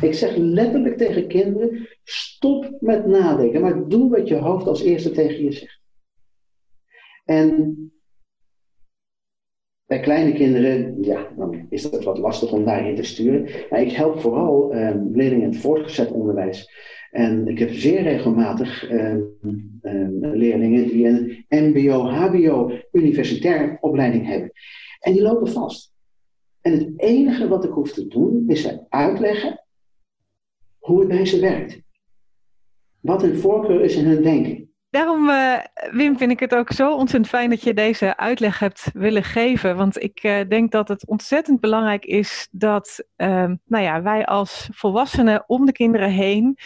Ik 0.00 0.14
zeg 0.14 0.36
letterlijk 0.36 0.96
tegen 0.96 1.28
kinderen: 1.28 1.88
stop 2.04 2.76
met 2.80 3.06
nadenken, 3.06 3.60
maar 3.60 3.88
doe 3.88 4.10
wat 4.10 4.28
je 4.28 4.36
hoofd 4.36 4.66
als 4.66 4.82
eerste 4.82 5.10
tegen 5.10 5.44
je 5.44 5.52
zegt. 5.52 5.80
En 7.24 7.91
Bij 9.92 10.00
kleine 10.00 10.32
kinderen, 10.32 11.02
ja, 11.02 11.28
dan 11.36 11.66
is 11.68 11.90
dat 11.90 12.04
wat 12.04 12.18
lastig 12.18 12.52
om 12.52 12.64
daarin 12.64 12.96
te 12.96 13.02
sturen. 13.02 13.48
Maar 13.70 13.82
ik 13.82 13.92
help 13.92 14.20
vooral 14.20 14.74
um, 14.74 15.10
leerlingen 15.14 15.44
in 15.44 15.50
het 15.50 15.60
voortgezet 15.60 16.10
onderwijs. 16.10 16.70
En 17.10 17.48
ik 17.48 17.58
heb 17.58 17.70
zeer 17.72 18.02
regelmatig 18.02 18.90
um, 18.90 19.38
um, 19.82 20.26
leerlingen 20.26 20.88
die 20.88 21.06
een 21.06 21.44
MBO, 21.48 22.08
HBO, 22.08 22.72
universitair 22.92 23.78
opleiding 23.80 24.26
hebben. 24.26 24.52
En 25.00 25.12
die 25.12 25.22
lopen 25.22 25.48
vast. 25.48 25.92
En 26.60 26.72
het 26.72 26.92
enige 26.96 27.48
wat 27.48 27.64
ik 27.64 27.70
hoef 27.70 27.92
te 27.92 28.06
doen, 28.06 28.44
is 28.46 28.62
ze 28.62 28.80
uitleggen 28.88 29.64
hoe 30.78 30.98
het 30.98 31.08
bij 31.08 31.26
ze 31.26 31.40
werkt. 31.40 31.80
Wat 33.00 33.22
hun 33.22 33.36
voorkeur 33.36 33.80
is 33.80 33.96
in 33.96 34.04
hun 34.04 34.22
denken. 34.22 34.71
Daarom, 34.92 35.28
uh, 35.28 35.58
Wim, 35.90 36.18
vind 36.18 36.30
ik 36.30 36.40
het 36.40 36.54
ook 36.54 36.72
zo 36.72 36.94
ontzettend 36.94 37.28
fijn 37.28 37.50
dat 37.50 37.62
je 37.62 37.74
deze 37.74 38.16
uitleg 38.16 38.58
hebt 38.58 38.90
willen 38.94 39.24
geven. 39.24 39.76
Want 39.76 40.02
ik 40.02 40.24
uh, 40.24 40.40
denk 40.48 40.72
dat 40.72 40.88
het 40.88 41.06
ontzettend 41.06 41.60
belangrijk 41.60 42.04
is 42.04 42.48
dat 42.50 43.04
uh, 43.16 43.50
nou 43.64 43.84
ja, 43.84 44.02
wij 44.02 44.26
als 44.26 44.68
volwassenen 44.72 45.44
om 45.46 45.66
de 45.66 45.72
kinderen 45.72 46.10
heen 46.10 46.58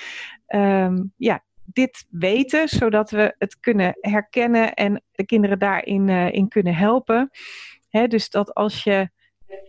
ehm, 0.47 1.03
ja, 1.17 1.45
dit 1.65 2.07
weten, 2.11 2.69
zodat 2.69 3.11
we 3.11 3.35
het 3.39 3.61
kunnen 3.61 3.97
herkennen 4.01 4.75
en 4.75 5.03
de 5.13 5.25
kinderen 5.25 5.59
daarin 5.59 6.09
uh, 6.09 6.33
in 6.33 6.49
kunnen 6.49 6.75
helpen. 6.75 7.31
Hè, 7.89 8.07
dus 8.07 8.31
dat 8.31 8.55
als 8.55 8.85
je 8.85 9.09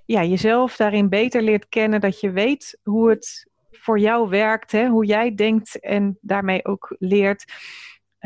ja, 0.05 0.23
jezelf 0.23 0.75
daarin 0.75 1.09
beter 1.09 1.41
leert 1.41 1.69
kennen, 1.69 2.01
dat 2.01 2.19
je 2.19 2.31
weet 2.31 2.79
hoe 2.83 3.09
het 3.09 3.49
voor 3.71 3.99
jou 3.99 4.29
werkt, 4.29 4.71
hè, 4.71 4.87
hoe 4.87 5.05
jij 5.05 5.35
denkt 5.35 5.79
en 5.79 6.17
daarmee 6.21 6.65
ook 6.65 6.95
leert 6.99 7.45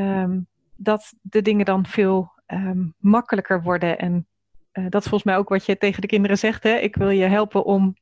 um, 0.02 0.48
dat 0.76 1.14
de 1.22 1.42
dingen 1.42 1.66
dan 1.66 1.86
veel 1.86 2.32
um, 2.48 2.94
makkelijker 2.98 3.64
worden. 3.64 4.00
En 4.00 4.28
uh, 4.74 4.86
dat 4.90 5.02
is 5.02 5.08
volgens 5.08 5.24
mij 5.24 5.38
ook 5.38 5.50
wat 5.50 5.66
je 5.66 5.78
tegen 5.78 6.02
de 6.02 6.08
kinderen 6.08 6.38
zegt. 6.38 6.64
Hè? 6.64 6.76
Ik 6.76 6.96
wil 6.96 7.10
je 7.10 7.26
helpen 7.26 7.66
om 7.66 7.96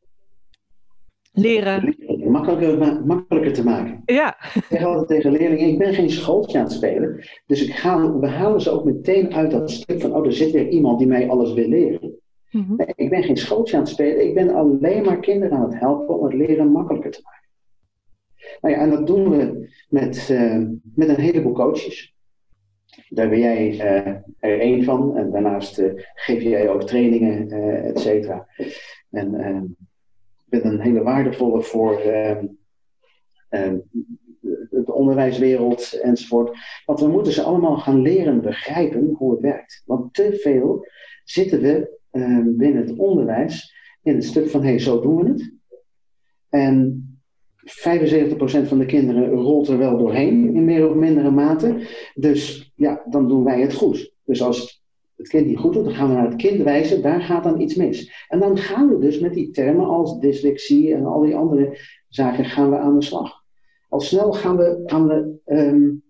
leren. 1.31 1.95
Makkelijker, 2.27 3.05
makkelijker 3.05 3.53
te 3.53 3.63
maken. 3.63 4.01
Ja. 4.05 4.37
Ik 4.53 4.65
zeg 4.69 4.83
altijd 4.83 5.07
tegen 5.07 5.31
leerlingen: 5.31 5.67
ik 5.67 5.77
ben 5.77 5.93
geen 5.93 6.09
schooltje 6.09 6.57
aan 6.57 6.63
het 6.63 6.73
spelen. 6.73 7.23
Dus 7.45 7.67
ik 7.67 7.73
ga, 7.73 8.17
we 8.19 8.27
halen 8.27 8.61
ze 8.61 8.69
ook 8.69 8.85
meteen 8.85 9.33
uit 9.33 9.51
dat 9.51 9.71
stuk 9.71 10.01
van: 10.01 10.13
oh, 10.13 10.25
er 10.25 10.33
zit 10.33 10.51
weer 10.51 10.67
iemand 10.67 10.99
die 10.99 11.07
mij 11.07 11.29
alles 11.29 11.53
wil 11.53 11.67
leren. 11.67 12.17
Mm 12.51 12.65
-hmm. 12.67 12.75
nee, 12.75 12.93
ik 12.95 13.09
ben 13.09 13.23
geen 13.23 13.37
schooltje 13.37 13.75
aan 13.75 13.83
het 13.83 13.91
spelen. 13.91 14.27
Ik 14.27 14.33
ben 14.33 14.55
alleen 14.55 15.05
maar 15.05 15.19
kinderen 15.19 15.57
aan 15.57 15.69
het 15.69 15.79
helpen 15.79 16.19
om 16.19 16.23
het 16.23 16.33
leren 16.33 16.71
makkelijker 16.71 17.11
te 17.11 17.21
maken. 17.23 17.38
Nou 18.61 18.75
ja, 18.75 18.81
en 18.81 18.89
dat 18.89 19.07
doen 19.07 19.29
we 19.29 19.69
met, 19.89 20.29
uh, 20.31 20.67
met 20.95 21.09
een 21.09 21.19
heleboel 21.19 21.53
coaches. 21.53 22.15
Daar 23.09 23.29
ben 23.29 23.39
jij 23.39 23.73
uh, 23.73 24.15
er 24.39 24.59
één 24.59 24.83
van. 24.83 25.17
En 25.17 25.31
daarnaast 25.31 25.79
uh, 25.79 25.91
geef 26.13 26.41
jij 26.41 26.69
ook 26.69 26.83
trainingen, 26.83 27.51
et 27.83 27.99
cetera. 27.99 28.47
En 29.09 29.35
ik 30.49 30.61
ben 30.61 30.71
een 30.71 30.81
hele 30.81 31.03
waardevolle 31.03 31.61
voor 31.61 31.99
ehm, 31.99 32.45
ehm, 33.49 33.77
de 34.69 34.93
onderwijswereld 34.93 35.99
enzovoort. 36.01 36.57
Want 36.85 36.99
we 36.99 37.07
moeten 37.07 37.33
ze 37.33 37.41
allemaal 37.41 37.77
gaan 37.77 38.01
leren 38.01 38.41
begrijpen 38.41 39.13
hoe 39.17 39.31
het 39.31 39.41
werkt. 39.41 39.83
Want 39.85 40.13
te 40.13 40.37
veel 40.41 40.87
zitten 41.23 41.61
we 41.61 41.99
ehm, 42.11 42.55
binnen 42.55 42.87
het 42.87 42.97
onderwijs 42.97 43.75
in 44.03 44.15
het 44.15 44.23
stuk 44.23 44.49
van 44.49 44.61
hé, 44.61 44.69
hey, 44.69 44.79
zo 44.79 45.01
doen 45.01 45.23
we 45.23 45.29
het. 45.29 45.53
En 46.49 47.03
75% 47.63 48.67
van 48.67 48.77
de 48.77 48.85
kinderen 48.85 49.29
rolt 49.29 49.67
er 49.67 49.77
wel 49.77 49.97
doorheen 49.97 50.55
in 50.55 50.65
meer 50.65 50.89
of 50.89 50.95
mindere 50.95 51.31
mate. 51.31 51.87
Dus 52.15 52.71
ja, 52.75 53.05
dan 53.09 53.27
doen 53.27 53.43
wij 53.43 53.61
het 53.61 53.73
goed. 53.73 54.13
Dus 54.23 54.41
als 54.41 54.83
het 55.15 55.27
kind 55.27 55.45
niet 55.45 55.57
goed 55.57 55.73
doet, 55.73 55.83
dan 55.83 55.93
gaan 55.93 56.07
we 56.07 56.13
naar 56.13 56.29
het 56.29 56.35
kind 56.35 56.63
wijzen, 56.63 57.01
daar 57.01 57.21
gaat 57.21 57.43
dan 57.43 57.61
iets 57.61 57.75
mis. 57.75 58.25
En 58.27 58.39
dan 58.39 58.57
gaan 58.57 58.89
we 58.89 58.99
dus 58.99 59.19
met 59.19 59.33
die 59.33 59.51
termen 59.51 59.85
als 59.85 60.19
dyslexie 60.19 60.93
en 60.93 61.05
al 61.05 61.21
die 61.21 61.35
andere 61.35 61.77
zaken 62.07 62.45
gaan 62.45 62.69
we 62.69 62.77
aan 62.77 62.99
de 62.99 63.05
slag. 63.05 63.43
Al 63.89 63.99
snel 63.99 64.33
gaan 64.33 64.57
we, 64.57 64.81
gaan 64.85 65.07
we 65.07 65.39
um, 65.45 66.03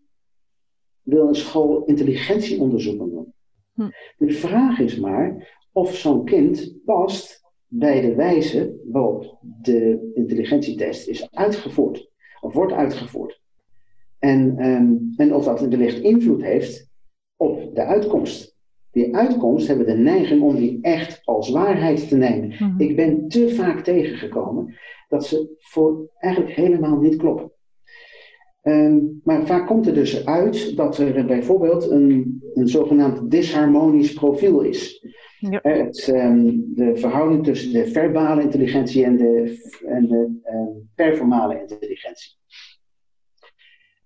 wil 1.01 1.27
een 1.27 1.35
school 1.35 1.83
intelligentieonderzoeken 1.85 3.09
doen. 3.09 3.33
Hm. 3.73 3.89
De 4.17 4.31
vraag 4.31 4.79
is 4.79 4.99
maar 4.99 5.57
of 5.71 5.95
zo'n 5.95 6.25
kind 6.25 6.75
past 6.85 7.41
bij 7.69 8.01
de 8.01 8.15
wijze 8.15 8.75
waarop 8.91 9.37
de 9.61 10.11
intelligentietest 10.13 11.07
is 11.07 11.27
uitgevoerd, 11.31 12.09
of 12.41 12.53
wordt 12.53 12.73
uitgevoerd. 12.73 13.41
En, 14.19 14.65
um, 14.67 15.13
en 15.17 15.35
of 15.35 15.45
dat 15.45 15.59
wellicht 15.59 15.99
invloed 15.99 16.41
heeft 16.41 16.89
op 17.37 17.75
de 17.75 17.83
uitkomst. 17.83 18.57
Die 18.91 19.15
uitkomst 19.15 19.67
hebben 19.67 19.85
de 19.85 19.97
neiging 19.97 20.41
om 20.41 20.55
die 20.55 20.77
echt 20.81 21.21
als 21.23 21.49
waarheid 21.49 22.07
te 22.07 22.17
nemen. 22.17 22.47
Mm-hmm. 22.47 22.79
Ik 22.79 22.95
ben 22.95 23.27
te 23.27 23.49
vaak 23.49 23.83
tegengekomen 23.83 24.75
dat 25.07 25.25
ze 25.25 25.55
voor 25.59 26.09
eigenlijk 26.17 26.55
helemaal 26.55 26.99
niet 26.99 27.15
kloppen. 27.15 27.51
Um, 28.63 29.21
maar 29.23 29.45
vaak 29.45 29.67
komt 29.67 29.87
er 29.87 29.93
dus 29.93 30.25
uit 30.25 30.75
dat 30.75 30.97
er 30.97 31.25
bijvoorbeeld 31.25 31.89
een, 31.89 32.41
een 32.53 32.67
zogenaamd 32.67 33.31
disharmonisch 33.31 34.13
profiel 34.13 34.61
is. 34.61 35.05
Ja. 35.39 35.59
Het, 35.61 36.07
um, 36.07 36.73
de 36.75 36.95
verhouding 36.95 37.43
tussen 37.43 37.71
de 37.71 37.87
verbale 37.87 38.41
intelligentie 38.41 39.03
en 39.03 39.17
de, 39.17 39.61
en 39.85 40.07
de 40.07 40.39
um, 40.51 40.89
performale 40.95 41.59
intelligentie. 41.59 42.37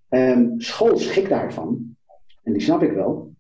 Um, 0.10 0.60
school 0.60 0.98
schikt 0.98 1.30
daarvan, 1.30 1.98
en 2.44 2.54
die 2.54 2.62
snap 2.62 2.84
ik 2.84 2.92
wel. 2.92 3.36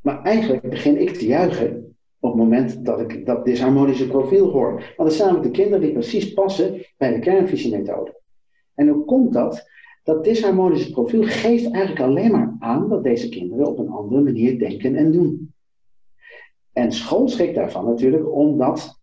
maar 0.00 0.22
eigenlijk 0.22 0.68
begin 0.68 1.00
ik 1.00 1.14
te 1.14 1.26
juichen 1.26 1.96
op 2.22 2.30
het 2.30 2.40
moment 2.40 2.84
dat 2.84 3.00
ik 3.00 3.26
dat 3.26 3.44
disharmonische 3.44 4.06
profiel 4.06 4.50
hoor. 4.50 4.72
Want 4.72 5.08
dat 5.08 5.12
zijn 5.12 5.28
namelijk 5.28 5.54
de 5.54 5.62
kinderen 5.62 5.80
die 5.80 5.92
precies 5.92 6.32
passen 6.32 6.86
bij 6.96 7.12
de 7.12 7.18
kernvisiemethode. 7.18 8.20
En 8.74 8.88
hoe 8.88 9.04
komt 9.04 9.32
dat? 9.32 9.70
Dat 10.02 10.24
disharmonische 10.24 10.90
profiel 10.90 11.22
geeft 11.22 11.70
eigenlijk 11.70 12.00
alleen 12.00 12.30
maar 12.30 12.56
aan 12.58 12.88
dat 12.88 13.02
deze 13.02 13.28
kinderen 13.28 13.66
op 13.66 13.78
een 13.78 13.88
andere 13.88 14.20
manier 14.20 14.58
denken 14.58 14.96
en 14.96 15.12
doen. 15.12 15.54
En 16.72 16.92
school 16.92 17.28
schikt 17.28 17.54
daarvan 17.54 17.84
natuurlijk 17.84 18.32
omdat 18.32 19.00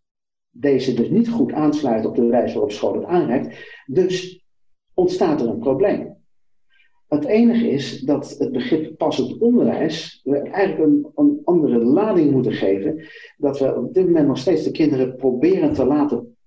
deze 0.50 0.94
dus 0.94 1.10
niet 1.10 1.30
goed 1.30 1.52
aansluit 1.52 2.06
op 2.06 2.16
de 2.16 2.26
wijze 2.26 2.54
waarop 2.54 2.72
school 2.72 2.94
het 2.94 3.04
aanreikt. 3.04 3.58
Dus 3.86 4.46
ontstaat 4.94 5.42
er 5.42 5.48
een 5.48 5.60
probleem. 5.60 6.18
Het 7.08 7.26
enige 7.26 7.70
is 7.70 8.00
dat 8.00 8.36
het 8.38 8.52
begrip 8.52 8.98
passend 8.98 9.38
onderwijs 9.38 10.22
we 10.24 10.38
eigenlijk 10.38 10.90
een, 10.90 11.12
een, 11.16 11.42
andere 11.44 11.78
lading 11.78 12.32
moeten 12.32 12.54
geven. 12.54 13.06
Dat 13.38 13.60
we 13.60 13.76
op 13.76 13.94
dit 13.94 14.06
moment 14.06 14.28
nog 14.28 14.38
steeds 14.38 14.64
de 14.64 14.72
kinderen 14.72 15.16
proberen 15.16 15.74
te 15.74 15.86
laten 15.86 16.38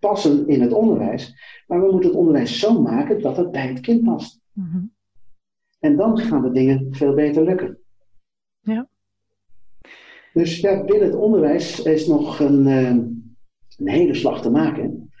passen 0.00 0.48
in 0.48 0.60
het 0.60 0.72
onderwijs. 0.72 1.34
Maar 1.66 1.80
we 1.80 1.90
moeten 1.90 2.10
het 2.10 2.18
onderwijs 2.18 2.58
zo 2.58 2.80
maken 2.80 3.22
dat 3.22 3.36
het 3.36 3.50
bij 3.50 3.68
het 3.68 3.80
kind 3.80 4.02
past. 4.02 4.40
Mm-hmm. 4.52 4.92
En 5.78 5.96
dan 5.96 6.18
gaan 6.18 6.42
de 6.42 6.50
dingen 6.50 6.86
veel 6.90 7.14
beter 7.14 7.44
lukken. 7.44 7.78
Ja. 8.60 8.88
Dus 10.32 10.60
ja, 10.60 10.84
binnen 10.84 11.06
het 11.06 11.16
onderwijs 11.16 11.82
is 11.82 12.06
nog 12.06 12.40
een, 12.40 12.66
uh, 12.66 12.88
een 12.88 13.88
hele 13.88 14.14
slag 14.14 14.42
te 14.42 14.50
maken. 14.50 15.12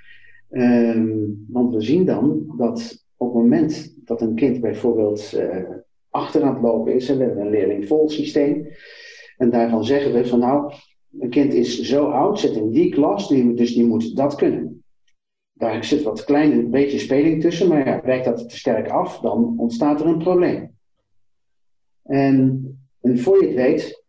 Uh, 0.50 1.16
want 1.48 1.74
we 1.74 1.80
zien 1.80 2.04
dan 2.04 2.54
dat 2.56 3.04
op 3.16 3.26
het 3.26 3.42
moment 3.42 3.96
dat 4.04 4.20
een 4.20 4.34
kind 4.34 4.60
bijvoorbeeld 4.60 5.32
uh, 5.36 5.64
achter 6.10 6.42
aan 6.42 6.54
het 6.54 6.62
lopen 6.62 6.94
is, 6.94 7.08
en 7.08 7.18
we 7.18 7.24
hebben 7.24 7.44
een 7.44 7.50
leerling-vol 7.50 8.08
systeem, 8.08 8.66
en 9.36 9.50
daarvan 9.50 9.84
zeggen 9.84 10.12
we 10.12 10.26
van 10.26 10.38
nou, 10.38 10.72
een 11.18 11.30
kind 11.30 11.52
is 11.52 11.80
zo 11.80 12.06
oud, 12.06 12.40
zit 12.40 12.56
in 12.56 12.70
die 12.70 12.90
klas, 12.90 13.28
dus 13.28 13.74
die 13.74 13.86
moet 13.86 14.16
dat 14.16 14.34
kunnen. 14.34 14.84
Daar 15.52 15.84
zit 15.84 16.02
wat 16.02 16.24
klein 16.24 16.52
een 16.52 16.70
beetje 16.70 16.98
speling 16.98 17.40
tussen, 17.40 17.68
maar 17.68 17.86
ja, 17.86 18.00
wijkt 18.04 18.24
dat 18.24 18.48
te 18.48 18.56
sterk 18.56 18.88
af, 18.88 19.20
dan 19.20 19.54
ontstaat 19.58 20.00
er 20.00 20.06
een 20.06 20.18
probleem. 20.18 20.76
En, 22.02 22.64
en 23.00 23.18
voor 23.18 23.40
je 23.40 23.46
het 23.46 23.56
weet, 23.56 24.04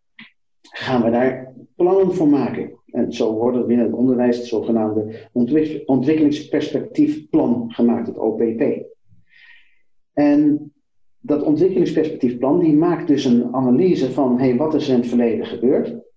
gaan 0.62 1.04
we 1.04 1.10
daar 1.10 1.54
plannen 1.76 2.14
voor 2.14 2.28
maken. 2.28 2.80
En 2.86 3.14
zo 3.14 3.34
wordt 3.34 3.58
er 3.58 3.66
binnen 3.66 3.86
het 3.86 3.96
onderwijs 3.96 4.38
het 4.38 4.46
zogenaamde 4.46 5.30
ontwikkelingsperspectiefplan 5.86 7.72
gemaakt, 7.72 8.08
het 8.08 8.18
OPP. 8.18 8.64
En 10.14 10.72
dat 11.20 11.44
ontwikkelingsperspectiefplan 11.44 12.60
die 12.60 12.74
maakt 12.74 13.08
dus 13.08 13.26
een 13.26 13.54
analyse 13.54 14.12
van 14.12 14.40
hey, 14.40 14.56
wat 14.56 14.74
is 14.74 14.90
in 14.90 14.96
het 14.96 15.08
verleden 15.08 15.46
gebeurd. 15.46 16.11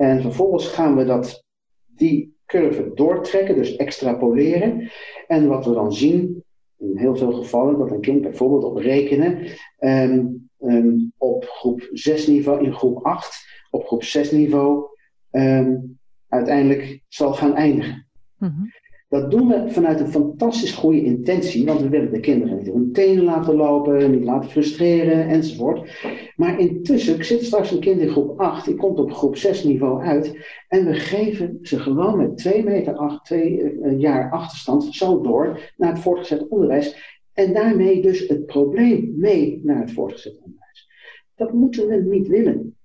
En 0.00 0.20
vervolgens 0.22 0.68
gaan 0.68 0.96
we 0.96 1.04
dat, 1.04 1.44
die 1.86 2.36
curve 2.46 2.90
doortrekken, 2.94 3.54
dus 3.54 3.76
extrapoleren. 3.76 4.90
En 5.26 5.46
wat 5.46 5.64
we 5.64 5.72
dan 5.72 5.92
zien, 5.92 6.44
in 6.76 6.96
heel 6.96 7.16
veel 7.16 7.32
gevallen, 7.32 7.78
dat 7.78 7.90
een 7.90 8.00
kind 8.00 8.22
bijvoorbeeld 8.22 8.64
op 8.64 8.76
rekenen 8.76 9.46
um, 9.78 10.48
um, 10.60 11.12
op 11.16 11.44
groep 11.44 11.88
6 11.92 12.26
niveau, 12.26 12.64
in 12.64 12.72
groep 12.72 13.04
8, 13.04 13.46
op 13.70 13.86
groep 13.86 14.02
6 14.02 14.30
niveau, 14.30 14.86
um, 15.30 15.98
uiteindelijk 16.28 17.00
zal 17.08 17.34
gaan 17.34 17.54
eindigen. 17.54 18.06
Mm. 18.38 18.70
Dat 19.10 19.30
doen 19.30 19.48
we 19.48 19.64
vanuit 19.68 20.00
een 20.00 20.08
fantastisch 20.08 20.72
goede 20.72 21.04
intentie, 21.04 21.64
want 21.64 21.80
we 21.80 21.88
willen 21.88 22.12
de 22.12 22.20
kinderen 22.20 22.56
niet 22.56 22.66
hun 22.66 22.92
tenen 22.92 23.24
laten 23.24 23.54
lopen, 23.54 24.10
niet 24.10 24.24
laten 24.24 24.50
frustreren 24.50 25.28
enzovoort. 25.28 26.02
Maar 26.36 26.60
intussen, 26.60 27.14
ik 27.14 27.24
zit 27.24 27.44
straks 27.44 27.70
een 27.70 27.80
kind 27.80 28.00
in 28.00 28.08
groep 28.08 28.40
8, 28.40 28.64
die 28.64 28.74
komt 28.74 28.98
op 28.98 29.12
groep 29.12 29.36
6 29.36 29.64
niveau 29.64 30.02
uit 30.02 30.38
en 30.68 30.84
we 30.86 30.94
geven 30.94 31.58
ze 31.62 31.78
gewoon 31.78 32.16
met 32.16 32.36
2 32.36 32.64
meter, 32.64 32.96
8, 32.96 33.24
2 33.24 33.60
uh, 33.60 34.00
jaar 34.00 34.30
achterstand 34.30 34.84
zo 34.84 35.20
door 35.20 35.72
naar 35.76 35.92
het 35.92 36.02
voortgezet 36.02 36.48
onderwijs 36.48 37.18
en 37.32 37.52
daarmee 37.52 38.02
dus 38.02 38.28
het 38.28 38.46
probleem 38.46 39.14
mee 39.16 39.60
naar 39.64 39.80
het 39.80 39.92
voortgezet 39.92 40.38
onderwijs. 40.42 40.88
Dat 41.34 41.52
moeten 41.52 41.88
we 41.88 41.96
niet 41.96 42.28
willen. 42.28 42.76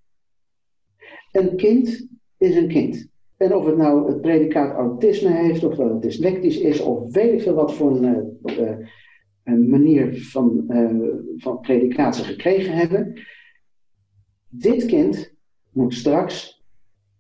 Een 1.32 1.56
kind 1.56 2.08
is 2.38 2.56
een 2.56 2.68
kind. 2.68 3.14
En 3.38 3.56
of 3.56 3.66
het 3.66 3.78
nou 3.78 4.08
het 4.08 4.22
predicaat 4.22 4.76
autisme 4.76 5.32
heeft, 5.32 5.64
of 5.64 5.76
dat 5.76 5.90
het 5.90 6.02
dyslectisch 6.02 6.60
is, 6.60 6.80
of 6.80 7.14
weet 7.14 7.34
ik 7.34 7.42
veel 7.42 7.54
wat 7.54 7.74
voor 7.74 7.96
een, 7.96 8.40
uh, 8.44 8.78
een 9.44 9.70
manier 9.70 10.26
van, 10.26 10.66
uh, 10.70 11.14
van 11.38 11.60
predicaat 11.60 12.16
ze 12.16 12.24
gekregen 12.24 12.74
hebben. 12.74 13.22
Dit 14.50 14.86
kind 14.86 15.34
moet 15.72 15.94
straks 15.94 16.64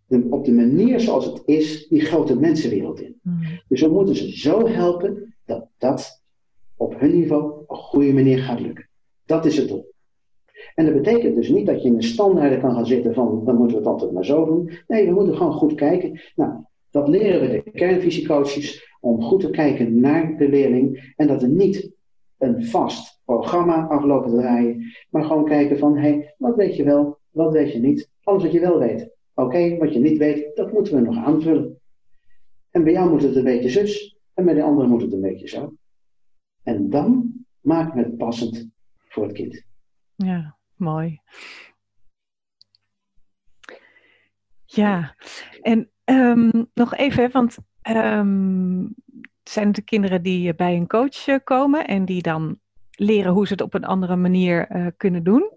de, 0.08 0.28
op 0.30 0.46
de 0.46 0.52
manier 0.52 1.00
zoals 1.00 1.26
het 1.26 1.42
is, 1.46 1.88
die 1.88 2.02
grote 2.02 2.40
mensenwereld 2.40 3.02
in. 3.02 3.20
Mm. 3.22 3.40
Dus 3.68 3.82
we 3.82 3.88
moeten 3.88 4.16
ze 4.16 4.38
zo 4.38 4.68
helpen 4.68 5.36
dat 5.46 5.68
dat 5.78 6.24
op 6.78 7.00
hun 7.00 7.14
niveau 7.14 7.52
op 7.52 7.70
een 7.70 7.76
goede 7.76 8.14
manier 8.14 8.38
gaat 8.38 8.60
lukken. 8.60 8.90
Dat 9.26 9.46
is 9.46 9.58
het 9.58 9.68
doel. 9.68 9.94
En 10.76 10.86
dat 10.86 10.94
betekent 10.94 11.36
dus 11.36 11.50
niet 11.50 11.66
dat 11.66 11.82
je 11.82 11.88
in 11.88 11.96
de 11.96 12.04
standaarden 12.04 12.60
kan 12.60 12.74
gaan 12.74 12.86
zitten 12.86 13.14
van 13.14 13.46
dan 13.46 13.56
moeten 13.56 13.78
we 13.78 13.84
het 13.84 13.92
altijd 13.92 14.12
maar 14.12 14.26
zo 14.26 14.46
doen. 14.46 14.72
Nee, 14.88 15.06
we 15.06 15.14
moeten 15.14 15.38
gewoon 15.38 15.54
goed 15.54 15.76
kijken. 15.76 16.20
Nou, 16.36 16.52
dat 16.92 17.08
leren 17.08 17.42
we 17.42 17.48
de 17.64 17.72
kernvisiecoaches 17.72 18.96
om 19.02 19.22
goed 19.22 19.40
te 19.40 19.50
kijken 19.50 20.00
naar 20.00 20.38
de 20.38 20.50
leerling 20.50 21.14
en 21.16 21.28
dat 21.28 21.42
er 21.42 21.50
niet 21.50 21.92
een 22.38 22.66
vast 22.66 23.22
programma 23.26 23.88
aflopen 23.88 24.32
draaien, 24.32 24.94
maar 25.10 25.24
gewoon 25.24 25.46
kijken 25.46 25.78
van 25.78 25.98
hé, 25.98 26.10
hey, 26.10 26.36
wat 26.38 26.56
weet 26.56 26.76
je 26.76 26.84
wel, 26.84 27.18
wat 27.30 27.54
weet 27.54 27.72
je 27.72 27.80
niet, 27.80 28.10
alles 28.24 28.44
wat 28.44 28.52
je 28.52 28.60
wel 28.60 28.80
weet. 28.80 29.10
Oké, 29.34 29.78
wat 29.78 29.94
je 29.94 30.00
niet 30.00 30.18
weet, 30.18 30.56
dat 30.56 30.72
moeten 30.72 30.96
we 30.96 31.02
nog 31.02 31.18
aanvullen. 31.18 31.80
En 32.72 32.84
bij 32.84 32.94
jou 32.94 33.10
moet 33.10 33.22
het 33.22 33.36
een 33.36 33.44
beetje 33.44 33.70
zus 33.70 34.18
en 34.34 34.46
bij 34.46 34.54
de 34.54 34.64
andere 34.64 34.88
moet 34.88 35.02
het 35.02 35.14
een 35.14 35.22
beetje 35.22 35.48
zo. 35.48 35.74
En 36.64 36.90
dan 36.90 37.34
maken 37.62 37.96
we 37.96 38.04
het 38.04 38.18
passend 38.18 38.70
voor 39.08 39.24
het 39.24 39.34
kind. 39.34 39.64
Ja, 40.16 40.55
mooi. 40.78 41.22
Ja, 44.66 45.16
en 45.62 45.92
ehm, 46.04 46.64
nog 46.74 46.96
even, 46.96 47.32
want 47.32 47.58
um, 47.90 48.96
zijn 49.44 49.72
de 49.72 49.82
kinderen 49.82 50.22
die 50.22 50.56
bij 50.56 50.76
een 50.76 50.88
coach 50.88 51.28
eh, 51.28 51.36
komen 51.44 51.88
en 51.88 52.06
die 52.06 52.22
dan 52.22 52.60
leren 52.92 53.32
hoe 53.32 53.48
ze 53.48 53.54
het 53.54 53.62
op 53.62 53.74
een 53.74 53.86
andere 53.86 54.16
manier 54.16 54.72
uh, 54.72 54.88
kunnen 54.98 55.24
doen. 55.24 55.52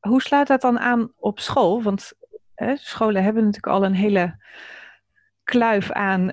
Hoe 0.00 0.22
slaat 0.22 0.46
dat 0.46 0.60
dan 0.60 0.78
aan 0.78 1.12
op 1.16 1.40
school? 1.40 1.82
Want 1.82 2.12
scholen 2.74 3.22
hebben 3.22 3.44
natuurlijk 3.44 3.74
al 3.74 3.84
een 3.84 3.94
hele 3.94 4.36
kluif 5.44 5.90
aan 5.90 6.24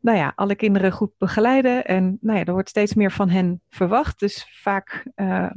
nou 0.00 0.18
ja, 0.18 0.32
alle 0.34 0.54
kinderen 0.54 0.92
goed 0.92 1.12
begeleiden. 1.18 1.84
En 1.84 2.18
nou 2.20 2.38
ja, 2.38 2.44
er 2.44 2.52
wordt 2.52 2.68
steeds 2.68 2.94
meer 2.94 3.12
van 3.12 3.28
hen 3.28 3.62
verwacht. 3.68 4.18
Dus 4.18 4.46
vaak, 4.50 5.06
uh, 5.16 5.50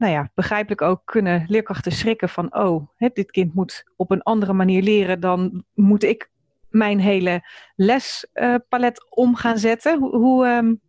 nou 0.00 0.12
ja, 0.12 0.30
begrijpelijk 0.34 0.82
ook 0.82 1.02
kunnen 1.04 1.44
leerkrachten 1.48 1.92
schrikken 1.92 2.28
van... 2.28 2.54
oh, 2.54 2.88
hè, 2.96 3.08
dit 3.12 3.30
kind 3.30 3.54
moet 3.54 3.84
op 3.96 4.10
een 4.10 4.22
andere 4.22 4.52
manier 4.52 4.82
leren... 4.82 5.20
dan 5.20 5.64
moet 5.74 6.02
ik 6.02 6.30
mijn 6.68 7.00
hele 7.00 7.48
lespalet 7.76 9.00
uh, 9.00 9.06
om 9.08 9.34
gaan 9.34 9.58
zetten. 9.58 9.98
Hoe, 9.98 10.16
hoe, 10.16 10.46
um, 10.46 10.80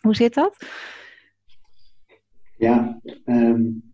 hoe 0.00 0.14
zit 0.14 0.34
dat? 0.34 0.66
Ja, 2.56 3.00
um, 3.26 3.92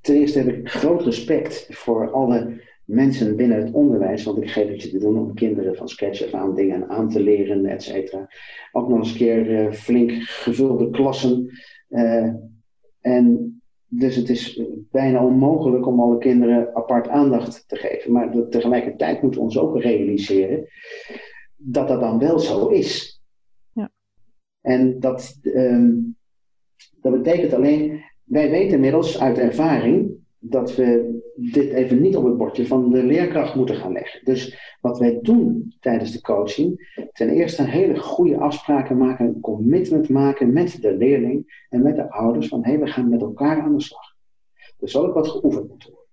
ten 0.00 0.14
eerste 0.14 0.38
heb 0.38 0.48
ik 0.48 0.68
groot 0.68 1.02
respect 1.02 1.66
voor 1.70 2.10
alle 2.10 2.62
mensen 2.84 3.36
binnen 3.36 3.64
het 3.64 3.72
onderwijs, 3.72 4.24
want 4.24 4.42
ik 4.42 4.50
geef 4.50 4.68
het 4.68 4.82
je 4.82 4.90
te 4.90 4.98
doen 4.98 5.18
om 5.18 5.34
kinderen 5.34 5.76
van 5.76 5.88
sketch 5.88 6.24
af 6.24 6.34
aan 6.34 6.54
dingen 6.54 6.88
aan 6.88 7.08
te 7.08 7.22
leren, 7.22 7.66
et 7.66 7.82
cetera. 7.82 8.28
Ook 8.72 8.88
nog 8.88 8.98
eens 8.98 9.10
een 9.10 9.16
keer 9.16 9.50
uh, 9.50 9.72
flink 9.72 10.12
gevulde 10.22 10.90
klassen. 10.90 11.50
Uh, 11.88 12.34
en 13.00 13.54
dus 13.88 14.16
het 14.16 14.28
is 14.28 14.62
bijna 14.90 15.24
onmogelijk 15.24 15.86
om 15.86 16.00
alle 16.00 16.18
kinderen 16.18 16.74
apart 16.74 17.08
aandacht 17.08 17.68
te 17.68 17.76
geven. 17.76 18.12
Maar 18.12 18.48
tegelijkertijd 18.48 19.22
moeten 19.22 19.40
we 19.40 19.46
ons 19.46 19.58
ook 19.58 19.80
realiseren 19.80 20.68
dat 21.56 21.88
dat 21.88 22.00
dan 22.00 22.18
wel 22.18 22.38
zo 22.38 22.68
is. 22.68 23.22
Ja. 23.72 23.92
En 24.60 25.00
dat, 25.00 25.38
um, 25.42 26.16
dat 27.00 27.12
betekent 27.12 27.52
alleen, 27.52 28.02
wij 28.24 28.50
weten 28.50 28.74
inmiddels 28.74 29.20
uit 29.20 29.38
ervaring 29.38 30.14
dat 30.38 30.74
we 30.74 31.18
dit 31.36 31.72
even 31.72 32.00
niet 32.00 32.16
op 32.16 32.24
het 32.24 32.36
bordje 32.36 32.66
van 32.66 32.90
de 32.90 33.02
leerkracht 33.02 33.54
moeten 33.54 33.76
gaan 33.76 33.92
leggen. 33.92 34.20
Dus 34.24 34.76
wat 34.80 34.98
wij 34.98 35.18
doen 35.22 35.74
tijdens 35.80 36.12
de 36.12 36.20
coaching, 36.20 36.98
ten 37.12 37.28
eerste 37.28 37.62
een 37.62 37.68
hele 37.68 37.98
goede 37.98 38.38
afspraken 38.38 38.96
maken, 38.96 39.26
een 39.26 39.40
commitment 39.40 40.08
maken 40.08 40.52
met 40.52 40.82
de 40.82 40.96
leerling 40.96 41.66
en 41.68 41.82
met 41.82 41.96
de 41.96 42.10
ouders 42.10 42.48
van 42.48 42.64
hé, 42.64 42.70
hey, 42.70 42.80
we 42.80 42.86
gaan 42.86 43.08
met 43.08 43.20
elkaar 43.20 43.60
aan 43.60 43.76
de 43.76 43.82
slag. 43.82 44.14
Er 44.80 44.88
zal 44.88 45.06
ook 45.06 45.14
wat 45.14 45.28
geoefend 45.28 45.68
moeten 45.68 45.90
worden. 45.90 46.08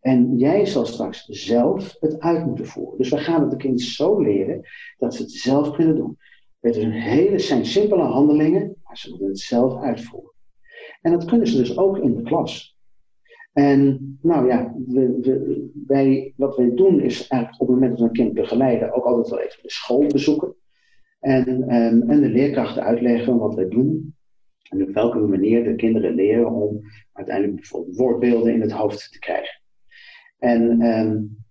En 0.00 0.36
jij 0.36 0.66
zal 0.66 0.86
straks 0.86 1.24
zelf 1.24 1.96
het 2.00 2.20
uit 2.20 2.46
moeten 2.46 2.66
voeren. 2.66 2.98
Dus 2.98 3.08
we 3.08 3.18
gaan 3.18 3.40
het 3.40 3.50
de 3.50 3.56
kind 3.56 3.80
zo 3.80 4.20
leren 4.20 4.68
dat 4.98 5.14
ze 5.14 5.22
het 5.22 5.32
zelf 5.32 5.70
kunnen 5.70 5.96
doen. 5.96 6.18
Het 6.60 6.76
een 6.76 6.92
hele, 6.92 7.38
zijn 7.38 7.66
simpele 7.66 8.02
handelingen, 8.02 8.76
maar 8.82 8.98
ze 8.98 9.08
moeten 9.08 9.28
het 9.28 9.38
zelf 9.38 9.82
uitvoeren. 9.82 10.32
En 11.00 11.12
dat 11.12 11.24
kunnen 11.24 11.46
ze 11.46 11.56
dus 11.56 11.78
ook 11.78 11.98
in 11.98 12.14
de 12.14 12.22
klas. 12.22 12.75
En 13.56 14.18
nou 14.22 14.46
ja, 14.46 14.74
wij, 15.86 16.32
wat 16.36 16.56
wij 16.56 16.74
doen 16.74 17.00
is 17.00 17.26
eigenlijk 17.26 17.62
op 17.62 17.68
het 17.68 17.76
moment 17.76 17.90
dat 17.90 18.00
we 18.00 18.04
een 18.04 18.12
kind 18.12 18.34
begeleiden 18.34 18.92
ook 18.92 19.04
altijd 19.04 19.28
wel 19.28 19.40
even 19.40 19.62
de 19.62 19.70
school 19.70 20.06
bezoeken. 20.06 20.54
En, 21.20 21.62
ehm, 21.68 22.10
en 22.10 22.20
de 22.20 22.28
leerkrachten 22.28 22.82
uitleggen 22.82 23.38
wat 23.38 23.54
wij 23.54 23.68
doen. 23.68 24.14
En 24.70 24.82
op 24.82 24.94
welke 24.94 25.18
manier 25.18 25.64
de 25.64 25.74
kinderen 25.74 26.14
leren 26.14 26.52
om 26.52 26.80
uiteindelijk 27.12 27.56
bijvoorbeeld 27.56 27.96
woordbeelden 27.96 28.52
in 28.52 28.60
het 28.60 28.72
hoofd 28.72 29.12
te 29.12 29.18
krijgen. 29.18 29.60
En 30.38 30.82
um, 30.82 31.44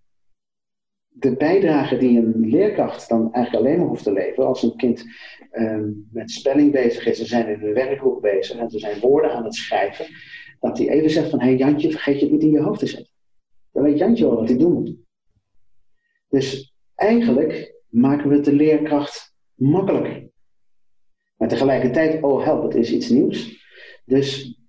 de 1.09 1.35
bijdrage 1.35 1.97
die 1.97 2.17
een 2.17 2.49
leerkracht 2.49 3.09
dan 3.09 3.33
eigenlijk 3.33 3.65
alleen 3.65 3.79
maar 3.79 3.87
hoeft 3.87 4.03
te 4.03 4.13
leveren 4.13 4.47
als 4.47 4.63
een 4.63 4.75
kind 4.75 5.05
um, 5.51 6.07
met 6.11 6.31
spelling 6.31 6.71
bezig 6.71 7.05
is, 7.05 7.17
ze 7.17 7.25
zijn 7.25 7.47
in 7.47 7.67
een 7.67 7.73
werkgroep 7.73 8.21
bezig 8.21 8.57
en 8.57 8.69
ze 8.69 8.79
zijn 8.79 8.99
woorden 8.99 9.31
aan 9.31 9.43
het 9.43 9.55
schrijven, 9.55 10.05
dat 10.59 10.77
hij 10.77 10.89
even 10.89 11.09
zegt 11.09 11.29
van, 11.29 11.39
hé 11.39 11.45
hey 11.45 11.55
Jantje, 11.55 11.91
vergeet 11.91 12.19
je 12.19 12.25
het 12.25 12.33
niet 12.33 12.43
in 12.43 12.51
je 12.51 12.61
hoofd 12.61 12.79
te 12.79 12.85
zetten. 12.85 13.13
Dan 13.71 13.83
weet 13.83 13.97
Jantje 13.97 14.25
wel 14.25 14.35
wat 14.35 14.47
hij 14.47 14.57
doen 14.57 14.73
moet. 14.73 14.95
Dus 16.29 16.75
eigenlijk 16.95 17.75
maken 17.89 18.29
we 18.29 18.35
het 18.35 18.45
de 18.45 18.53
leerkracht 18.53 19.35
makkelijker. 19.53 20.29
Maar 21.37 21.47
tegelijkertijd, 21.47 22.23
oh 22.23 22.43
help, 22.43 22.63
het 22.63 22.75
is 22.75 22.91
iets 22.91 23.09
nieuws. 23.09 23.63
Dus 24.05 24.59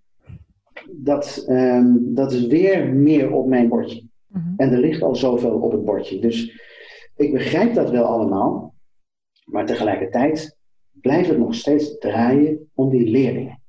dat, 0.91 1.45
um, 1.49 2.15
dat 2.15 2.33
is 2.33 2.47
weer 2.47 2.89
meer 2.89 3.33
op 3.33 3.47
mijn 3.47 3.69
bordje. 3.69 4.09
Mm-hmm. 4.27 4.55
En 4.57 4.73
er 4.73 4.79
ligt 4.79 5.03
al 5.03 5.15
zoveel 5.15 5.59
op 5.59 5.73
het 5.73 5.85
bordje. 5.85 6.21
Dus 6.21 6.61
ik 7.17 7.33
begrijp 7.33 7.75
dat 7.75 7.91
wel 7.91 8.05
allemaal. 8.05 8.75
Maar 9.45 9.67
tegelijkertijd 9.67 10.57
blijft 10.93 11.29
het 11.29 11.39
nog 11.39 11.55
steeds 11.55 11.99
draaien 11.99 12.71
om 12.75 12.91
die 12.91 13.11
leerlingen 13.11 13.61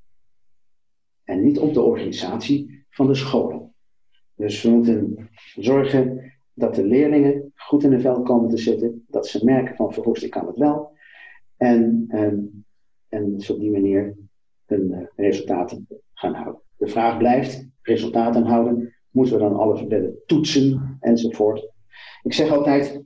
en 1.28 1.44
niet 1.44 1.60
op 1.60 1.74
de 1.74 1.82
organisatie 1.82 2.86
van 2.90 3.08
de 3.08 3.16
scholen. 3.16 3.74
Dus 4.36 4.62
we 4.62 4.70
moeten 4.70 5.30
zorgen 5.56 6.34
dat 6.54 6.76
de 6.76 6.86
leerlingen 6.86 7.52
goed 7.56 7.84
in 7.84 7.90
de 7.90 8.00
vel 8.00 8.22
komen 8.22 8.50
te 8.50 8.58
zitten, 8.58 9.06
dat 9.08 9.28
ze 9.28 9.46
merken 9.46 9.76
van 9.76 9.94
verhoest, 9.94 10.24
ik 10.24 10.30
kan 10.30 10.48
het 10.48 10.58
wel. 10.58 10.92
En, 11.58 12.06
en, 12.08 12.66
en 13.10 13.38
dus 13.38 13.50
op 13.50 13.60
die 13.60 13.72
manier 13.72 14.16
hun 14.66 14.92
uh, 14.92 14.98
resultaten 15.16 15.88
gaan 16.14 16.34
houden. 16.34 16.62
De 16.78 16.88
vraag 16.88 17.18
blijft, 17.18 17.68
resultaten 17.82 18.44
houden, 18.44 18.96
moeten 19.10 19.34
we 19.34 19.40
dan 19.40 19.56
alles 19.56 19.84
willen 19.84 20.18
toetsen 20.26 20.98
enzovoort. 21.00 21.72
Ik 22.24 22.34
zeg 22.34 22.52
altijd, 22.52 23.02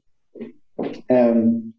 um, 1.07 1.73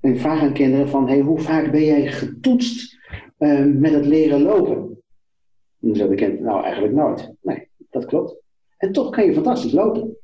ik 0.00 0.18
vraag 0.20 0.40
aan 0.40 0.52
kinderen 0.52 0.88
van, 0.88 1.08
hey, 1.08 1.20
hoe 1.20 1.40
vaak 1.40 1.70
ben 1.70 1.84
jij 1.84 2.12
getoetst 2.12 2.98
um, 3.38 3.78
met 3.78 3.92
het 3.92 4.06
leren 4.06 4.42
lopen? 4.42 4.97
En 5.80 5.88
dan 5.88 5.96
zei 5.96 6.16
de 6.16 6.40
nou 6.40 6.62
eigenlijk 6.62 6.94
nooit. 6.94 7.32
Nee, 7.40 7.68
dat 7.90 8.04
klopt. 8.04 8.36
En 8.76 8.92
toch 8.92 9.10
kan 9.10 9.24
je 9.24 9.34
fantastisch 9.34 9.72
lopen. 9.72 10.16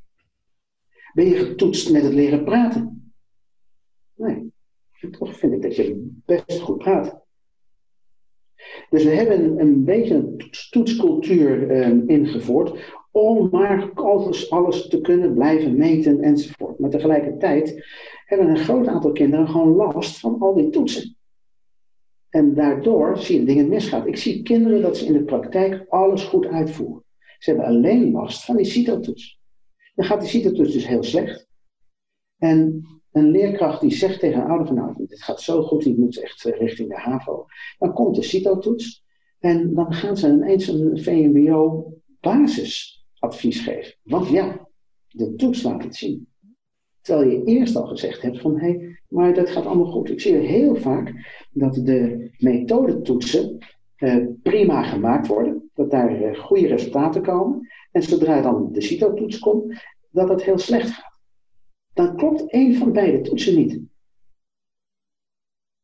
Ben 1.12 1.24
je 1.24 1.34
getoetst 1.34 1.92
met 1.92 2.02
het 2.02 2.14
leren 2.14 2.44
praten? 2.44 3.12
Nee. 4.14 4.52
toch 5.10 5.36
vind 5.36 5.52
ik 5.52 5.62
dat 5.62 5.76
je 5.76 6.10
best 6.24 6.60
goed 6.60 6.78
praat. 6.78 7.22
Dus 8.90 9.04
we 9.04 9.10
hebben 9.10 9.60
een 9.60 9.84
beetje 9.84 10.14
een 10.14 10.50
toetscultuur 10.70 11.84
um, 11.86 12.08
ingevoerd 12.08 12.94
om 13.10 13.48
maar 13.50 13.92
alles, 13.94 14.50
alles 14.50 14.88
te 14.88 15.00
kunnen 15.00 15.34
blijven 15.34 15.76
meten 15.76 16.20
enzovoort. 16.20 16.78
Maar 16.78 16.90
tegelijkertijd 16.90 17.84
hebben 18.24 18.48
een 18.48 18.58
groot 18.58 18.86
aantal 18.86 19.12
kinderen 19.12 19.48
gewoon 19.48 19.74
last 19.74 20.20
van 20.20 20.36
al 20.38 20.54
die 20.54 20.70
toetsen. 20.70 21.16
En 22.34 22.54
daardoor 22.54 23.18
zie 23.18 23.40
je 23.40 23.46
dingen 23.46 23.68
misgaan. 23.68 24.06
Ik 24.06 24.16
zie 24.16 24.42
kinderen 24.42 24.82
dat 24.82 24.96
ze 24.96 25.06
in 25.06 25.12
de 25.12 25.24
praktijk 25.24 25.84
alles 25.88 26.22
goed 26.22 26.46
uitvoeren. 26.46 27.04
Ze 27.38 27.50
hebben 27.50 27.66
alleen 27.66 28.10
last 28.10 28.44
van 28.44 28.56
die 28.56 28.64
CITO-toets. 28.64 29.40
Dan 29.94 30.04
gaat 30.04 30.20
die 30.20 30.28
CITO-toets 30.28 30.72
dus 30.72 30.86
heel 30.86 31.02
slecht. 31.02 31.48
En 32.38 32.86
een 33.12 33.30
leerkracht 33.30 33.80
die 33.80 33.90
zegt 33.90 34.20
tegen 34.20 34.40
een 34.40 34.46
ouder 34.46 34.66
van 34.66 34.76
nou, 34.76 35.06
dit 35.06 35.22
gaat 35.22 35.40
zo 35.40 35.62
goed, 35.62 35.82
die 35.82 35.98
moet 35.98 36.22
echt 36.22 36.44
eh, 36.44 36.58
richting 36.58 36.88
de 36.88 37.00
HAVO. 37.00 37.46
Dan 37.78 37.92
komt 37.92 38.14
de 38.14 38.22
CITO-toets 38.22 39.04
en 39.38 39.74
dan 39.74 39.92
gaan 39.92 40.16
ze 40.16 40.28
ineens 40.28 40.68
een 40.68 41.02
VMBO 41.02 41.92
basisadvies 42.20 43.60
geven. 43.60 43.94
Want 44.02 44.28
ja, 44.28 44.68
de 45.08 45.34
toets 45.34 45.62
laat 45.62 45.84
het 45.84 45.96
zien. 45.96 46.28
Terwijl 47.00 47.30
je 47.30 47.44
eerst 47.44 47.76
al 47.76 47.86
gezegd 47.86 48.22
hebt 48.22 48.40
van 48.40 48.58
hé, 48.58 48.70
hey, 48.70 49.00
maar 49.14 49.34
dat 49.34 49.50
gaat 49.50 49.66
allemaal 49.66 49.90
goed. 49.90 50.10
Ik 50.10 50.20
zie 50.20 50.36
heel 50.36 50.76
vaak 50.76 51.12
dat 51.50 51.74
de 51.74 52.30
methodetoetsen 52.38 53.58
eh, 53.96 54.16
prima 54.42 54.82
gemaakt 54.82 55.26
worden, 55.26 55.70
dat 55.74 55.90
daar 55.90 56.22
eh, 56.22 56.38
goede 56.38 56.66
resultaten 56.66 57.22
komen. 57.22 57.68
En 57.92 58.02
zodra 58.02 58.40
dan 58.40 58.72
de 58.72 58.80
CITO-toets 58.80 59.38
komt, 59.38 59.82
dat 60.10 60.28
het 60.28 60.42
heel 60.42 60.58
slecht 60.58 60.90
gaat. 60.90 61.20
Dan 61.92 62.16
klopt 62.16 62.50
één 62.50 62.74
van 62.74 62.92
beide 62.92 63.20
toetsen 63.20 63.56
niet. 63.56 63.80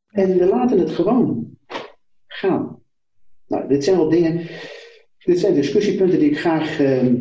En 0.06 0.38
we 0.38 0.46
laten 0.46 0.78
het 0.78 0.90
gewoon 0.90 1.56
gaan. 2.26 2.82
Nou, 3.46 3.68
dit 3.68 3.84
zijn 3.84 3.96
wel 3.96 4.08
dingen, 4.08 4.46
dit 5.18 5.38
zijn 5.38 5.54
discussiepunten 5.54 6.18
die 6.18 6.30
ik 6.30 6.38
graag 6.38 6.80
uh, 6.80 7.14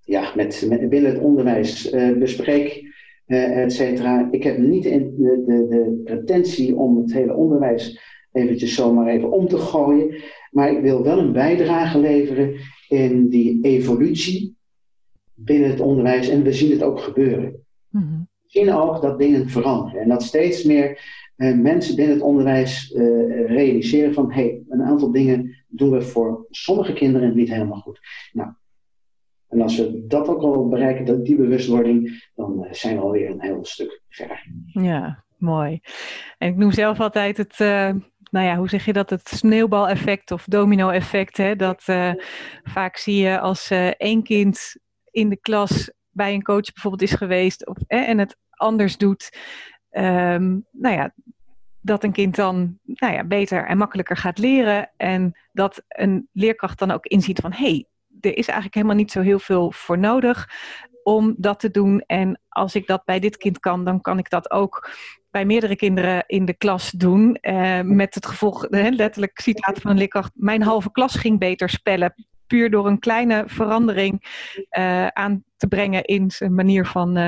ja, 0.00 0.32
met, 0.34 0.66
met, 0.68 0.88
binnen 0.88 1.12
het 1.12 1.22
onderwijs 1.22 1.92
uh, 1.92 2.18
bespreek, 2.18 2.87
uh, 3.28 3.62
et 3.62 3.72
cetera. 3.72 4.28
Ik 4.30 4.42
heb 4.42 4.58
niet 4.58 4.82
de, 4.82 5.14
de, 5.16 5.66
de, 5.68 6.00
pretentie 6.04 6.76
om 6.76 6.96
het 6.96 7.12
hele 7.12 7.34
onderwijs 7.34 8.00
eventjes 8.32 8.74
zomaar 8.74 9.06
even 9.06 9.30
om 9.30 9.48
te 9.48 9.58
gooien. 9.58 10.22
Maar 10.50 10.72
ik 10.72 10.80
wil 10.80 11.02
wel 11.02 11.18
een 11.18 11.32
bijdrage 11.32 11.98
leveren 11.98 12.54
in 12.88 13.28
die 13.28 13.58
evolutie 13.62 14.56
binnen 15.34 15.70
het 15.70 15.80
onderwijs. 15.80 16.28
En 16.28 16.42
we 16.42 16.52
zien 16.52 16.70
het 16.70 16.82
ook 16.82 17.00
gebeuren. 17.00 17.64
Mm 17.88 18.26
We 18.42 18.60
zien 18.60 18.72
ook 18.72 19.02
dat 19.02 19.18
dingen 19.18 19.48
veranderen. 19.48 20.00
En 20.00 20.08
dat 20.08 20.22
steeds 20.22 20.64
meer 20.64 21.00
uh, 21.36 21.58
mensen 21.58 21.96
binnen 21.96 22.14
het 22.14 22.24
onderwijs 22.24 22.92
uh, 22.92 23.46
realiseren 23.46 24.14
van... 24.14 24.32
hé, 24.32 24.42
hey, 24.42 24.62
een 24.68 24.82
aantal 24.82 25.10
dingen 25.10 25.56
doen 25.68 25.90
we 25.90 26.02
voor 26.02 26.46
sommige 26.50 26.92
kinderen 26.92 27.36
niet 27.36 27.48
helemaal 27.48 27.80
goed. 27.80 28.00
Nou, 28.32 28.50
en 29.48 29.62
als 29.62 29.76
we 29.76 30.06
dat 30.06 30.28
ook 30.28 30.42
al 30.42 30.68
bereiken, 30.68 31.04
dat, 31.04 31.24
die 31.24 31.36
bewustwording, 31.36 32.28
dan 32.34 32.64
uh, 32.64 32.72
zijn 32.72 32.96
we 32.96 33.02
alweer 33.02 33.30
een 33.30 33.42
heel 33.42 33.64
stuk 33.64 34.02
verder. 34.08 34.46
Ja, 34.66 35.24
mooi. 35.36 35.80
En 36.38 36.48
ik 36.48 36.56
noem 36.56 36.72
zelf 36.72 37.00
altijd 37.00 37.36
het 37.36 37.58
nou 38.30 38.46
ja, 38.46 38.56
hoe 38.56 38.68
zeg 38.68 38.84
je 38.84 38.92
dat? 38.92 39.10
Het 39.10 39.28
sneeuwbaleffect 39.28 40.30
of 40.30 40.44
domino-effect. 40.44 41.58
Dat 41.58 41.84
uh, 41.86 42.12
vaak 42.62 42.96
zie 42.96 43.16
je 43.16 43.40
als 43.40 43.70
uh, 43.70 43.86
één 43.86 44.22
kind 44.22 44.76
in 45.10 45.28
de 45.28 45.36
klas 45.36 45.92
bij 46.10 46.34
een 46.34 46.42
coach 46.42 46.72
bijvoorbeeld 46.72 47.10
is 47.10 47.14
geweest 47.14 47.66
of, 47.66 47.76
en 47.86 48.18
het 48.18 48.36
anders 48.50 48.96
doet. 48.96 49.38
Um, 49.90 50.66
nou 50.72 50.94
ja, 50.94 51.14
dat 51.80 52.04
een 52.04 52.12
kind 52.12 52.36
dan 52.36 52.78
nou 52.84 53.12
ja, 53.12 53.24
beter 53.24 53.66
en 53.66 53.78
makkelijker 53.78 54.16
gaat 54.16 54.38
leren. 54.38 54.90
En 54.96 55.38
dat 55.52 55.82
een 55.88 56.28
leerkracht 56.32 56.78
dan 56.78 56.90
ook 56.90 57.06
inziet 57.06 57.40
van 57.40 57.52
hé, 57.52 57.70
hey, 57.70 57.86
er 58.20 58.36
is 58.36 58.46
eigenlijk 58.46 58.74
helemaal 58.74 58.96
niet 58.96 59.12
zo 59.12 59.20
heel 59.20 59.38
veel 59.38 59.72
voor 59.72 59.98
nodig 59.98 60.48
om 61.02 61.34
dat 61.38 61.60
te 61.60 61.70
doen. 61.70 62.00
En 62.06 62.40
als 62.48 62.74
ik 62.74 62.86
dat 62.86 63.04
bij 63.04 63.18
dit 63.18 63.36
kind 63.36 63.58
kan, 63.58 63.84
dan 63.84 64.00
kan 64.00 64.18
ik 64.18 64.30
dat 64.30 64.50
ook 64.50 64.90
bij 65.30 65.44
meerdere 65.44 65.76
kinderen 65.76 66.24
in 66.26 66.44
de 66.44 66.54
klas 66.54 66.90
doen. 66.90 67.38
Uh, 67.40 67.80
met 67.80 68.14
het 68.14 68.26
gevolg, 68.26 68.66
letterlijk 68.70 69.40
citaat 69.40 69.80
van 69.80 69.96
leerkracht, 69.96 70.30
mijn 70.34 70.62
halve 70.62 70.90
klas 70.90 71.14
ging 71.14 71.38
beter 71.38 71.68
spellen. 71.68 72.14
Puur 72.46 72.70
door 72.70 72.86
een 72.86 72.98
kleine 72.98 73.42
verandering 73.46 74.44
uh, 74.78 75.06
aan 75.06 75.44
te 75.56 75.66
brengen 75.66 76.04
in 76.04 76.30
zijn 76.30 76.54
manier 76.54 76.86
van, 76.86 77.18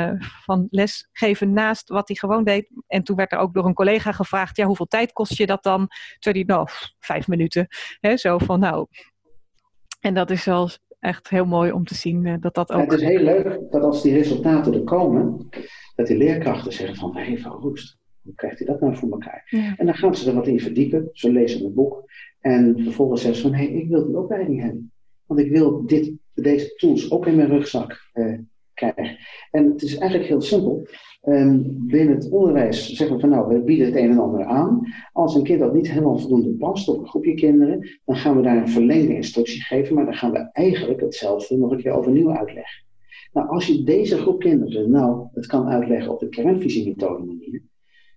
van 0.45 0.66
lesgeven 0.70 1.53
naast 1.53 1.88
wat 1.88 2.09
hij 2.09 2.16
gewoon 2.16 2.45
deed. 2.45 2.70
En 2.86 3.03
toen 3.03 3.16
werd 3.16 3.32
er 3.32 3.38
ook 3.38 3.55
door 3.55 3.66
een 3.66 3.74
collega 3.74 4.12
gevraagd, 4.12 4.57
ja, 4.57 4.66
hoeveel 4.66 4.86
tijd 4.86 5.12
kost 5.12 5.36
je 5.36 5.47
dat 5.47 5.62
dan? 5.62 5.88
Toen 6.18 6.32
hij, 6.32 6.43
nou, 6.43 6.68
vijf 6.99 7.28
minuten. 7.28 7.66
Hè, 8.01 8.16
zo 8.16 8.38
van, 8.38 8.61
nou. 8.61 8.86
En 10.01 10.14
dat 10.14 10.30
is 10.30 10.44
wel 10.44 10.68
echt 10.98 11.28
heel 11.28 11.44
mooi 11.44 11.72
om 11.72 11.84
te 11.84 11.94
zien 11.94 12.40
dat 12.40 12.55
dat 12.55 12.72
ook... 12.72 12.78
Ja, 12.78 12.84
het 12.84 12.92
is 12.92 13.09
heel 13.09 13.22
leuk 13.22 13.61
dat 13.70 13.82
als 13.82 14.03
die 14.03 14.12
resultaten 14.12 14.74
er 14.74 14.84
komen, 14.84 15.48
dat 15.96 16.07
die 16.07 16.16
leerkrachten 16.16 16.72
zeggen 16.72 16.96
van, 16.96 17.16
hé, 17.16 17.24
hey, 17.24 17.38
van 17.38 17.53
Roest, 17.53 17.98
hoe 18.22 18.34
krijgt 18.34 18.59
hij 18.59 18.66
dat 18.66 18.80
nou 18.80 18.96
voor 18.96 19.11
elkaar? 19.11 19.74
En 19.76 19.86
dan 19.86 19.94
gaan 19.94 20.16
ze 20.16 20.28
er 20.28 20.34
wat 20.34 20.46
in 20.46 20.61
verdiepen, 20.61 21.09
ze 21.12 21.32
lezen 21.32 21.64
een 21.64 21.74
boek 21.74 22.05
en 22.40 22.82
vervolgens 22.82 23.22
zeggen 23.22 23.40
ze 23.40 23.48
van, 23.48 23.59
hé, 23.59 23.64
hey, 23.64 23.74
ik 23.74 23.88
wil 23.88 24.07
die 24.07 24.18
opleiding 24.18 24.61
hebben. 24.61 24.92
Want 25.26 25.40
ik 25.40 25.51
wil 25.51 25.86
dit, 25.86 26.12
deze 26.34 26.74
tools 26.74 27.11
ook 27.11 27.26
in 27.26 27.36
mijn 27.36 27.48
rugzak 27.48 28.11
uh, 28.14 28.38
En 29.50 29.70
het 29.70 29.82
is 29.82 29.96
eigenlijk 29.96 30.28
heel 30.28 30.40
simpel. 30.40 30.86
Um, 31.22 31.86
binnen 31.86 32.14
het 32.14 32.30
onderwijs 32.30 32.92
zeggen 32.92 33.16
we 33.16 33.20
van 33.20 33.30
nou, 33.30 33.54
we 33.54 33.60
bieden 33.60 33.86
het 33.86 33.96
een 33.96 34.10
en 34.10 34.18
ander 34.18 34.44
aan. 34.44 34.80
Als 35.12 35.34
een 35.34 35.42
kind 35.42 35.60
dat 35.60 35.74
niet 35.74 35.90
helemaal 35.90 36.18
voldoende 36.18 36.56
past 36.56 36.88
op 36.88 36.98
een 36.98 37.08
groepje 37.08 37.34
kinderen, 37.34 38.00
dan 38.04 38.16
gaan 38.16 38.36
we 38.36 38.42
daar 38.42 38.56
een 38.56 38.68
verlengde 38.68 39.14
instructie 39.14 39.62
geven, 39.62 39.94
maar 39.94 40.04
dan 40.04 40.14
gaan 40.14 40.32
we 40.32 40.48
eigenlijk 40.52 41.00
hetzelfde 41.00 41.56
nog 41.56 41.70
een 41.70 41.82
keer 41.82 41.92
overnieuw 41.92 42.30
uitleggen. 42.30 42.84
Nou, 43.32 43.48
als 43.48 43.66
je 43.66 43.84
deze 43.84 44.16
groep 44.16 44.40
kinderen 44.40 44.90
nou 44.90 45.28
het 45.32 45.46
kan 45.46 45.68
uitleggen 45.68 46.12
op 46.12 46.20
de 46.20 46.28
kernvisiemethode 46.28 47.24
manier, 47.24 47.62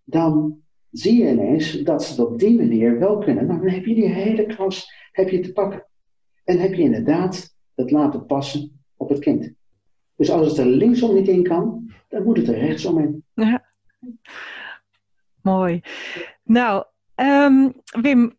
dan 0.03 0.61
zie 0.91 1.23
je 1.23 1.29
ineens 1.29 1.81
dat 1.81 2.03
ze 2.03 2.11
het 2.11 2.31
op 2.31 2.39
die 2.39 2.57
manier 2.57 2.99
wel 2.99 3.17
kunnen. 3.17 3.45
Nou, 3.45 3.59
dan 3.59 3.69
heb 3.69 3.85
je 3.85 3.95
die 3.95 4.09
hele 4.09 4.45
klas 4.45 4.93
heb 5.11 5.29
je 5.29 5.39
te 5.39 5.51
pakken. 5.51 5.87
En 6.43 6.59
heb 6.59 6.73
je 6.73 6.83
inderdaad 6.83 7.55
het 7.75 7.91
laten 7.91 8.25
passen 8.25 8.81
op 8.97 9.09
het 9.09 9.19
kind. 9.19 9.53
Dus 10.15 10.29
als 10.29 10.47
het 10.47 10.57
er 10.57 10.65
linksom 10.65 11.13
niet 11.13 11.27
in 11.27 11.43
kan, 11.43 11.91
dan 12.07 12.23
moet 12.23 12.37
het 12.37 12.47
er 12.47 12.57
rechtsom 12.57 12.99
in. 12.99 13.23
Ja. 13.33 13.65
Mooi. 15.41 15.81
Nou, 16.43 16.83
um, 17.15 17.73
Wim, 18.01 18.37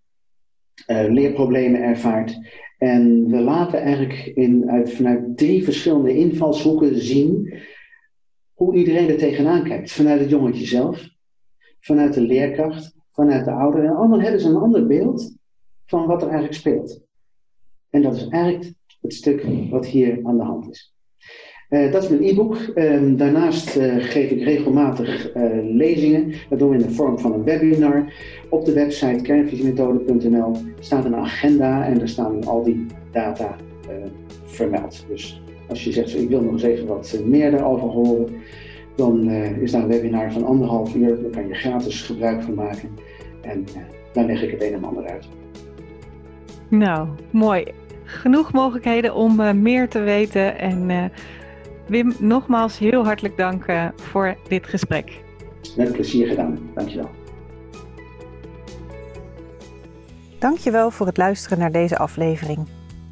leerproblemen 0.86 1.82
ervaart. 1.82 2.40
En 2.78 3.28
we 3.28 3.40
laten 3.40 3.82
eigenlijk 3.82 4.32
in, 4.36 4.70
uit, 4.70 4.94
vanuit 4.94 5.38
drie 5.38 5.64
verschillende 5.64 6.16
invalshoeken 6.16 7.02
zien 7.02 7.54
hoe 8.64 8.76
iedereen 8.76 9.10
er 9.10 9.18
tegenaan 9.18 9.64
kijkt. 9.64 9.92
Vanuit 9.92 10.20
het 10.20 10.30
jongetje 10.30 10.66
zelf, 10.66 11.10
vanuit 11.80 12.14
de 12.14 12.22
leerkracht, 12.22 12.96
vanuit 13.12 13.46
de 13.46 13.52
ouder. 13.52 13.84
En 13.84 13.96
allemaal 13.96 14.22
hebben 14.22 14.42
ze 14.42 14.50
een 14.50 14.56
ander 14.56 14.88
beeld 14.88 15.36
van 15.86 16.06
wat 16.06 16.22
er 16.22 16.28
eigenlijk 16.28 16.58
speelt. 16.58 17.02
En 17.90 18.02
dat 18.02 18.16
is 18.16 18.28
eigenlijk 18.28 18.74
het 19.02 19.14
stuk 19.14 19.46
wat 19.70 19.86
hier 19.86 20.20
aan 20.24 20.38
de 20.38 20.44
hand 20.44 20.70
is. 20.70 20.94
Uh, 21.70 21.92
dat 21.92 22.04
is 22.04 22.10
mijn 22.10 22.24
e-book. 22.24 22.56
Uh, 22.76 23.18
daarnaast 23.18 23.78
uh, 23.78 23.96
geef 23.98 24.32
ik 24.32 24.44
regelmatig 24.44 25.32
eh, 25.32 25.44
lezingen. 25.64 26.34
Dat 26.50 26.60
doen 26.60 26.70
we 26.70 26.76
in 26.76 26.82
de 26.82 26.92
vorm 26.92 27.20
van 27.20 27.34
een 27.34 27.44
webinar. 27.44 28.14
Op 28.50 28.66
de 28.66 28.74
website 28.74 29.22
kernvisiemethode.nl 29.22 30.56
staat 30.80 31.06
een 31.06 31.16
agenda 31.16 31.86
en 31.86 31.98
daar 31.98 32.08
staan 32.08 32.44
al 32.44 32.64
die 32.64 32.86
data 33.12 33.56
vermeld. 34.46 35.06
Dus 35.08 35.42
als 35.74 35.84
je 35.84 35.92
zegt, 35.92 36.20
ik 36.20 36.30
wil 36.30 36.42
nog 36.42 36.52
eens 36.52 36.64
even 36.64 36.88
wat 36.88 37.20
meer 37.26 37.52
daarover 37.52 37.88
horen, 37.88 38.36
dan 38.96 39.30
is 39.32 39.72
daar 39.72 39.82
een 39.82 39.88
webinar 39.88 40.32
van 40.32 40.46
anderhalf 40.46 40.96
uur. 40.96 41.22
Daar 41.22 41.32
kan 41.32 41.48
je 41.48 41.54
gratis 41.54 42.02
gebruik 42.02 42.44
van 42.44 42.54
maken. 42.54 42.90
En 43.42 43.66
dan 44.14 44.26
leg 44.26 44.42
ik 44.44 44.52
het 44.52 44.64
een 44.64 44.74
en 44.74 44.84
ander 44.84 45.06
uit. 45.06 45.28
Nou, 46.68 47.08
mooi. 47.32 47.64
Genoeg 48.04 48.54
mogelijkheden 48.54 49.16
om 49.16 49.62
meer 49.62 49.90
te 49.90 50.00
weten 50.00 50.60
en 50.60 51.12
Wim, 51.88 52.14
nogmaals 52.20 52.80
heel 52.80 53.06
hartelijk 53.06 53.38
dank 53.38 53.68
uh, 53.68 53.88
voor 53.96 54.38
dit 54.48 54.68
gesprek. 54.68 55.22
Met 55.78 55.92
plezier 55.92 56.28
gedaan. 56.28 56.70
Dankjewel. 56.74 57.10
Dankjewel 60.40 60.92
voor 60.92 61.06
het 61.06 61.18
luisteren 61.18 61.60
naar 61.60 61.72
deze 61.72 61.98
aflevering. 61.98 62.68